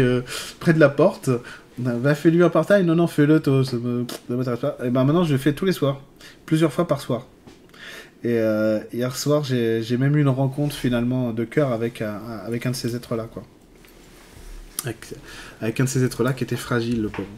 [0.60, 1.30] près de la porte,
[1.78, 4.76] va fais-lui un partage, non, non, fais-le, toi, ça pas.
[4.82, 6.02] Ben maintenant, je le fais tous les soirs,
[6.44, 7.26] plusieurs fois par soir.
[8.24, 12.70] Et euh, hier soir, j'ai même eu une rencontre finalement de cœur avec, avec un
[12.70, 13.42] de ces êtres-là, quoi.
[14.84, 15.14] Avec,
[15.60, 17.28] avec un de ces êtres-là qui était fragile, le pauvre.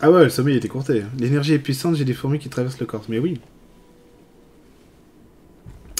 [0.00, 1.04] Ah ouais, le sommeil était courté.
[1.18, 3.04] L'énergie est puissante, j'ai des fourmis qui traversent le corps.
[3.08, 3.38] Mais oui.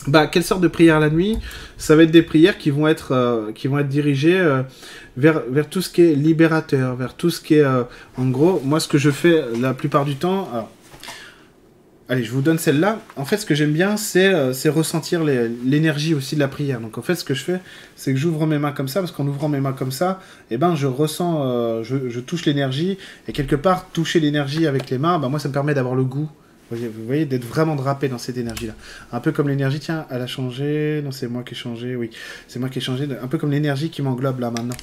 [0.09, 1.39] Bah, quelle sorte de prière la nuit?
[1.77, 4.63] Ça va être des prières qui vont être, euh, qui vont être dirigées euh,
[5.17, 7.65] vers, vers tout ce qui est libérateur, vers tout ce qui est...
[7.65, 7.85] Euh,
[8.17, 10.49] en gros, moi, ce que je fais la plupart du temps...
[12.09, 13.01] Allez, je vous donne celle-là.
[13.17, 16.81] En fait, ce que j'aime bien, c'est ressentir l'énergie aussi de la prière.
[16.81, 17.61] Donc, en fait, ce que je fais,
[17.97, 20.59] c'est que j'ouvre mes mains comme ça, parce qu'en ouvrant mes mains comme ça, eh
[20.59, 22.99] ben, je ressens, je, touche l'énergie,
[23.29, 26.05] et quelque part, toucher l'énergie avec les mains, ben, moi, ça me permet d'avoir le
[26.05, 26.29] goût.
[26.77, 28.75] Vous voyez, d'être vraiment drapé dans cette énergie-là.
[29.13, 31.01] Un peu comme l'énergie, tiens, elle a changé.
[31.05, 32.11] Non, c'est moi qui ai changé, oui.
[32.49, 33.09] C'est moi qui ai changé.
[33.21, 34.77] Un peu comme l'énergie qui m'englobe là maintenant.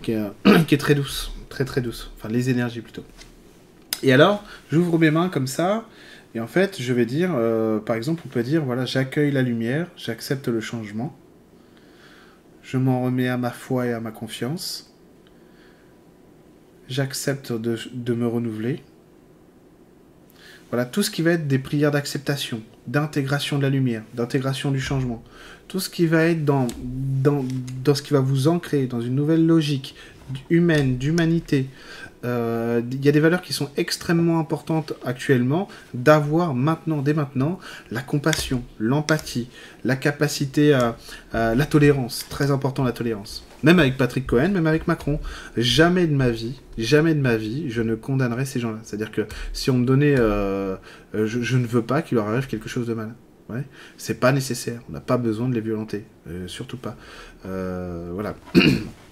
[0.02, 1.32] Qui est, très douce.
[1.48, 2.12] Très, très douce.
[2.16, 3.02] Enfin, les énergies plutôt.
[4.04, 5.84] Et alors, j'ouvre mes mains comme ça.
[6.34, 9.42] Et en fait, je vais dire, euh, par exemple, on peut dire, voilà, j'accueille la
[9.42, 11.16] lumière, j'accepte le changement,
[12.62, 14.94] je m'en remets à ma foi et à ma confiance,
[16.88, 18.82] j'accepte de, me renouveler.
[20.70, 24.80] Voilà, tout ce qui va être des prières d'acceptation, d'intégration de la lumière, d'intégration du
[24.80, 25.22] changement,
[25.66, 26.66] tout ce qui va être dans,
[27.86, 29.94] ce qui va vous ancrer dans une nouvelle logique
[30.50, 31.68] humaine, d'humanité,
[32.24, 37.58] euh, il y a des valeurs qui sont extrêmement importantes actuellement d'avoir maintenant, dès maintenant,
[37.90, 39.48] la compassion, l'empathie,
[39.84, 40.96] la capacité à,
[41.32, 43.47] la tolérance, très important la tolérance.
[43.62, 45.18] Même avec Patrick Cohen, même avec Macron,
[45.56, 48.78] jamais de ma vie, jamais de ma vie, je ne condamnerai ces gens-là.
[48.82, 50.76] C'est-à-dire que si on me donnait, euh,
[51.14, 53.14] euh, je, ne veux pas qu'il leur arrive quelque chose de mal.
[53.48, 53.64] Ouais.
[53.96, 54.80] C'est pas nécessaire.
[54.88, 56.04] On n'a pas besoin de les violenter,
[56.46, 56.96] surtout pas.
[57.44, 58.36] voilà.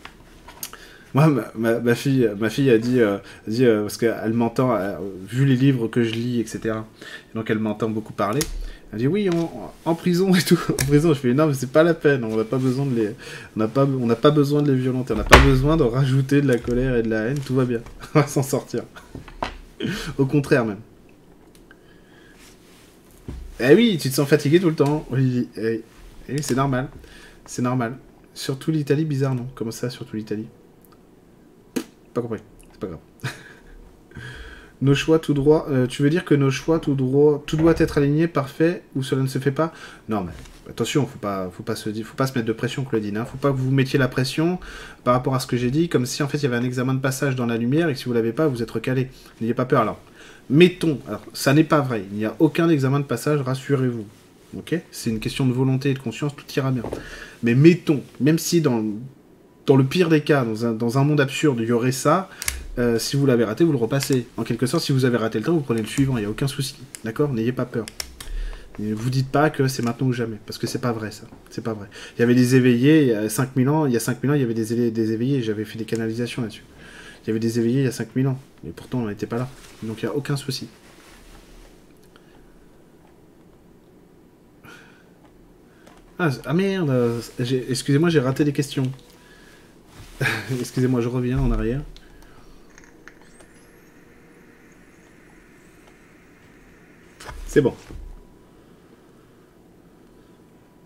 [1.17, 3.17] Moi, ma, fille, ma fille a dit, euh,
[3.49, 6.75] dit euh, parce qu'elle m'entend, euh, vu les livres que je lis, etc.
[7.35, 8.43] donc elle m'entend beaucoup parler.
[8.93, 9.29] Elle dit oui,
[9.85, 10.59] en prison et tout.
[10.71, 12.25] En prison, je fais non, mais c'est pas la peine.
[12.25, 13.11] On n'a pas besoin de les,
[13.57, 15.13] on pas, on n'a pas besoin de les violenter.
[15.13, 17.39] On n'a pas besoin de rajouter de la colère et de la haine.
[17.39, 17.81] Tout va bien.
[18.15, 18.85] On va s'en sortir.
[20.19, 20.81] Au contraire même.
[23.59, 25.07] Eh oui, tu te sens fatigué tout le temps.
[25.11, 25.83] Oui, eh,
[26.29, 26.89] eh, c'est normal.
[27.45, 27.97] C'est normal.
[28.35, 29.47] Surtout l'Italie, bizarre non?
[29.55, 30.47] Comment ça, surtout l'Italie?
[32.13, 32.41] Pas compris.
[32.71, 33.01] C'est pas grave.
[34.83, 35.67] Nos choix tout droit.
[35.71, 39.03] Euh, tu veux dire que nos choix tout droit, tout doit être aligné, parfait, ou
[39.03, 39.73] cela ne se fait pas?
[40.09, 40.33] Non, mais
[40.69, 43.17] attention, faut pas, faut pas se, faut pas se mettre de pression, Claudine.
[43.17, 43.25] Hein.
[43.25, 44.59] Faut pas que vous mettiez la pression
[45.05, 46.65] par rapport à ce que j'ai dit, comme si en fait il y avait un
[46.65, 49.09] examen de passage dans la lumière et que si vous l'avez pas, vous êtes recalé.
[49.41, 49.81] N'ayez pas peur.
[49.81, 50.01] Alors,
[50.51, 50.99] mettons.
[51.09, 52.05] Alors, ça n'est pas vrai.
[52.13, 53.41] Il n'y a aucun examen de passage.
[53.41, 54.07] Rassurez-vous.
[54.59, 54.79] Ok?
[54.91, 56.35] C'est une question de volonté et de conscience.
[56.37, 56.83] Tout ira bien.
[57.43, 58.83] Mais mettons, même si dans
[59.67, 62.29] dans le pire des cas, dans un, monde absurde, il y aurait ça.
[62.79, 64.27] Euh, si vous l'avez raté, vous le repassez.
[64.37, 66.27] En quelque sorte, si vous avez raté le temps, vous prenez le suivant, il n'y
[66.27, 66.77] a aucun souci.
[67.05, 67.33] D'accord?
[67.33, 67.87] N'ayez pas peur.
[68.79, 71.25] Ne vous dites pas que c'est maintenant ou jamais, parce que c'est pas vrai ça.
[71.49, 71.89] C'est pas vrai.
[72.17, 74.35] Il y avait des éveillés il y a 5000 ans, il y a 5000 ans,
[74.35, 76.65] il y avait des, des éveillés, j'avais fait des canalisations là-dessus.
[77.25, 79.39] Il y avait des éveillés il y a 5000 ans, mais pourtant on n'était pas
[79.39, 79.49] là.
[79.83, 80.69] Donc il n'y a aucun souci.
[86.19, 88.91] Ah, ah merde, excusez-moi, j'ai raté des questions.
[90.61, 91.83] Excusez-moi, je reviens en arrière.
[97.57, 97.73] C'est bon.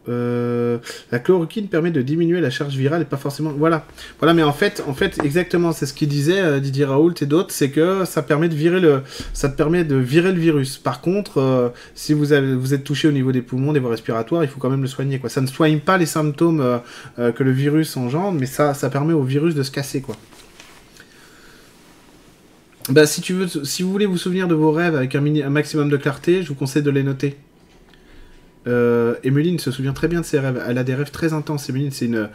[0.09, 0.79] Euh,
[1.11, 3.51] la chloroquine permet de diminuer la charge virale et pas forcément.
[3.51, 3.85] Voilà,
[4.21, 4.35] voilà.
[4.35, 7.53] Mais en fait, en fait, exactement, c'est ce qu'il disait euh, Didier Raoult et d'autres,
[7.53, 9.03] c'est que ça permet de virer le,
[10.39, 10.79] virus.
[10.79, 14.49] Par contre, euh, si vous êtes touché au niveau des poumons, des voies respiratoires, il
[14.49, 15.19] faut quand même le soigner.
[15.19, 15.29] Quoi.
[15.29, 16.81] Ça ne soigne pas les symptômes
[17.17, 20.15] que le virus engendre, mais ça, ça permet au virus de se casser, quoi.
[22.91, 25.51] Bah, si tu veux, si vous voulez vous souvenir de vos rêves avec un, un
[25.51, 27.37] maximum de clarté, je vous conseille de les noter.
[28.67, 30.61] Euh, Emeline se souvient très bien de ses rêves.
[30.69, 31.71] Elle a des rêves très intenses.
[31.71, 32.29] Emeline, c'est une,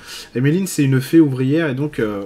[0.65, 2.23] c'est une fée ouvrière et donc, euh,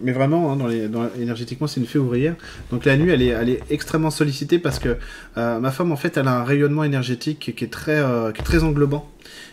[0.00, 0.88] mais vraiment, hein, dans les,
[1.20, 2.36] énergétiquement, c'est une fée ouvrière.
[2.70, 4.96] Donc la nuit, elle est, elle est extrêmement sollicitée parce que
[5.36, 8.00] euh, ma femme, en fait, elle a un rayonnement énergétique qui est très,
[8.32, 9.10] qui est très englobant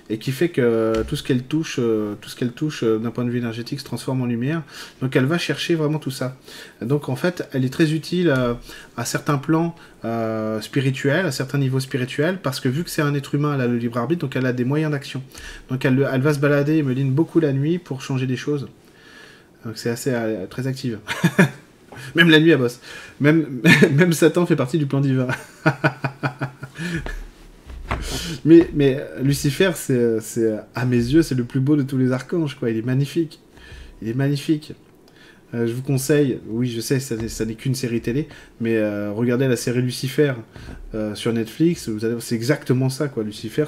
[0.10, 3.12] et qui fait que tout ce qu'elle touche, euh, tout ce qu'elle touche euh, d'un
[3.12, 4.64] point de vue énergétique se transforme en lumière.
[5.02, 6.36] Donc elle va chercher vraiment tout ça.
[6.82, 8.32] Donc en fait, elle est très utile
[8.98, 9.76] à, certains plans
[10.06, 13.62] euh, spirituels, à certains niveaux spirituels, parce que vu que c'est un être humain, elle
[13.62, 15.22] a le libre arbitre, donc elle a des moyens d'action.
[15.70, 18.68] Donc elle, va se balader et me line beaucoup la nuit pour changer des choses.
[19.64, 20.16] Donc c'est assez
[20.50, 21.00] très active.
[22.16, 22.80] Même la nuit, elle bosse.
[23.20, 25.28] Même Satan fait partie du plan divin.
[28.46, 32.58] mais, Lucifer, c'est, à mes yeux, c'est le plus beau de tous les archanges.
[32.64, 33.40] Il est magnifique.
[34.02, 34.74] Il est magnifique.
[35.54, 38.28] Euh, je vous conseille, oui, je sais, ça, n'est qu'une série télé,
[38.62, 40.34] mais euh, regardez la série Lucifer
[40.94, 41.90] euh, sur Netflix.
[42.20, 43.24] C'est exactement ça, quoi.
[43.24, 43.66] Lucifer,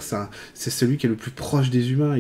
[0.53, 2.17] c'est, celui qui est le plus proche des humains.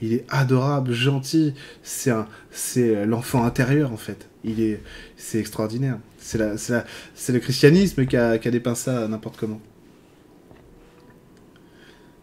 [0.00, 1.54] Il est, adorable, gentil.
[1.82, 4.28] C'est l'enfant intérieur, en fait.
[4.44, 4.80] Il est,
[5.16, 5.98] c'est extraordinaire.
[6.18, 9.60] C'est le christianisme qui a dépeint ça n'importe comment.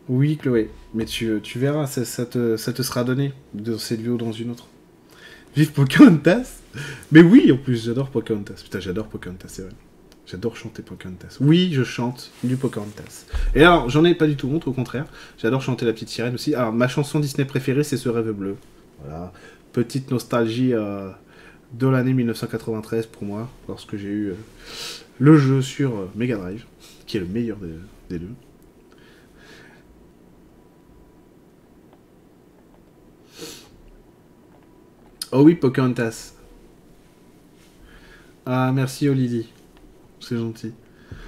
[0.09, 4.31] Oui, Chloé, mais tu, tu verras, ça, te, sera donné dans cette vie ou dans
[4.31, 4.67] une autre.
[5.55, 6.61] Vive Pocahontas
[7.11, 8.61] Mais oui, en plus, j'adore Pocahontas.
[8.63, 9.71] Putain, j'adore Pocahontas, c'est vrai.
[10.25, 11.37] J'adore chanter Pocahontas.
[11.41, 13.25] Oui, je chante du Pocahontas.
[13.53, 15.05] Et alors, j'en ai pas du tout honte, au contraire.
[15.37, 16.55] J'adore chanter la petite sirène aussi.
[16.55, 18.55] Alors, ma chanson Disney préférée, c'est Ce rêve bleu.
[19.03, 19.31] Voilà.
[19.73, 21.11] Petite nostalgie euh,
[21.73, 24.35] de l'année 1993 pour moi, lorsque j'ai eu euh,
[25.19, 26.65] le jeu sur euh, Mega Drive,
[27.05, 27.57] qui est le meilleur
[28.09, 28.33] des deux.
[35.31, 36.33] Oh oui, Pocahontas.
[38.45, 39.47] Ah, merci Olili.
[40.19, 40.71] C'est gentil.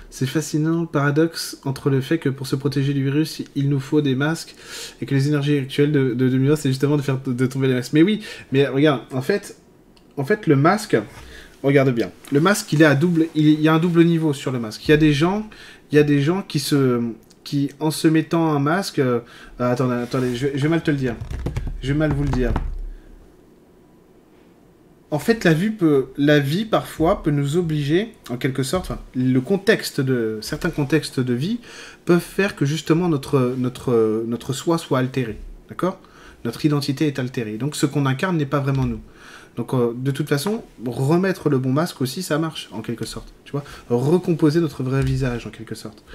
[0.09, 3.79] C'est fascinant le paradoxe entre le fait que pour se protéger du virus, il nous
[3.79, 4.55] faut des masques
[5.01, 7.75] et que les énergies actuelles de, de 2020, c'est justement de faire de tomber les
[7.75, 7.93] masques.
[7.93, 8.21] Mais oui,
[8.51, 9.55] mais regarde, en fait,
[10.17, 10.97] en fait, le masque,
[11.61, 14.51] regarde bien, le masque, il est à double, il y a un double niveau sur
[14.51, 14.85] le masque.
[14.87, 15.47] Il y a des gens,
[15.91, 17.01] il y a des gens qui se,
[17.43, 19.19] qui en se mettant un masque, euh,
[19.59, 21.15] attendez, attendez, je, je vais mal te le dire,
[21.81, 22.51] je vais mal vous le dire
[25.11, 30.69] en fait, la vie, parfois, peut nous obliger, en quelque sorte, le contexte de, certains
[30.69, 31.59] contextes de vie
[32.05, 35.37] peuvent faire que justement notre, soi soit altéré.
[35.67, 35.99] D'accord?
[36.45, 37.57] Notre identité est altérée.
[37.57, 39.01] Donc ce qu'on incarne n'est pas vraiment nous.
[39.57, 43.33] Donc euh, de toute façon, remettre le bon masque aussi, ça marche, en quelque sorte.
[43.43, 43.65] Tu vois?
[43.89, 46.05] Recomposer notre vrai visage, en quelque sorte.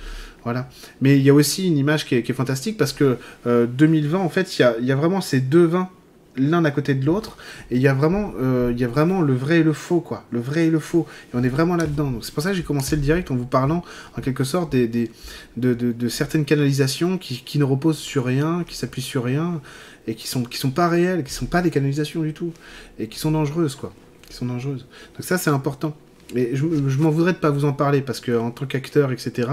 [0.43, 0.71] Voilà.
[1.03, 4.31] Mais il y a aussi une image qui est, fantastique parce que euh, 2020, en
[4.31, 5.91] fait, il y a, y a, vraiment ces deux vins
[6.37, 7.37] l'un à côté de l'autre.
[7.71, 10.25] Et il y a vraiment euh, il y vraiment le vrai et le faux quoi.
[10.31, 11.07] Le vrai et le faux.
[11.33, 13.31] Et on est vraiment là dedans donc c'est pour ça que j'ai commencé le direct
[13.31, 13.83] en vous parlant
[14.17, 15.11] en quelque sorte des, des
[15.57, 19.61] de, de, certaines canalisations qui, qui, ne reposent sur rien qui s'appuient sur rien
[20.07, 22.53] et qui sont qui sont pas réelles qui sont pas des canalisations du tout
[22.99, 23.93] et qui sont dangereuses quoi.
[24.29, 24.87] Qui sont dangereuses.
[25.15, 25.97] Donc ça c'est important.
[26.35, 29.13] Mais je, je m'en voudrais de pas vous en parler parce que en tant qu'acteur
[29.13, 29.49] etc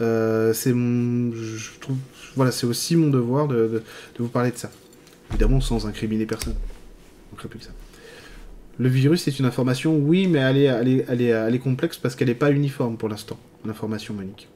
[0.00, 1.96] euh, c'est mon je trouve
[2.36, 3.82] voilà c'est aussi mon devoir de, de, de
[4.18, 4.70] vous parler de ça
[5.32, 6.54] évidemment sans incriminer personne.
[7.36, 7.70] Plus que ça.
[8.78, 11.58] Le virus est une information, oui, mais elle est, elle est, elle est, elle est
[11.58, 14.48] complexe parce qu'elle n'est pas uniforme pour l'instant, l'information Monique.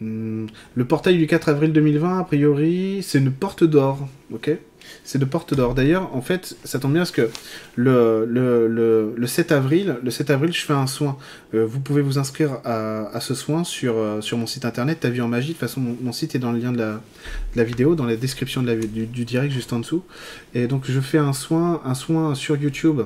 [0.00, 0.46] Hmm.
[0.74, 4.50] Le portail du 4 avril 2020, a priori, c'est une porte d'or, ok?
[5.04, 5.74] C'est de porte d'or.
[5.74, 7.28] D'ailleurs, en fait, ça tombe bien parce que
[7.74, 11.16] le, le, le, le, 7 avril, le 7 avril, je fais un soin.
[11.54, 15.00] Euh, vous pouvez vous inscrire à, à ce soin sur, euh, sur mon site internet,
[15.00, 15.48] Ta vie en magie.
[15.48, 17.00] De toute façon, mon, site est dans le lien de la,
[17.56, 20.04] la vidéo, dans la description de la, du, direct juste en dessous.
[20.54, 23.02] Et donc, je fais un soin, un soin sur YouTube.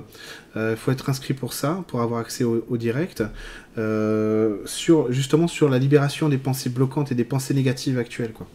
[0.55, 3.23] Il euh, faut être inscrit pour ça, pour avoir accès au, au direct.
[4.65, 8.47] Sur, justement sur la libération des pensées bloquantes et des pensées négatives actuelles, quoi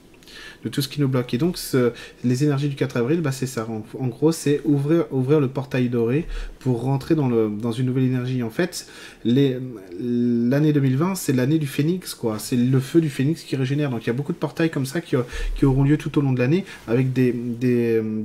[0.64, 1.34] de tout ce qui nous bloque.
[1.34, 1.58] Et donc,
[2.24, 3.68] les énergies du 4 avril, bah, c'est ça.
[3.70, 5.06] En, en gros, c'est ouvrir,
[5.40, 6.26] le portail doré
[6.60, 7.30] pour rentrer dans,
[7.72, 8.44] une nouvelle énergie.
[8.44, 8.88] En fait,
[9.26, 12.38] l'année 2020, c'est l'année du phénix, quoi.
[12.40, 13.90] C'est le feu du phénix qui régénère.
[13.90, 15.16] Donc, il y a beaucoup de portails comme ça qui,
[15.66, 17.34] auront lieu tout au long de l'année avec des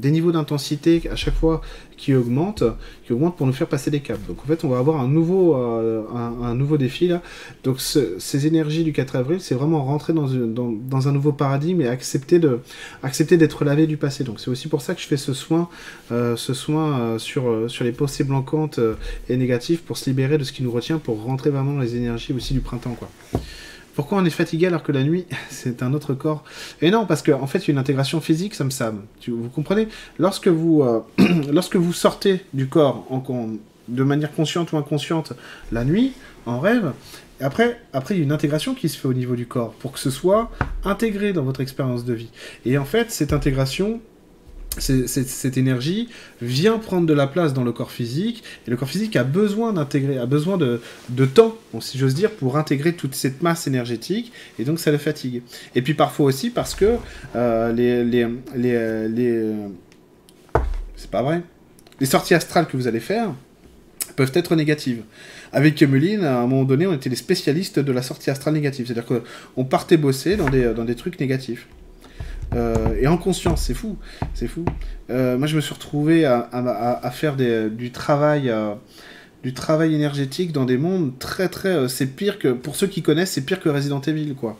[0.04, 1.62] niveaux d'intensité à chaque fois
[1.96, 2.64] qui augmentent,
[3.04, 4.20] qui augmentent pour nous faire passer des caps.
[4.26, 7.22] Donc, en fait, on va avoir un nouveau, euh, un, nouveau défi là.
[7.64, 11.88] Donc, ce, ces énergies du 4 avril, c'est vraiment rentrer dans un nouveau paradigme et
[11.88, 12.60] accepter de
[13.02, 14.24] accepter d'être lavé du passé.
[14.24, 15.68] Donc, c'est aussi pour ça que je fais ce soin,
[16.12, 18.94] euh, ce soin euh, sur, euh, sur les pensées blancantes euh,
[19.28, 21.96] et négatives pour se libérer de ce qui nous retient, pour rentrer vraiment dans les
[21.96, 23.08] énergies aussi du printemps, quoi.
[23.96, 26.44] Pourquoi on est fatigué alors que la nuit, c'est un autre corps?
[26.82, 29.02] Et non, parce qu'en en fait, il y a une intégration physique, ça me Sam.
[29.26, 29.88] Vous comprenez?
[30.18, 31.00] Lorsque vous, euh,
[31.52, 33.06] lorsque vous sortez du corps
[33.88, 35.32] de manière consciente ou inconsciente
[35.72, 36.12] la nuit,
[36.44, 36.92] en rêve,
[37.40, 39.92] après, après, il y a une intégration qui se fait au niveau du corps pour
[39.92, 40.50] que ce soit
[40.84, 42.30] intégré dans votre expérience de vie.
[42.66, 44.00] Et en fait, cette intégration,
[44.78, 46.08] cette énergie
[46.40, 49.72] vient prendre de la place dans le corps physique, et le corps physique a besoin
[49.72, 54.32] d'intégrer, a besoin de, de temps, si j'ose dire, pour intégrer toute cette masse énergétique,
[54.58, 55.42] et donc ça le fatigue.
[55.74, 56.96] Et puis parfois aussi parce que
[57.34, 59.52] euh, les, les, les, les
[60.96, 61.42] c'est pas vrai,
[62.00, 63.34] les sorties astrales que vous allez faire
[64.16, 65.02] peuvent être négatives.
[65.52, 68.86] Avec Emeline, à un moment donné, on était les spécialistes de la sortie astrale négative,
[68.86, 71.66] c'est-à-dire qu'on partait bosser dans des, dans des trucs négatifs.
[72.54, 73.96] Et en conscience, c'est fou,
[74.34, 74.64] c'est fou.
[75.08, 78.52] moi, je me suis retrouvé à, faire du travail
[79.42, 83.32] du travail énergétique dans des mondes très très c'est pire que pour ceux qui connaissent
[83.32, 84.58] c'est pire que Resident Evil quoi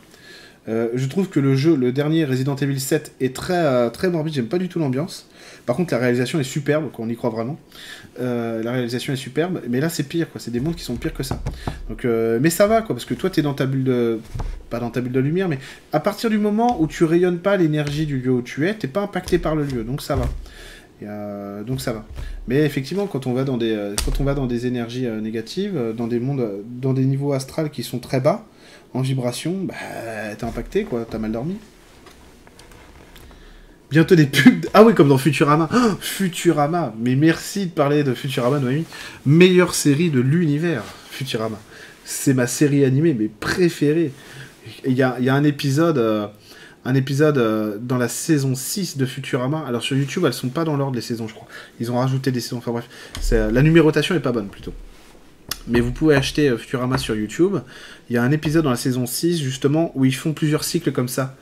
[0.68, 4.46] je trouve que le jeu le dernier Resident Evil 7 est très très morbide j'aime
[4.46, 5.26] pas du tout l'ambiance
[5.66, 7.59] par contre, la réalisation est superbe, on y croit vraiment.
[8.20, 10.40] Euh, la réalisation est superbe, mais là c'est pire, quoi.
[10.40, 11.43] C'est des mondes qui sont pires que ça.
[12.05, 14.20] Euh, mais ça va, quoi, parce que toi, tu es dans ta bulle de,
[14.70, 15.59] pas dans ta bulle de lumière, mais
[15.93, 18.86] à partir du moment où tu rayonnes pas l'énergie du lieu où tu es, t'es
[18.86, 20.28] pas impacté par le lieu, donc ça va.
[21.02, 22.06] Euh, donc ça va.
[22.47, 23.94] Mais effectivement, quand on va dans des,
[24.48, 28.47] des énergies négatives, dans des mondes, dans des niveaux astrales qui sont très bas
[28.94, 29.74] en vibration, bah,
[30.38, 31.05] t'es impacté, quoi.
[31.10, 31.56] T'as mal dormi.
[33.90, 34.66] Bientôt des pubs.
[34.74, 35.68] Ah oui, comme dans Futurama.
[36.00, 36.92] Futurama.
[36.98, 38.84] Mais merci de parler de Futurama, Noémie.
[39.24, 41.58] Meilleure série de l'univers, Futurama.
[42.04, 44.12] C'est ma série animée, mais préférée.
[44.84, 46.26] Il y a, un épisode, euh,
[46.84, 49.64] un épisode euh, dans la saison 6 de Futurama.
[49.66, 51.46] Alors sur YouTube, elles sont pas dans l'ordre des saisons, je crois.
[51.78, 52.58] Ils ont rajouté des saisons.
[52.58, 52.88] Enfin bref,
[53.30, 54.72] la numérotation est pas bonne plutôt.
[55.68, 57.56] Mais vous pouvez acheter euh, Futurama sur YouTube.
[58.08, 60.92] Il y a un épisode dans la saison 6, justement, où ils font plusieurs cycles
[60.92, 61.36] comme ça.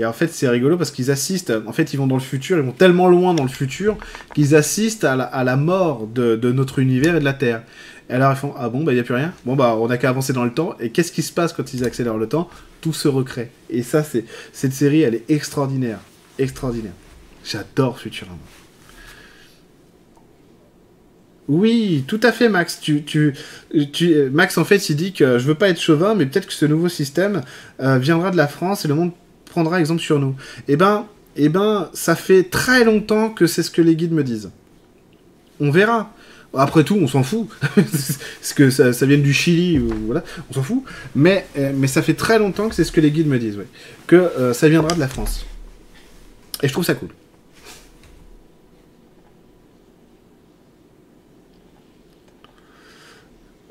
[0.00, 2.56] Et en fait, c'est rigolo parce qu'ils assistent, en fait, ils vont dans le futur,
[2.56, 3.98] ils vont tellement loin dans le futur
[4.34, 7.64] qu'ils assistent à la, mort de, notre univers et de la Terre.
[8.08, 9.88] Et alors ils font Ah bon, bah il n'y a plus rien Bon, bah on
[9.88, 10.74] n'a qu'à avancer dans le temps.
[10.80, 12.48] Et qu'est-ce qui se passe quand ils accélèrent le temps?
[12.80, 13.50] Tout se recrée.
[13.68, 14.24] Et ça, c'est
[14.54, 15.98] cette série, elle est extraordinaire.
[16.38, 16.94] Extraordinaire.
[17.44, 18.38] J'adore Futurama.
[21.46, 22.80] Oui, tout à fait, Max.
[22.80, 23.34] Tu, tu,
[23.92, 26.54] tu, Max, en fait, il dit que je veux pas être chauvin, mais peut-être que
[26.54, 27.42] ce nouveau système
[27.82, 29.10] euh, viendra de la France et le monde
[29.50, 30.34] prendra exemple sur nous.
[30.68, 31.06] Eh ben,
[31.36, 34.50] eh ben, ça fait très longtemps que c'est ce que les guides me disent.
[35.60, 36.12] On verra.
[36.52, 37.48] Après tout, on s'en fout.
[37.74, 40.82] Parce que ça, ça du Chili, voilà, on s'en fout.
[41.14, 43.58] Mais, euh, mais ça fait très longtemps que c'est ce que les guides me disent,
[44.06, 45.46] Que euh, ça viendra de la France.
[46.62, 47.10] Et je trouve ça cool.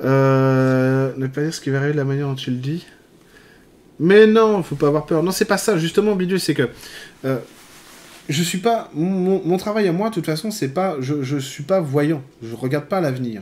[0.01, 2.85] Euh, ne pas dire ce qui va arriver de la manière dont tu le dis.
[3.99, 5.23] Mais non, faut pas avoir peur.
[5.23, 5.77] Non, c'est pas ça.
[5.77, 6.69] Justement, Bidule, c'est que
[7.25, 7.37] euh,
[8.29, 8.89] je suis pas.
[8.93, 10.97] Mon, travail à moi, de toute façon, c'est pas.
[10.99, 12.23] Je, je suis pas voyant.
[12.41, 13.41] Je regarde pas l'avenir.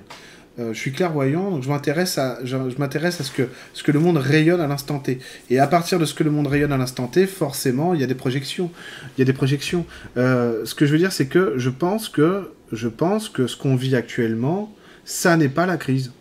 [0.60, 3.44] Euh, je suis clairvoyant, donc je m'intéresse à, je, m'intéresse à ce que,
[3.74, 5.20] ce que le monde rayonne à l'instant T.
[5.52, 8.04] Et à partir de ce que le monde rayonne à l'instant T, forcément, il y
[8.04, 8.72] a des projections.
[9.16, 9.86] Il y a des projections.
[10.18, 13.56] Euh, ce que je veux dire, c'est que je pense que, je pense que ce
[13.56, 14.74] qu'on vit actuellement,
[15.06, 16.12] ça n'est pas la crise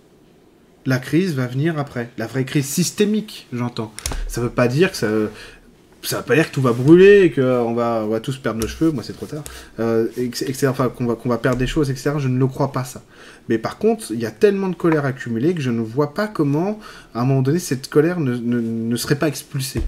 [0.87, 2.11] la crise va venir après.
[2.17, 3.93] La vraie crise systémique, j'entends.
[4.29, 5.09] Ça veut pas dire que ça.
[6.03, 8.61] Ça veut pas dire que tout va brûler et qu'on va, on va tous perdre
[8.61, 9.43] nos cheveux, moi c'est trop tard,
[9.81, 10.69] euh, etc.
[10.69, 12.13] Enfin, qu'on va, qu'on va perdre des choses, etc.
[12.19, 13.03] Je ne le crois pas ça.
[13.49, 16.29] Mais par contre, il y a tellement de colère accumulée que je ne vois pas
[16.29, 16.79] comment,
[17.13, 19.83] à un moment donné, cette colère ne, ne serait pas expulsée.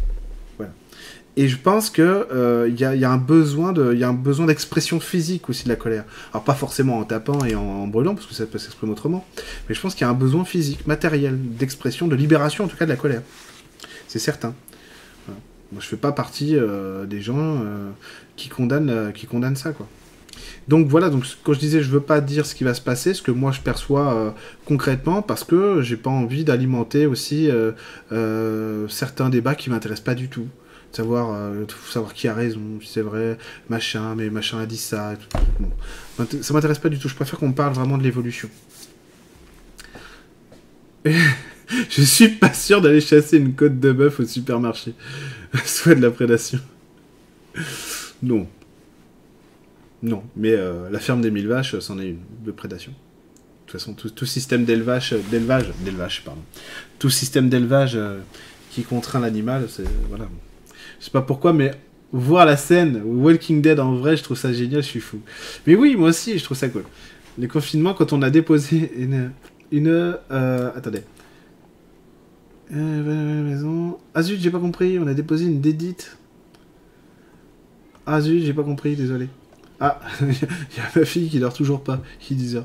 [1.38, 4.98] Et je pense qu'il euh, y, a, un besoin de, y a un besoin d'expression
[4.98, 6.02] physique aussi de la colère.
[6.32, 9.24] Alors pas forcément en tapant et en, brûlant, parce que ça peut s'exprimer autrement,
[9.68, 12.76] mais je pense qu'il y a un besoin physique, matériel, d'expression, de libération en tout
[12.76, 13.22] cas de la colère.
[14.08, 14.52] C'est certain.
[15.70, 17.88] Moi je fais pas partie euh, des gens euh,
[18.34, 19.86] qui, condamnent, qui condamnent ça, quoi.
[20.66, 23.14] Donc voilà, donc quand je disais je veux pas dire ce qui va se passer,
[23.14, 24.34] ce que moi je perçois
[24.66, 27.48] concrètement, parce que j'ai pas envie d'alimenter aussi
[28.88, 30.48] certains débats qui m'intéressent pas du tout
[30.92, 33.38] savoir, euh, savoir qui a raison, si c'est vrai,
[33.68, 35.14] machin, mais machin a dit ça.
[35.60, 35.70] Bon.
[36.42, 38.48] Ça m'intéresse pas du tout, je préfère qu'on parle vraiment de l'évolution.
[41.08, 44.94] je suis pas sûr d'aller chasser une côte de bœuf au supermarché.
[45.64, 46.58] Soit de la prédation.
[48.22, 48.46] Non.
[50.02, 52.92] Non, mais euh, la ferme des mille vaches, c'en est une, de prédation.
[52.92, 56.40] De toute façon, tout, système d'élevage, d'élevage, d'élevage, pardon.
[56.98, 58.20] Tout système d'élevage euh,
[58.70, 60.28] qui contraint l'animal, c'est voilà.
[60.98, 61.72] Je sais pas pourquoi, mais
[62.12, 65.20] voir la scène Walking Dead en vrai, je trouve ça génial, je suis fou.
[65.66, 66.84] Mais oui, moi aussi, je trouve ça cool.
[67.38, 69.30] Les confinements, quand on a déposé une.
[69.70, 71.02] une euh, attendez.
[72.74, 73.90] Euh.
[74.14, 76.16] Ah zut, j'ai pas compris, on a déposé une dédite.
[78.06, 79.28] Ah zut, j'ai pas compris, désolé.
[79.80, 80.26] Ah, il
[80.76, 82.62] y a ma fille qui dort toujours pas, qui disait.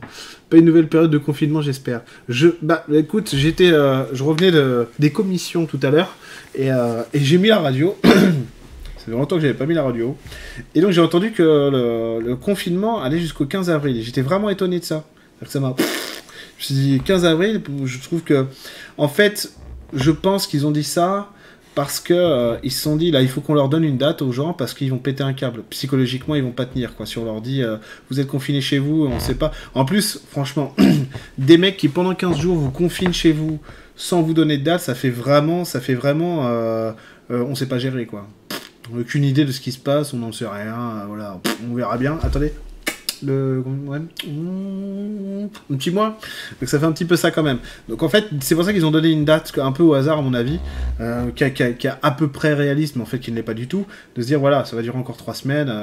[0.49, 2.01] Pas une nouvelle période de confinement, j'espère.
[2.27, 6.15] Je, bah, écoute, j'étais, euh, je revenais de, des commissions tout à l'heure
[6.55, 7.97] et, euh, et j'ai mis la radio.
[8.03, 10.15] Ça fait longtemps que j'avais pas mis la radio.
[10.75, 14.01] Et donc j'ai entendu que le, confinement allait jusqu'au 15 avril.
[14.01, 15.03] J'étais vraiment étonné de ça.
[15.41, 15.73] Je me
[16.57, 17.61] suis dit 15 avril.
[17.83, 18.45] Je trouve que,
[18.97, 19.51] en fait,
[19.93, 21.29] je pense qu'ils ont dit ça
[21.75, 24.21] parce que euh, ils se sont dit là il faut qu'on leur donne une date
[24.21, 27.17] aux gens parce qu'ils vont péter un câble psychologiquement ils vont pas tenir quoi si
[27.17, 27.77] on leur dit euh,
[28.09, 30.75] vous êtes confinés chez vous on sait pas en plus franchement
[31.37, 33.59] des mecs qui pendant 15 jours vous confinent chez vous
[33.95, 36.91] sans vous donner de date ça fait vraiment ça fait vraiment euh,
[37.29, 38.27] on sait pas gérer quoi.
[38.93, 41.39] Aucune idée de ce qui se passe, on n'en sait rien, voilà,
[41.69, 42.19] on verra bien.
[42.21, 42.51] Attendez,
[43.23, 43.63] le
[45.69, 46.17] un petit mois.
[46.59, 47.59] Donc ça fait un petit peu ça quand même.
[47.89, 50.19] Donc en fait, c'est pour ça qu'ils ont donné une date un peu au hasard,
[50.19, 50.59] à mon avis,
[50.99, 53.67] euh, qui, est à peu près réaliste, mais en fait qui ne l'est pas du
[53.67, 53.85] tout,
[54.15, 55.73] de se dire voilà, ça va durer encore 3 semaines,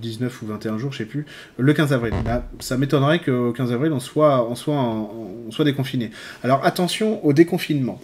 [0.00, 1.26] 19 euh, ou 21 jours, je sais plus,
[1.58, 2.14] le 15 avril.
[2.60, 6.10] ça m'étonnerait qu'au 15 avril, on soit déconfiné.
[6.42, 8.00] Alors attention au déconfinement.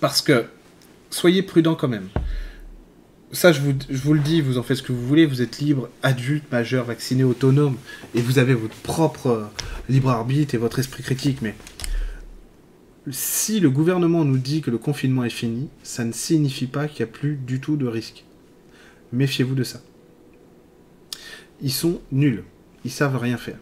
[0.00, 0.44] Parce que,
[1.10, 2.08] soyez prudents quand même
[3.32, 5.90] ça, je vous, le dis, vous en faites ce que vous voulez, vous êtes libre,
[6.02, 7.76] adulte, majeur, vacciné, autonome,
[8.14, 9.44] et vous avez votre propre euh,
[9.88, 11.54] libre arbitre et votre esprit critique, mais
[13.10, 17.04] si le gouvernement nous dit que le confinement est fini, ça ne signifie pas qu'il
[17.04, 18.24] n'y a plus du tout de risque.
[19.12, 19.80] Méfiez-vous de ça.
[21.60, 22.44] Ils sont nuls,
[22.84, 23.58] ils savent rien faire.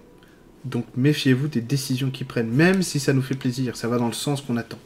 [0.65, 4.09] Donc méfiez-vous des décisions qu'ils prennent, même si ça nous fait plaisir, ça va dans
[4.09, 4.79] le sens qu'on attend.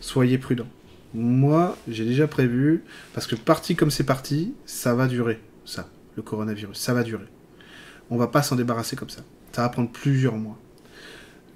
[0.00, 0.68] Soyez prudents
[1.14, 2.82] moi, j'ai déjà prévu,
[3.12, 7.26] parce que parti comme c'est parti, ça va durer, ça, le coronavirus, ça va durer.
[8.10, 9.22] On va pas s'en débarrasser comme ça.
[9.52, 10.58] Ça va prendre plusieurs mois.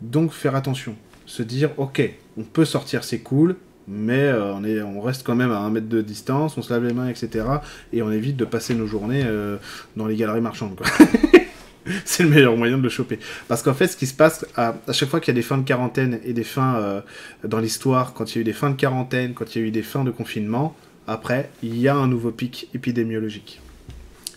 [0.00, 0.94] Donc faire attention,
[1.26, 2.02] se dire, ok,
[2.36, 3.56] on peut sortir, c'est cool,
[3.88, 6.72] mais euh, on, est, on reste quand même à un mètre de distance, on se
[6.72, 7.44] lave les mains, etc.
[7.92, 9.56] Et on évite de passer nos journées euh,
[9.96, 10.76] dans les galeries marchandes.
[10.76, 10.86] Quoi.
[12.04, 13.18] c'est le meilleur moyen de le choper.
[13.48, 15.58] Parce qu'en fait, ce qui se passe, à, chaque fois qu'il y a des fins
[15.58, 17.00] de quarantaine et des fins euh,
[17.44, 19.68] dans l'histoire, quand il y a eu des fins de quarantaine, quand il y a
[19.68, 23.60] eu des fins de confinement, après, il y a un nouveau pic épidémiologique.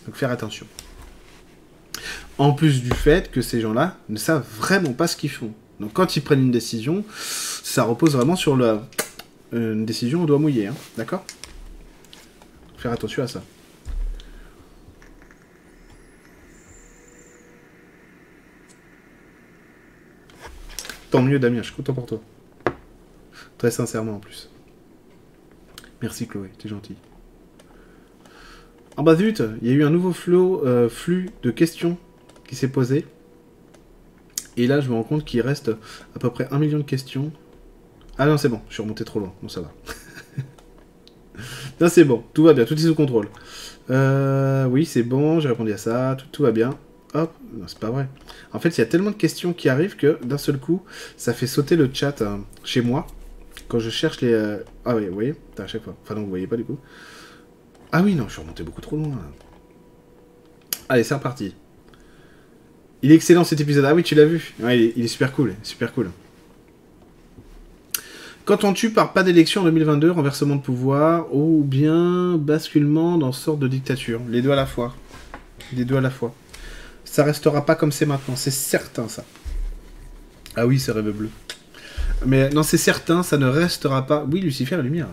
[0.06, 0.66] Donc faire attention.
[2.38, 5.52] En plus du fait que ces gens-là ne savent vraiment pas ce qu'ils font.
[5.80, 8.78] Donc quand ils prennent une décision, ça repose vraiment sur le,
[9.52, 10.68] une décision au doigt mouillé.
[10.68, 10.74] Hein.
[10.96, 11.24] D'accord?
[12.78, 13.42] Faire attention à ça.
[21.12, 22.22] Tant mieux, Damien, je suis content pour toi.
[23.58, 24.48] Très sincèrement en plus.
[26.00, 26.96] Merci Chloé, t'es gentil.
[28.96, 30.14] En bas zut, il y a eu un nouveau
[30.64, 31.98] euh, flux de questions
[32.48, 33.04] qui s'est posé.
[34.56, 35.70] Et là, je me rends compte qu'il reste
[36.16, 37.30] à peu près un million de questions.
[38.16, 39.34] Ah non, c'est bon, je suis remonté trop loin.
[39.42, 39.70] Bon, ça va.
[41.82, 43.28] non, c'est bon, tout va bien, tout est sous contrôle.
[43.90, 46.70] Euh, oui, c'est bon, j'ai répondu à ça, tout va bien.
[47.14, 47.34] Hop,
[47.66, 48.08] c'est pas vrai.
[48.52, 50.82] En fait, il y a tellement de questions qui arrivent que d'un seul coup,
[51.16, 53.06] ça fait sauter le chat euh, chez moi.
[53.68, 54.32] Quand je cherche les.
[54.32, 55.94] Euh, ah oui, vous voyez À chaque fois.
[56.02, 56.78] Enfin, non, vous voyez pas du coup.
[57.92, 59.18] Ah oui, non, je suis remonté beaucoup trop loin.
[60.88, 61.54] Allez, c'est reparti.
[63.02, 63.84] Il est excellent cet épisode.
[63.84, 64.54] Ah oui, tu l'as vu.
[64.60, 65.54] Il est, super cool.
[65.62, 66.10] Super cool.
[68.74, 73.68] Tue par pas d'élection en 2022, renversement de pouvoir, ou bien basculement dans sorte de
[73.68, 74.20] dictature.
[74.28, 74.94] Les deux à la fois.
[75.72, 76.34] Les deux à la fois
[77.12, 79.22] ça restera pas comme c'est maintenant, c'est certain ça.
[80.56, 81.28] Ah oui, c'est rêve bleu.
[82.24, 84.24] Mais non, c'est certain, ça ne restera pas.
[84.24, 85.08] Oui, Lucifer et Lumière.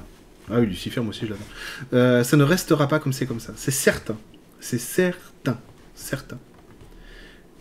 [0.49, 1.45] Ah oui, Lucifer, moi aussi je l'adore.
[1.91, 3.51] Euh, ça ne restera pas comme c'est comme ça.
[3.57, 4.15] C'est certain.
[4.61, 5.57] C'est certain.
[5.93, 6.37] Certain.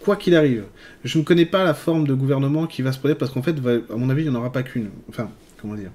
[0.05, 0.67] Quoi qu'il arrive,
[1.03, 3.57] je ne connais pas la forme de gouvernement qui va se produire parce qu'en fait,
[3.59, 4.91] à mon avis, il n'y en aura pas qu'une.
[5.09, 5.91] Enfin, comment dire?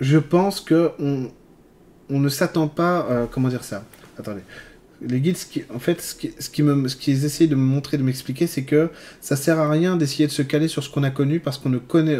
[0.00, 1.30] Je pense que on,
[2.08, 3.06] on ne s'attend pas.
[3.10, 3.84] Euh, comment dire ça?
[4.18, 4.40] Attendez
[5.02, 5.36] les guides,
[5.74, 8.90] en fait, ce qu'ils ce qui me, essayent de me montrer, de m'expliquer, c'est que
[9.20, 11.70] ça sert à rien d'essayer de se caler sur ce qu'on a connu parce qu'on
[11.70, 12.18] ne connaît,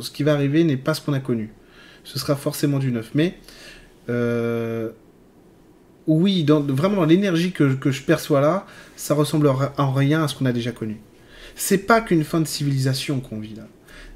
[0.00, 1.50] ce qui va arriver n'est pas ce qu'on a connu.
[2.04, 3.10] Ce sera forcément du neuf.
[3.14, 3.38] Mais
[4.08, 4.90] euh,
[6.06, 10.46] oui, vraiment l'énergie que, que, je perçois là, ça ressemble en rien à ce qu'on
[10.46, 10.98] a déjà connu.
[11.54, 13.66] C'est pas qu'une fin de civilisation qu'on vit là.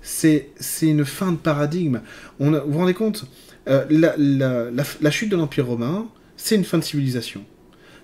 [0.03, 0.51] C'est
[0.83, 2.01] une fin de paradigme.
[2.39, 3.27] Vous vous rendez compte
[3.69, 4.71] euh, la, la,
[5.01, 7.45] la chute de l'Empire romain, c'est une fin de civilisation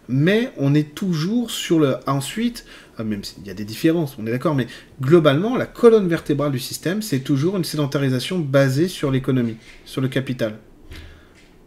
[0.09, 1.97] mais on est toujours sur le.
[2.07, 2.65] Ensuite,
[2.99, 4.67] euh, même s'il y a des différences, on est d'accord, mais
[5.01, 10.09] globalement, la colonne vertébrale du système, c'est toujours une sédentarisation basée sur l'économie, sur le
[10.09, 10.57] capital.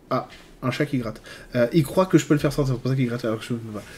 [0.09, 0.27] Ah,
[0.63, 1.21] un chat qui gratte.
[1.55, 3.39] Euh, il croit que je peux le faire sortir, c'est pour ça qu'il gratte alors
[3.39, 3.53] que je.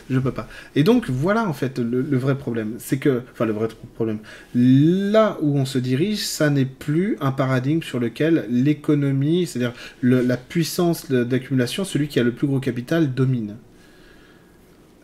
[0.10, 0.48] Je peux pas.
[0.76, 2.76] Et donc, voilà en fait le, vrai problème.
[2.78, 3.22] C'est que.
[3.32, 4.20] Enfin, le vrai problème.
[4.54, 10.38] Là où on se dirige, ça n'est plus un paradigme sur lequel l'économie, c'est-à-dire la
[10.38, 13.56] puissance d'accumulation, celui qui a le plus gros capital, domine.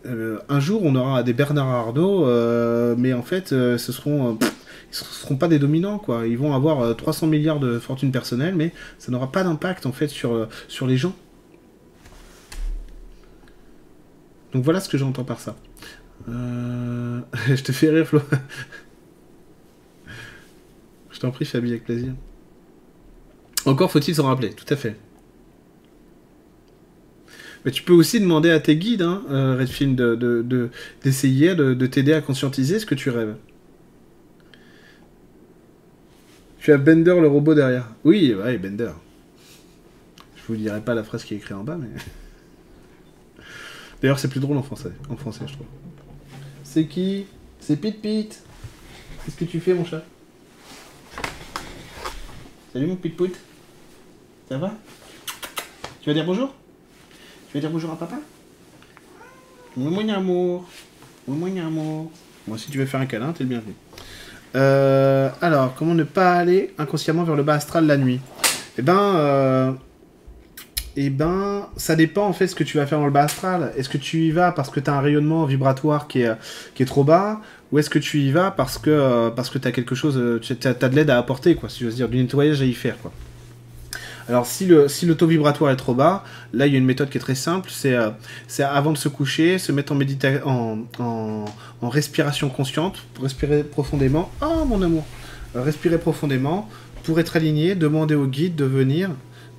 [0.09, 4.39] Euh, un jour, on aura des Bernard Arnault, euh, mais en fait, euh, ce seront,
[4.91, 6.25] seront pas des dominants, quoi.
[6.27, 10.07] Ils vont avoir 300 milliards de fortune personnelle, mais ça n'aura pas d'impact en fait
[10.07, 11.15] sur, sur les gens.
[14.53, 15.55] Donc voilà ce que j'entends par ça.
[16.27, 18.21] Je te fais rire, Flo.
[21.11, 22.13] Je t'en prie, Fabi, avec plaisir.
[23.65, 24.95] Encore faut-il s'en rappeler, tout à fait.
[27.65, 29.95] Mais tu peux aussi demander à tes guides, hein, euh, Redfilm,
[31.03, 33.35] d'essayer de, de, t'aider à conscientiser ce que tu rêves.
[36.59, 37.89] Tu as Bender le robot derrière.
[38.03, 38.91] Oui, ouais, Bender.
[40.47, 41.89] vous dirai pas la phrase qui est écrite en bas, mais.
[44.01, 45.67] D'ailleurs, c'est plus drôle en français, en français, je trouve.
[46.63, 47.25] C'est qui?
[47.59, 48.41] C'est Pete Pete.
[49.25, 50.03] Qu'est-ce que tu fais, mon chat?
[52.71, 53.37] Salut, mon Pete Pete.
[54.47, 54.73] Ça va?
[56.01, 56.53] Tu vas dire bonjour?
[57.49, 58.17] Tu vas dire bonjour à papa?
[59.75, 60.69] Oui, mon amour.
[61.27, 62.11] Oui, mon amour.
[62.47, 63.73] Moi, si tu veux faire un câlin, t'es le bienvenu.
[64.55, 68.19] Euh, alors, comment ne pas aller inconsciemment vers le bas astral la nuit?
[68.77, 69.71] Eh ben, euh,
[70.95, 73.73] eh ben, ça dépend en fait ce que tu vas faire dans le bas astral.
[73.75, 76.35] Est-ce que tu y vas parce que tu as un rayonnement vibratoire qui est,
[76.79, 77.41] est trop bas?
[77.71, 80.39] Ou est-ce que tu y vas parce que, euh, parce que tu as quelque chose,
[80.43, 82.73] tu as, de l'aide à apporter, quoi, si je veux dire, du nettoyage à y
[82.73, 83.11] faire, quoi.
[84.29, 86.23] Alors si le, si le taux vibratoire est trop bas,
[86.53, 87.95] là il y a une méthode qui est très simple, c'est
[88.47, 94.31] c'est avant de se coucher, se mettre en, médita en, en, respiration consciente, respirer profondément.
[94.41, 95.03] Oh mon amour
[95.55, 96.69] Respirer profondément,
[97.03, 99.09] pour être aligné, demander au guide de venir,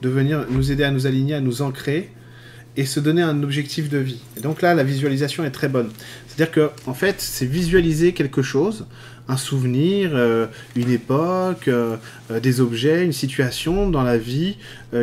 [0.02, 2.12] de venir nous aider à nous aligner, à nous ancrer
[2.76, 4.20] et se donner un objectif de vie.
[4.36, 5.90] Et donc là, la visualisation est très bonne.
[6.26, 8.86] C'est-à-dire que, en fait, c'est visualiser quelque chose,
[9.30, 10.46] un souvenir, euh,
[10.76, 11.96] une époque, euh,
[12.30, 14.56] euh, des objets, une situation dans la vie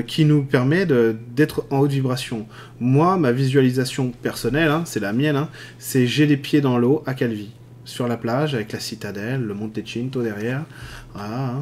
[0.06, 2.46] qui nous permet d'être en haute vibration.
[2.82, 5.50] Moi, ma visualisation personnelle, hein, c'est la mienne, hein,
[5.80, 7.52] c'est j'ai les pieds dans l'eau à Calvi,
[7.86, 10.66] sur la plage avec la citadelle, le Monte Cinto derrière.
[11.14, 11.54] Voilà,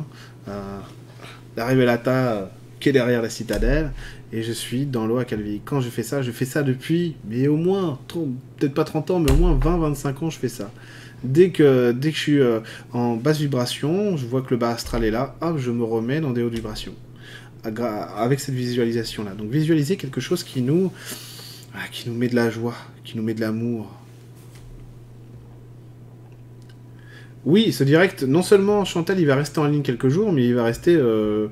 [0.48, 0.64] hein,
[1.56, 3.92] la Revelata qui est derrière la citadelle,
[4.34, 5.62] et je suis dans l'eau à Calvi.
[5.64, 8.00] Quand je fais ça, je fais ça depuis, mais au moins,
[8.58, 10.72] peut-être pas 30 ans, mais au moins 20-25 ans, je fais ça.
[11.26, 12.60] Dès que, dès que je suis euh,
[12.94, 16.22] en basse vibration, je vois que le bas astral est là, hop, je me remets
[16.22, 16.94] dans des hautes vibrations.
[17.64, 19.32] Avec cette visualisation-là.
[19.32, 20.92] Donc visualiser quelque chose qui nous,
[21.74, 23.92] ah, qui nous met de la joie, qui nous met de l'amour,
[27.46, 30.56] Oui, ce direct, non seulement Chantal, il va rester en ligne quelques jours, mais il
[30.56, 31.50] va rester euh,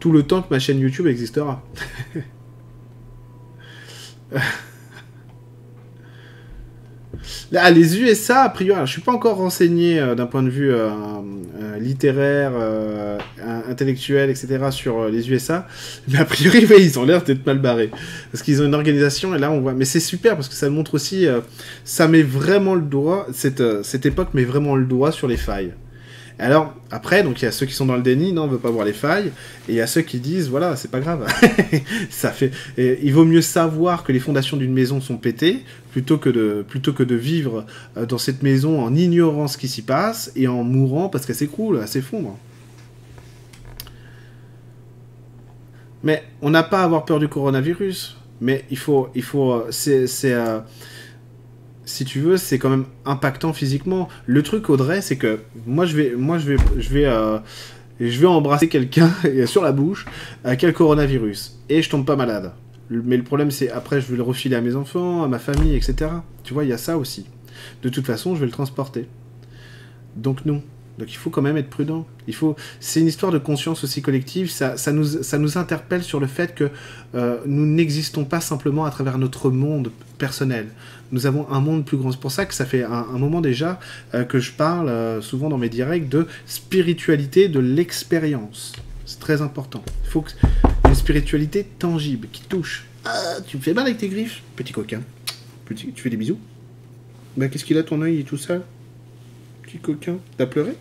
[0.00, 1.62] tout le temps que ma chaîne YouTube existera.
[7.54, 10.72] Ah, les USA, a priori, je suis pas encore renseigné euh, d'un point de vue
[10.72, 10.88] euh,
[11.60, 12.52] euh, littéraire,
[13.68, 14.66] intellectuel, etc.
[14.70, 15.66] sur les USA,
[16.08, 17.90] mais a priori, ils ont l'air d'être mal barrés.
[18.32, 19.74] Parce qu'ils ont une organisation, et là, on voit.
[19.74, 21.26] Mais c'est super, parce que ça montre aussi.
[21.84, 25.72] ça met vraiment le doigt, cette, cette époque met vraiment le doigt sur les failles.
[26.38, 28.58] Alors, après, donc il y a ceux qui sont dans le déni, non, on veut
[28.58, 29.28] pas voir les failles,
[29.68, 31.26] et il y a ceux qui disent, voilà, c'est pas grave.
[32.10, 36.28] ça fait, il vaut mieux savoir que les fondations d'une maison sont pétées, plutôt que
[36.28, 37.64] de, vivre
[37.96, 41.36] euh, dans cette maison en ignorant ce qui s'y passe, et en mourant parce qu'elle
[41.36, 42.36] s'écroule, elle s'effondre.
[46.02, 48.18] Mais on n'a pas à avoir peur du coronavirus.
[48.40, 50.60] Mais il faut, il faut, euh, c'est, euh,
[51.86, 54.08] si tu veux, c'est quand même impactant physiquement.
[54.26, 57.38] Le truc, Audrey, c'est que moi, je vais, moi, je vais, je vais, euh,
[58.00, 59.10] je vais embrasser quelqu'un
[59.46, 60.04] sur la bouche
[60.44, 62.52] avec le coronavirus et je tombe pas malade.
[62.90, 65.74] Mais le problème, c'est après, je vais le refiler à mes enfants, à ma famille,
[65.74, 66.10] etc.
[66.42, 67.26] Tu vois, il y a ça aussi.
[67.82, 69.08] De toute façon, je vais le transporter.
[70.16, 70.62] Donc non.
[70.98, 72.06] Donc il faut quand même être prudent.
[72.26, 74.50] Il faut, c'est une histoire de conscience aussi collective.
[74.50, 76.70] Ça, ça, nous, ça nous interpelle sur le fait que
[77.14, 80.68] euh, nous n'existons pas simplement à travers notre monde personnel.
[81.12, 82.12] Nous avons un monde plus grand.
[82.12, 83.78] C'est pour ça que ça fait un, moment déjà
[84.14, 88.72] euh, que je parle euh, souvent dans mes directs de spiritualité de l'expérience.
[89.04, 89.82] C'est très important.
[90.04, 90.30] Il faut que
[90.88, 92.86] une spiritualité tangible qui touche.
[93.04, 95.00] Ah, tu me fais mal avec tes griffes, petit coquin.
[95.64, 96.38] Petit, tu fais des bisous.
[97.36, 98.58] Bah, qu'est-ce qu'il a ton œil et tout ça?
[99.62, 100.16] Petit coquin.
[100.36, 100.72] T'as pleuré?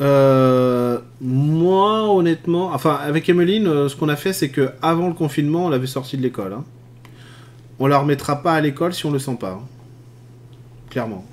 [0.00, 5.14] Euh, moi, honnêtement, enfin, avec Emeline, euh, ce qu'on a fait, c'est que avant le
[5.14, 6.52] confinement, on l'avait sorti de l'école.
[6.54, 6.64] Hein.
[7.78, 9.52] On la remettra pas à l'école si on le sent pas.
[9.52, 9.62] Hein.
[10.90, 11.24] Clairement.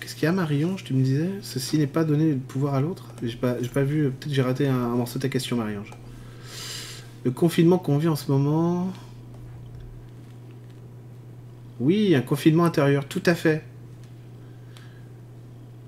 [0.00, 0.76] Qu'est-ce qu'il y a, Marion?
[0.76, 3.06] Te me disais, ceci n'est pas donné le pouvoir à l'autre?
[3.22, 4.10] J'ai pas, pas vu.
[4.10, 5.82] Peut-être j'ai raté un, un, morceau de ta question, Marion.
[7.24, 8.92] Le confinement qu'on vit en ce moment.
[11.80, 13.64] Oui, un confinement intérieur, tout à fait.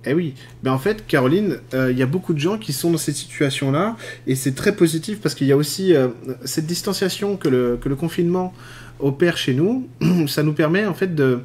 [0.05, 2.91] Eh oui, mais en fait, Caroline, euh, il y a beaucoup de gens qui sont
[2.91, 3.97] dans cette situation-là,
[4.27, 6.09] et c'est très positif parce qu'il y a aussi euh,
[6.45, 8.53] cette distanciation que le, que le confinement
[8.99, 9.89] opère chez nous.
[10.27, 11.41] Ça nous permet en fait de,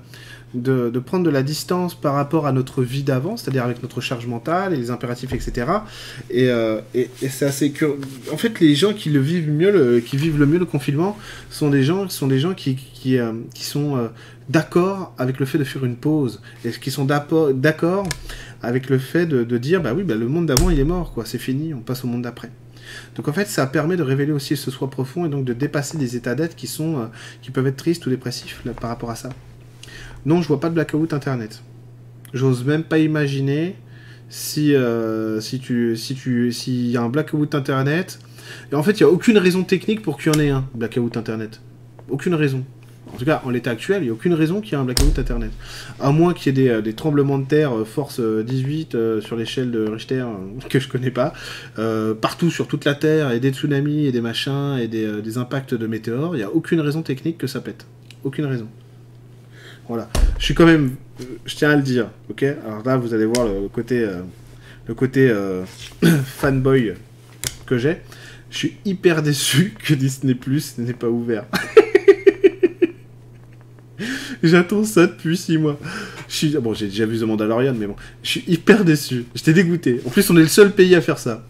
[0.56, 4.26] de, prendre de la distance par rapport à notre vie d'avant, c'est-à-dire avec notre charge
[4.26, 5.68] mentale et les impératifs, etc.
[6.36, 8.00] Euh, et, et, c'est assez curieux.
[8.34, 11.16] En fait, les gens qui le vivent mieux, le, qui vivent le mieux le confinement,
[11.52, 13.18] sont des gens, sont des gens qui, qui,
[13.54, 14.10] qui sont
[14.50, 18.08] d'accord avec le fait de faire une pause et qui sont d'accord
[18.62, 21.14] avec le fait de, de, dire, bah oui, bah, le monde d'avant il est mort,
[21.14, 22.52] quoi, c'est fini, on passe au monde d'après.
[23.16, 25.98] Donc en fait, ça permet de révéler aussi ce soi profond et donc de dépasser
[25.98, 27.10] des états d'être qui sont,
[27.42, 29.30] qui peuvent être tristes ou dépressifs là, par rapport à ça.
[30.26, 31.62] Non, je vois pas de blackout internet.
[32.34, 33.76] J'ose même pas imaginer
[34.30, 38.20] si, euh, si tu si tu s'il y a un blackout internet.
[38.72, 40.68] Et en fait, il n'y a aucune raison technique pour qu'il y en ait un
[40.74, 41.62] blackout internet.
[42.10, 42.64] Aucune raison.
[43.14, 44.84] En tout cas, en l'état actuel, il n'y a aucune raison qu'il y ait un
[44.84, 45.52] blackout internet.
[46.00, 49.22] À moins qu'il y ait des, euh, tremblements de terre euh, force euh, 18 euh,
[49.22, 50.26] sur l'échelle de Richter
[50.70, 51.34] que je connais pas,
[52.22, 55.88] partout sur toute la Terre, et des tsunamis et des machins et des, impacts de
[55.88, 57.86] météores, il n'y a aucune raison technique que ça pète.
[58.24, 58.68] Aucune raison.
[59.88, 60.10] Voilà.
[60.40, 60.96] Je suis quand même,
[61.46, 62.44] je tiens à le dire, ok?
[62.44, 64.08] Alors là, vous allez voir le, côté,
[64.88, 65.32] le côté
[66.26, 66.94] fanboy
[67.66, 67.98] que j'ai.
[68.50, 71.46] Je suis hyper déçu que Disney Plus n'est pas ouvert.
[74.44, 75.80] J'attends ça depuis 6 mois.
[76.28, 76.50] Je suis...
[76.58, 77.96] Bon, j'ai déjà vu The Mandalorian, mais bon.
[78.24, 79.26] Je suis hyper déçu.
[79.36, 80.02] J'étais dégoûté.
[80.06, 81.44] En plus, on est le seul pays à faire ça.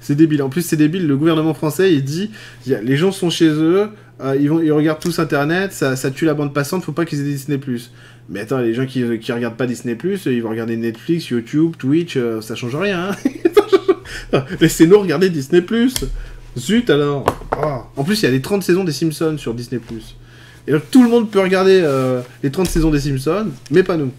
[0.00, 0.42] C'est débile.
[0.42, 1.06] En plus, c'est débile.
[1.06, 2.30] Le gouvernement français, il dit
[2.66, 3.88] les gens sont chez eux,
[4.20, 7.04] euh, ils, vont, ils regardent tous Internet, ça, ça tue la bande passante, faut pas
[7.04, 7.58] qu'ils aient Disney.
[8.28, 9.96] Mais attends, les gens qui, qui regardent pas Disney,
[10.26, 13.10] ils vont regarder Netflix, YouTube, Twitch, euh, ça change rien.
[14.32, 14.44] hein.
[14.60, 15.64] Laissez-nous regarder Disney.
[16.58, 17.84] Zut alors Ah.
[17.96, 19.80] En plus, il y a les 30 saisons des Simpsons sur Disney.
[20.66, 23.96] Et donc, tout le monde peut regarder euh, les 30 saisons des Simpsons, mais pas
[23.96, 24.12] nous.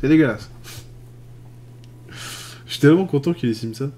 [0.00, 0.50] C'est dégueulasse.
[2.66, 3.92] Je suis tellement content qu'il y ait les Simpsons.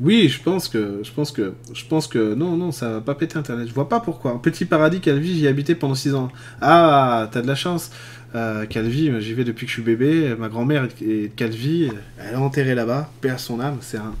[0.00, 3.14] Oui, je pense que, je pense que, je pense que, non, non, ça va pas
[3.14, 3.68] péter Internet.
[3.68, 4.42] Je vois pas pourquoi.
[4.42, 6.30] Petit paradis, Calvi, j'y ai habité pendant 6 ans.
[6.60, 7.90] Ah, t'as de la chance.
[8.34, 10.34] Calvi, j'y vais depuis que je suis bébé.
[10.38, 11.88] Ma grand-mère est Calvi.
[12.18, 13.10] Elle est enterrée là-bas.
[13.28, 13.78] À son âme.
[13.80, 14.12] C'est un,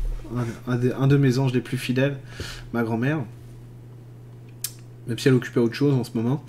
[0.66, 2.16] un, de mes anges les plus fidèles.
[2.72, 3.18] Ma grand-mère.
[5.06, 6.44] Même si elle à autre chose en ce moment.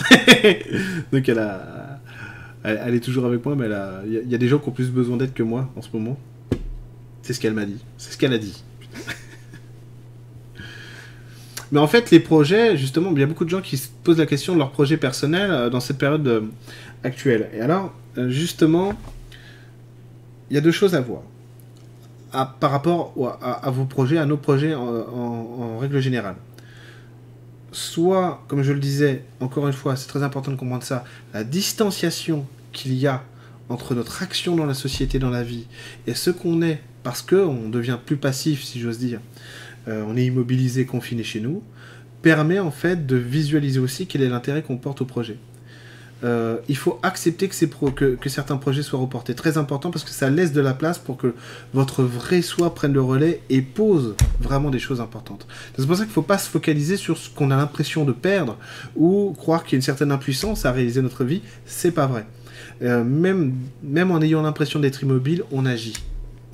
[1.12, 2.00] Donc elle a,
[2.64, 3.68] elle, est toujours avec moi, mais
[4.06, 6.18] il y, a- des gens qui ont plus besoin d'aide que moi en ce moment.
[7.22, 7.84] C'est ce qu'elle m'a dit.
[7.98, 8.64] C'est ce qu'elle a dit.
[11.72, 14.20] Mais en fait, les projets, justement, il y a beaucoup de gens qui se posent
[14.20, 16.46] la question de leur projet personnel euh, dans cette période
[17.06, 17.50] actuelle.
[17.54, 18.94] Et alors, euh, justement,
[20.50, 21.22] il y a deux choses à voir.
[22.60, 26.36] Par rapport à, vos projets, à nos projets en règle générale.
[27.72, 31.46] Soit, comme je le disais, encore une fois, c'est très important de comprendre ça, la
[31.46, 33.24] distanciation qu'il y a
[33.70, 35.66] entre notre action dans la société, dans la vie,
[36.08, 39.20] et ce qu'on est, parce qu'on devient plus passif, si j'ose dire,
[39.88, 41.64] euh, on est immobilisé, confiné chez nous,
[42.22, 45.38] permet en fait de visualiser aussi quel est l'intérêt qu'on porte au projet.
[46.24, 49.36] Euh, il faut accepter que, certains projets soient reportés.
[49.36, 51.34] Très important parce que ça laisse de la place pour que
[51.74, 55.46] votre vrai soi prenne le relais et pose vraiment des choses importantes.
[55.78, 58.12] C'est pour ça qu'il ne faut pas se focaliser sur ce qu'on a l'impression de
[58.12, 58.58] perdre
[58.96, 61.42] ou croire qu'il y a une certaine impuissance à réaliser notre vie.
[61.66, 62.26] C'est pas vrai.
[62.82, 65.94] Euh, même en ayant l'impression d'être immobile, on agit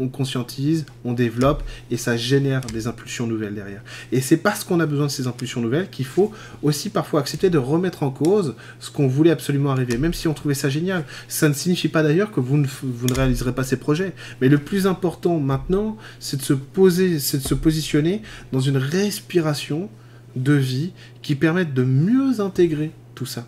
[0.02, 3.82] on conscientise, on développe et ça génère des impulsions nouvelles derrière.
[4.12, 6.32] Et c'est parce qu'on a besoin de ces impulsions nouvelles qu'il faut
[6.64, 10.34] aussi parfois accepter de remettre en cause ce qu'on voulait absolument arriver, même si on
[10.34, 11.06] trouvait ça génial.
[11.28, 14.14] Ça ne signifie pas d'ailleurs que vous ne, réaliserez pas ces projets.
[14.42, 18.22] Mais le plus important maintenant, c'est de se poser, c'est de se positionner
[18.52, 19.90] dans une respiration
[20.36, 20.92] de vie
[21.22, 23.46] qui permette de mieux intégrer tout ça.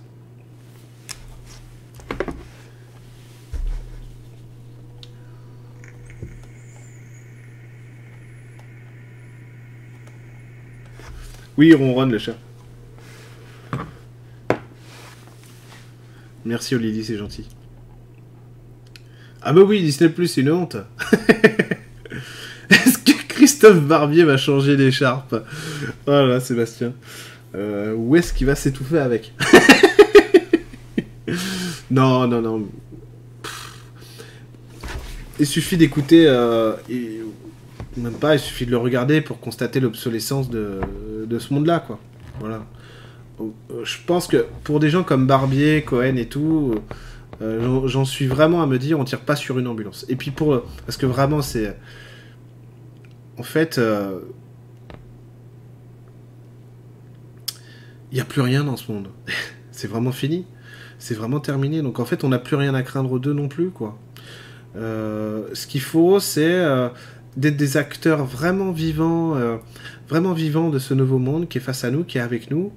[11.58, 12.36] Oui, ronronne le chat.
[16.46, 17.48] Merci Olili, c'est gentil.
[19.42, 20.78] Ah bah oui, Disney Plus, c'est une honte.
[22.70, 25.36] Est-ce que Christophe Barbier va changer d'écharpe?
[26.08, 26.94] Oh là, Sébastien.
[27.56, 29.34] Euh, où est-ce qu'il va s'étouffer avec?
[31.92, 32.68] Non, non, non.
[35.40, 36.26] Il suffit d'écouter...
[36.28, 36.74] euh,
[37.98, 40.80] Même pas, il suffit de le regarder pour constater l'obsolescence de,
[41.40, 42.00] ce monde-là, quoi.
[42.40, 42.66] Voilà.
[43.40, 46.76] Euh, Je pense que pour des gens comme Barbier, Cohen et tout,
[47.42, 50.06] euh, j'en- suis vraiment à me dire, on tire pas sur une ambulance.
[50.10, 50.64] Et puis pour...
[50.86, 51.78] Parce que vraiment, c'est...
[53.38, 53.78] En fait...
[53.78, 54.20] euh,
[58.12, 59.08] Il n'y a plus rien dans ce monde.
[59.72, 60.46] c'est vraiment fini.
[61.00, 61.82] C'est vraiment terminé.
[61.82, 63.98] Donc en fait, on n'a plus rien à craindre d'eux non plus, quoi.
[64.76, 66.64] Ce qu'il faut, c'est
[67.38, 69.58] d'être des acteurs vraiment vivants, euh,
[70.10, 72.72] vraiment vivants de ce nouveau monde qui est face à nous, qui est avec nous,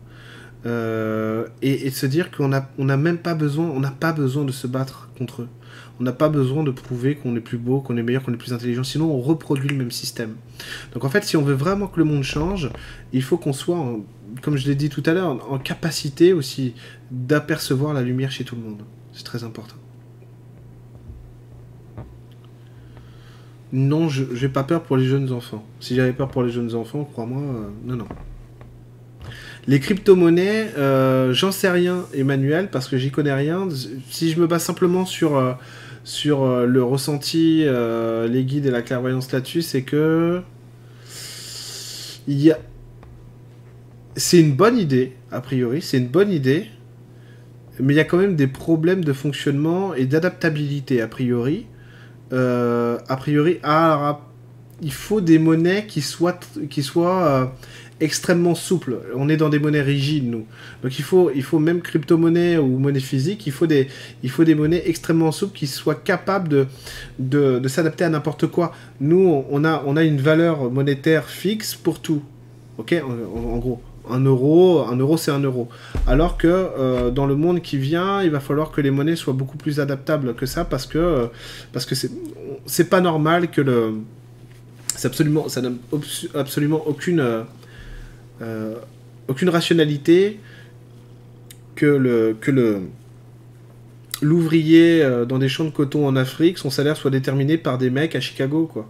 [0.65, 3.91] euh, et, et de se dire qu'on n'a on n'a même pas besoin, on n'a
[3.91, 5.49] pas besoin de se battre contre eux.
[5.99, 8.37] On n'a pas besoin de prouver qu'on est plus beau, qu'on est meilleur, qu'on est
[8.37, 8.85] plus intelligent.
[8.85, 10.35] Sinon, on reproduit le même système.
[10.93, 12.71] Donc en fait, si on veut vraiment que le monde change,
[13.15, 14.01] il faut qu'on soit, en-
[14.43, 16.75] comme je l'ai dit tout à l'heure, en capacité aussi
[17.11, 18.83] d'apercevoir la lumière chez tout le monde.
[19.13, 19.77] C'est très important.
[23.77, 25.63] Non, je j'ai pas peur pour les jeunes enfants.
[25.81, 28.07] Si j'avais peur pour les jeunes enfants, crois-moi, euh, non, non.
[29.67, 33.69] Les crypto-monnaies, euh, j'en sais rien, Emmanuel, parce que j'y connais rien.
[34.09, 35.59] Si je me base simplement sur,
[36.05, 40.41] sur euh, le ressenti, les guides et la clairvoyance là-dessus, c'est que.
[42.27, 42.59] Il y a.
[44.17, 46.69] C'est une bonne idée, a priori, c'est une bonne idée,
[47.79, 51.67] mais il y a quand même des problèmes de fonctionnement et d'adaptabilité, a priori.
[52.33, 54.21] A priori, à,
[54.83, 56.39] il faut des monnaies qui soient,
[56.69, 57.47] qui soient euh,
[58.01, 58.99] extrêmement souples.
[59.15, 60.47] On est dans des monnaies rigides, nous.
[60.83, 63.89] Donc il faut, il faut même crypto-monnaie ou monnaie physique, il faut, des,
[64.23, 66.49] il faut des monnaies extrêmement souples qui soient capables
[67.19, 68.73] de, de, s'adapter à n'importe quoi.
[69.01, 72.23] Nous, on a, on a une valeur monétaire fixe pour tout.
[72.79, 72.95] Ok?
[73.03, 73.81] En, gros.
[74.09, 75.69] Un euro, un euro c'est un euro.
[76.07, 79.35] Alors que euh, dans le monde qui vient, il va falloir que les monnaies soient
[79.35, 81.27] beaucoup plus adaptables que ça parce que euh,
[82.67, 83.95] c'est pas normal que le
[85.05, 85.71] absolument, ça n'a
[86.35, 87.45] absolument aucune,
[88.43, 88.75] euh,
[89.29, 90.41] aucune rationalité
[91.75, 92.81] que le, que
[94.23, 98.17] l'ouvrier dans des champs de coton en Afrique, son salaire soit déterminé par des mecs
[98.17, 98.89] à Chicago, quoi.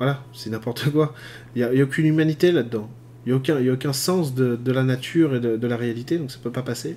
[0.00, 1.14] Voilà, c'est n'importe quoi.
[1.54, 2.88] Il n'y a, aucune humanité là-dedans.
[3.26, 6.30] Il n'y a, aucun, a aucun sens de, la nature et de, la réalité, donc
[6.30, 6.96] ça peut pas passer.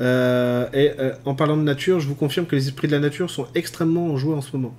[0.00, 3.00] Euh, et euh, en parlant de nature, je vous confirme que les esprits de la
[3.00, 4.74] nature sont extrêmement en joie en ce moment.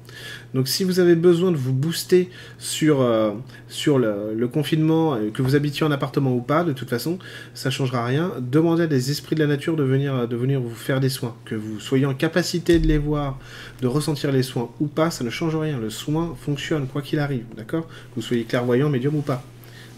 [0.55, 3.31] Donc si vous avez besoin de vous booster sur, euh,
[3.67, 7.19] sur le, confinement, que vous habitiez en appartement ou pas, de toute façon,
[7.53, 8.31] ça ne changera rien.
[8.39, 11.35] Demandez à des esprits de la nature de venir, de venir vous faire des soins.
[11.45, 13.37] Que vous soyez en capacité de les voir,
[13.81, 15.77] de ressentir les soins ou pas, ça ne change rien.
[15.77, 17.87] Le soin fonctionne quoi qu'il arrive, d'accord?
[17.87, 19.43] Que vous soyez clairvoyant, médium ou pas.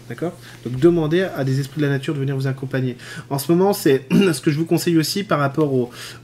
[0.08, 2.96] D'accord Donc demandez à des esprits de la nature de venir vous accompagner.
[3.30, 5.72] En ce moment, c'est ce que je vous conseille aussi par rapport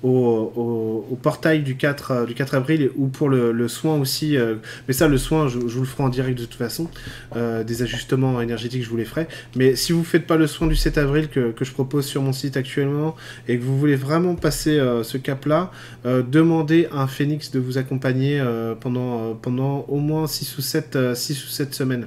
[0.02, 4.36] au, portail du 4, euh, du 4 avril ou pour le, soin aussi.
[4.36, 6.88] Euh, mais ça, le soin, je, vous le ferai en direct de toute façon.
[7.36, 9.26] Euh, des ajustements énergétiques, je vous les ferai.
[9.56, 12.22] Mais si vous ne faites pas le soin du 7 avril que, je propose sur
[12.22, 13.14] mon site actuellement
[13.46, 15.70] et que vous voulez vraiment passer ce cap-là,
[16.04, 18.42] demandez à un phénix de vous accompagner
[18.80, 22.06] pendant, au moins 6 ou 7, 6 ou 7 semaines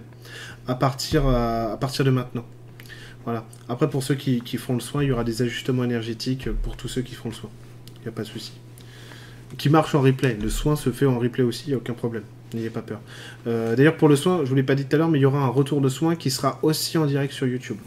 [0.68, 2.46] à partir, de maintenant.
[3.26, 3.46] Voilà.
[3.70, 6.76] Après, pour ceux qui, qui, font le soin, il y aura des ajustements énergétiques pour
[6.76, 7.50] tous ceux qui font le soin.
[7.98, 8.54] Il n'y a pas de souci.
[9.58, 10.38] Qui marche en replay.
[10.42, 12.24] Le soin se fait en replay aussi, il n'y a aucun problème.
[12.54, 13.00] N'ayez pas peur.
[13.48, 15.20] Euh, d'ailleurs, pour le soin, je ne vous l'ai pas dit tout à l'heure, mais
[15.20, 17.78] il y aura un retour de soin qui sera aussi en direct sur YouTube.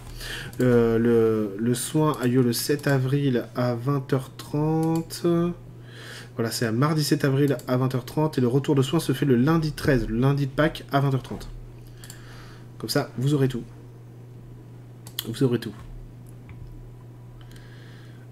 [0.61, 5.53] Euh, le, soin a lieu le 7 avril à 20h30.
[6.35, 8.39] Voilà, c'est à mardi 7 avril à 20h30.
[8.39, 11.01] Et le retour de soin se fait le lundi 13, le lundi de Pâques à
[11.01, 11.47] 20h30.
[12.79, 13.63] Comme ça, vous aurez tout.
[15.29, 15.75] Vous aurez tout.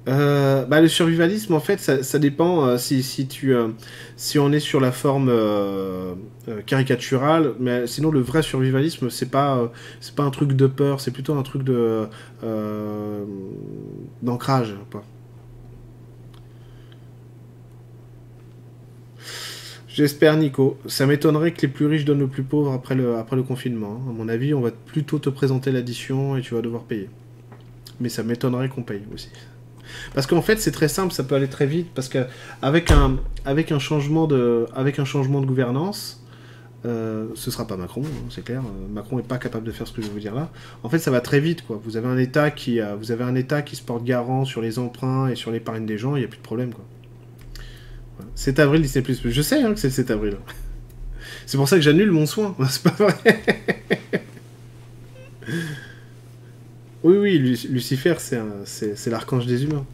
[0.07, 3.69] Euh, bah, le survivalisme, en fait, ça, dépend euh, si, si, tu, euh,
[4.17, 5.33] si on est sur la forme
[6.67, 11.11] caricaturale, mais sinon le vrai survivalisme, c'est pas, c'est pas un truc de peur, c'est
[11.11, 12.07] plutôt un truc de
[14.23, 14.77] d'ancrage.
[19.95, 20.77] J'espère, Nico.
[20.87, 24.01] Ça m'étonnerait que les plus riches donnent aux plus pauvres après le, confinement.
[24.01, 24.11] Hein.
[24.11, 27.09] À mon avis, on va plutôt te présenter l'addition et tu vas devoir payer.
[28.01, 29.31] Mais ça m'étonnerait qu'on paye aussi.
[30.13, 31.87] Parce qu'en fait, c'est très simple, ça peut aller très vite.
[31.95, 34.67] Parce qu'avec un, avec un, changement de,
[35.47, 36.25] gouvernance,
[36.87, 38.63] euh, ce sera pas Macron, hein, c'est clair.
[38.93, 40.51] Macron n'est pas capable de faire ce que je vais vous dire là.
[40.83, 41.81] En fait, ça va très vite, quoi.
[41.81, 45.99] Vous avez un État qui, se porte garant sur les emprunts et sur l'épargne des
[45.99, 46.73] gens, il n'y a plus de problème.
[48.35, 49.05] 7 avril Disney+.
[49.25, 50.37] Je sais hein, que c'est le 7 avril.
[51.47, 52.57] C'est pour ça que j'annule mon soin.
[52.71, 53.15] C'est pas vrai.
[57.03, 57.39] oui, oui,
[57.69, 59.85] Lucifer, c'est l'archange des humains.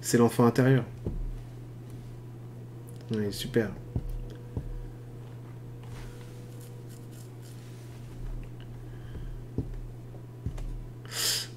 [0.00, 0.84] C'est l'enfant intérieur.
[3.12, 3.70] Oui, super.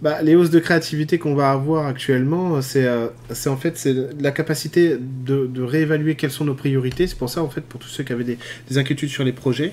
[0.03, 3.07] Bah, les hausses de créativité qu'on va avoir actuellement, c'est euh,
[3.45, 3.87] en fait
[4.19, 7.07] la capacité de, réévaluer quelles sont nos priorités.
[7.07, 8.37] C'est pour ça, en fait, pour tous ceux qui avaient des,
[8.77, 9.71] inquiétudes sur les projets,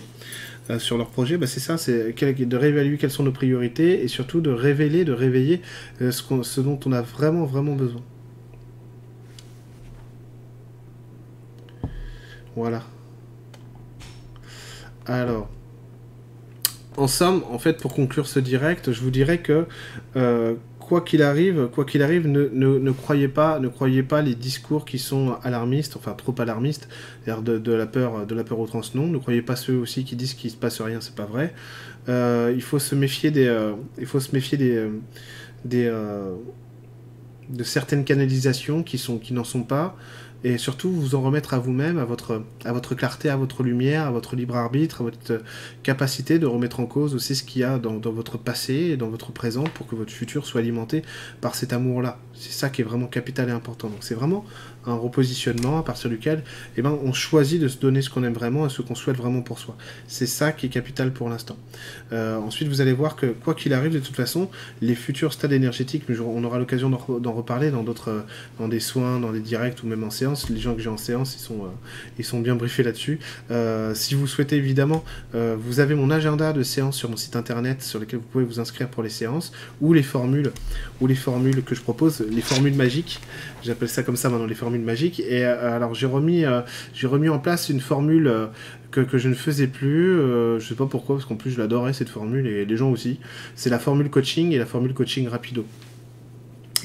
[0.71, 4.07] euh, sur leurs projets, bah, c'est ça, c'est de réévaluer quelles sont nos priorités et
[4.07, 5.63] surtout de révéler, de réveiller
[6.01, 8.03] euh, ce, ce dont on a vraiment, vraiment besoin.
[12.55, 12.85] Voilà.
[15.07, 15.49] Alors
[16.97, 19.67] en somme, en fait, pour conclure ce direct, je vous dirais que
[20.17, 24.85] euh, quoi qu'il arrive, quoi qu'il arrive, ne, croyez pas, ne croyez pas les discours
[24.85, 26.89] qui sont alarmistes, enfin trop alarmistes,
[27.27, 29.07] de, de la peur, de la peur au non.
[29.07, 31.55] Ne croyez pas ceux aussi qui disent qu'il se passe rien, c'est pas vrai.
[32.09, 33.75] Euh, il faut se méfier des, euh,
[35.65, 35.93] des,
[37.51, 39.97] de certaines canalisations qui n'en sont pas.
[40.43, 44.07] Et surtout vous en remettre à vous-même, à votre, à votre clarté, à votre lumière,
[44.07, 45.43] à votre libre arbitre, à votre
[45.83, 48.97] capacité de remettre en cause aussi ce qu'il y a dans, dans, votre passé et
[48.97, 51.03] dans votre présent pour que votre futur soit alimenté
[51.41, 52.19] par cet amour-là.
[52.35, 53.89] C'est ça qui est vraiment capital et important.
[53.89, 54.45] Donc c'est vraiment
[54.87, 56.43] un repositionnement à partir duquel
[56.77, 59.17] eh ben, on choisit de se donner ce qu'on aime vraiment et ce qu'on souhaite
[59.17, 59.77] vraiment pour soi.
[60.09, 61.57] C'est ça qui est capital pour l'instant.
[62.13, 64.49] Euh, ensuite, vous allez voir que quoi qu'il arrive, de toute façon,
[64.81, 68.25] les futurs stades énergétiques, on aura l'occasion d'en reparler dans d'autres,
[68.59, 70.49] dans des soins, dans des directs ou même en séance.
[70.49, 71.69] Les gens que j'ai en séance, ils sont, euh,
[72.19, 73.19] ils sont bien briefés là-dessus.
[73.51, 77.83] Euh, si vous souhaitez évidemment, vous avez mon agenda de séance sur mon site internet
[77.83, 80.53] sur lequel vous pouvez vous inscrire pour les séances ou les formules,
[81.01, 83.21] ou les formules que je propose, les formules magiques.
[83.63, 85.21] J'appelle ça comme ça maintenant les formules magiques.
[85.21, 86.61] Et euh, alors j'ai remis, euh,
[86.95, 88.47] j'ai remis en place une formule euh,
[88.91, 90.17] que, que, je ne faisais plus.
[90.17, 93.21] je sais pas pourquoi, parce qu'en plus je l'adorais cette formule et les gens aussi.
[93.55, 95.65] C'est la formule coaching et la formule coaching rapido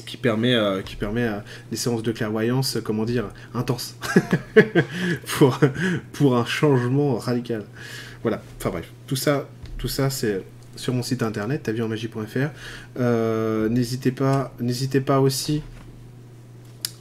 [0.04, 0.54] qui permet,
[0.84, 1.28] qui permet
[1.72, 3.96] des séances de clairvoyance, comment dire, intenses,
[5.26, 5.58] pour,
[6.12, 7.64] pour un changement radical.
[8.22, 9.48] Voilà, enfin bref, tout ça,
[9.78, 10.42] tout ça c'est
[10.76, 12.50] sur mon site internet, tavienmagie.fr.
[12.98, 15.62] Euh, n'hésitez pas, n'hésitez pas aussi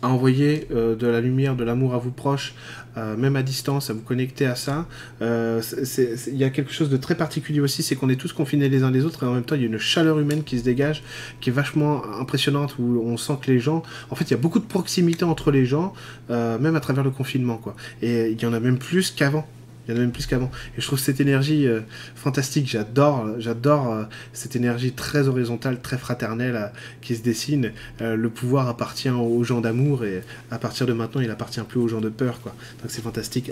[0.01, 2.53] à envoyer euh, de la lumière, de l'amour à vos proches,
[2.97, 4.87] euh, même à distance, à vous connecter à ça.
[5.21, 8.83] Il y a quelque chose de très particulier aussi, c'est qu'on est tous confinés les
[8.83, 10.63] uns les autres et en même temps il y a une chaleur humaine qui se
[10.63, 11.03] dégage,
[11.41, 14.37] qui est vachement impressionnante, où on sent que les gens, en fait il y a
[14.37, 15.93] beaucoup de proximité entre les gens,
[16.29, 17.75] même à travers le confinement quoi.
[18.01, 19.47] Et il y en a même plus qu'avant.
[19.87, 20.51] Il y en a même plus qu'avant.
[20.77, 21.81] Et je trouve cette énergie euh,
[22.15, 22.67] fantastique.
[22.67, 24.03] J'adore, j'adore euh,
[24.33, 26.67] cette énergie très horizontale, très fraternelle euh,
[27.01, 27.71] qui se dessine.
[27.99, 30.21] le pouvoir appartient aux gens d'amour et
[30.51, 32.55] à partir de maintenant, il appartient plus aux gens de peur, quoi.
[32.81, 33.51] Donc c'est fantastique.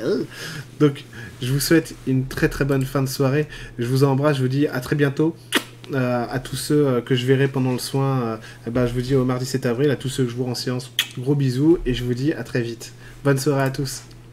[0.80, 1.06] Donc
[1.42, 3.48] je vous souhaite une très très bonne fin de soirée.
[3.80, 4.38] Je vous embrasse.
[4.38, 5.36] Je vous dis à très bientôt.
[5.94, 9.26] à tous ceux que je verrai pendant le soin, eh ben, je vous dis au
[9.26, 12.04] mardi 7 avril, à tous ceux que je vois en séance, gros bisous et je
[12.04, 12.94] vous dis à très vite.
[13.24, 14.04] Bonne soirée à tous.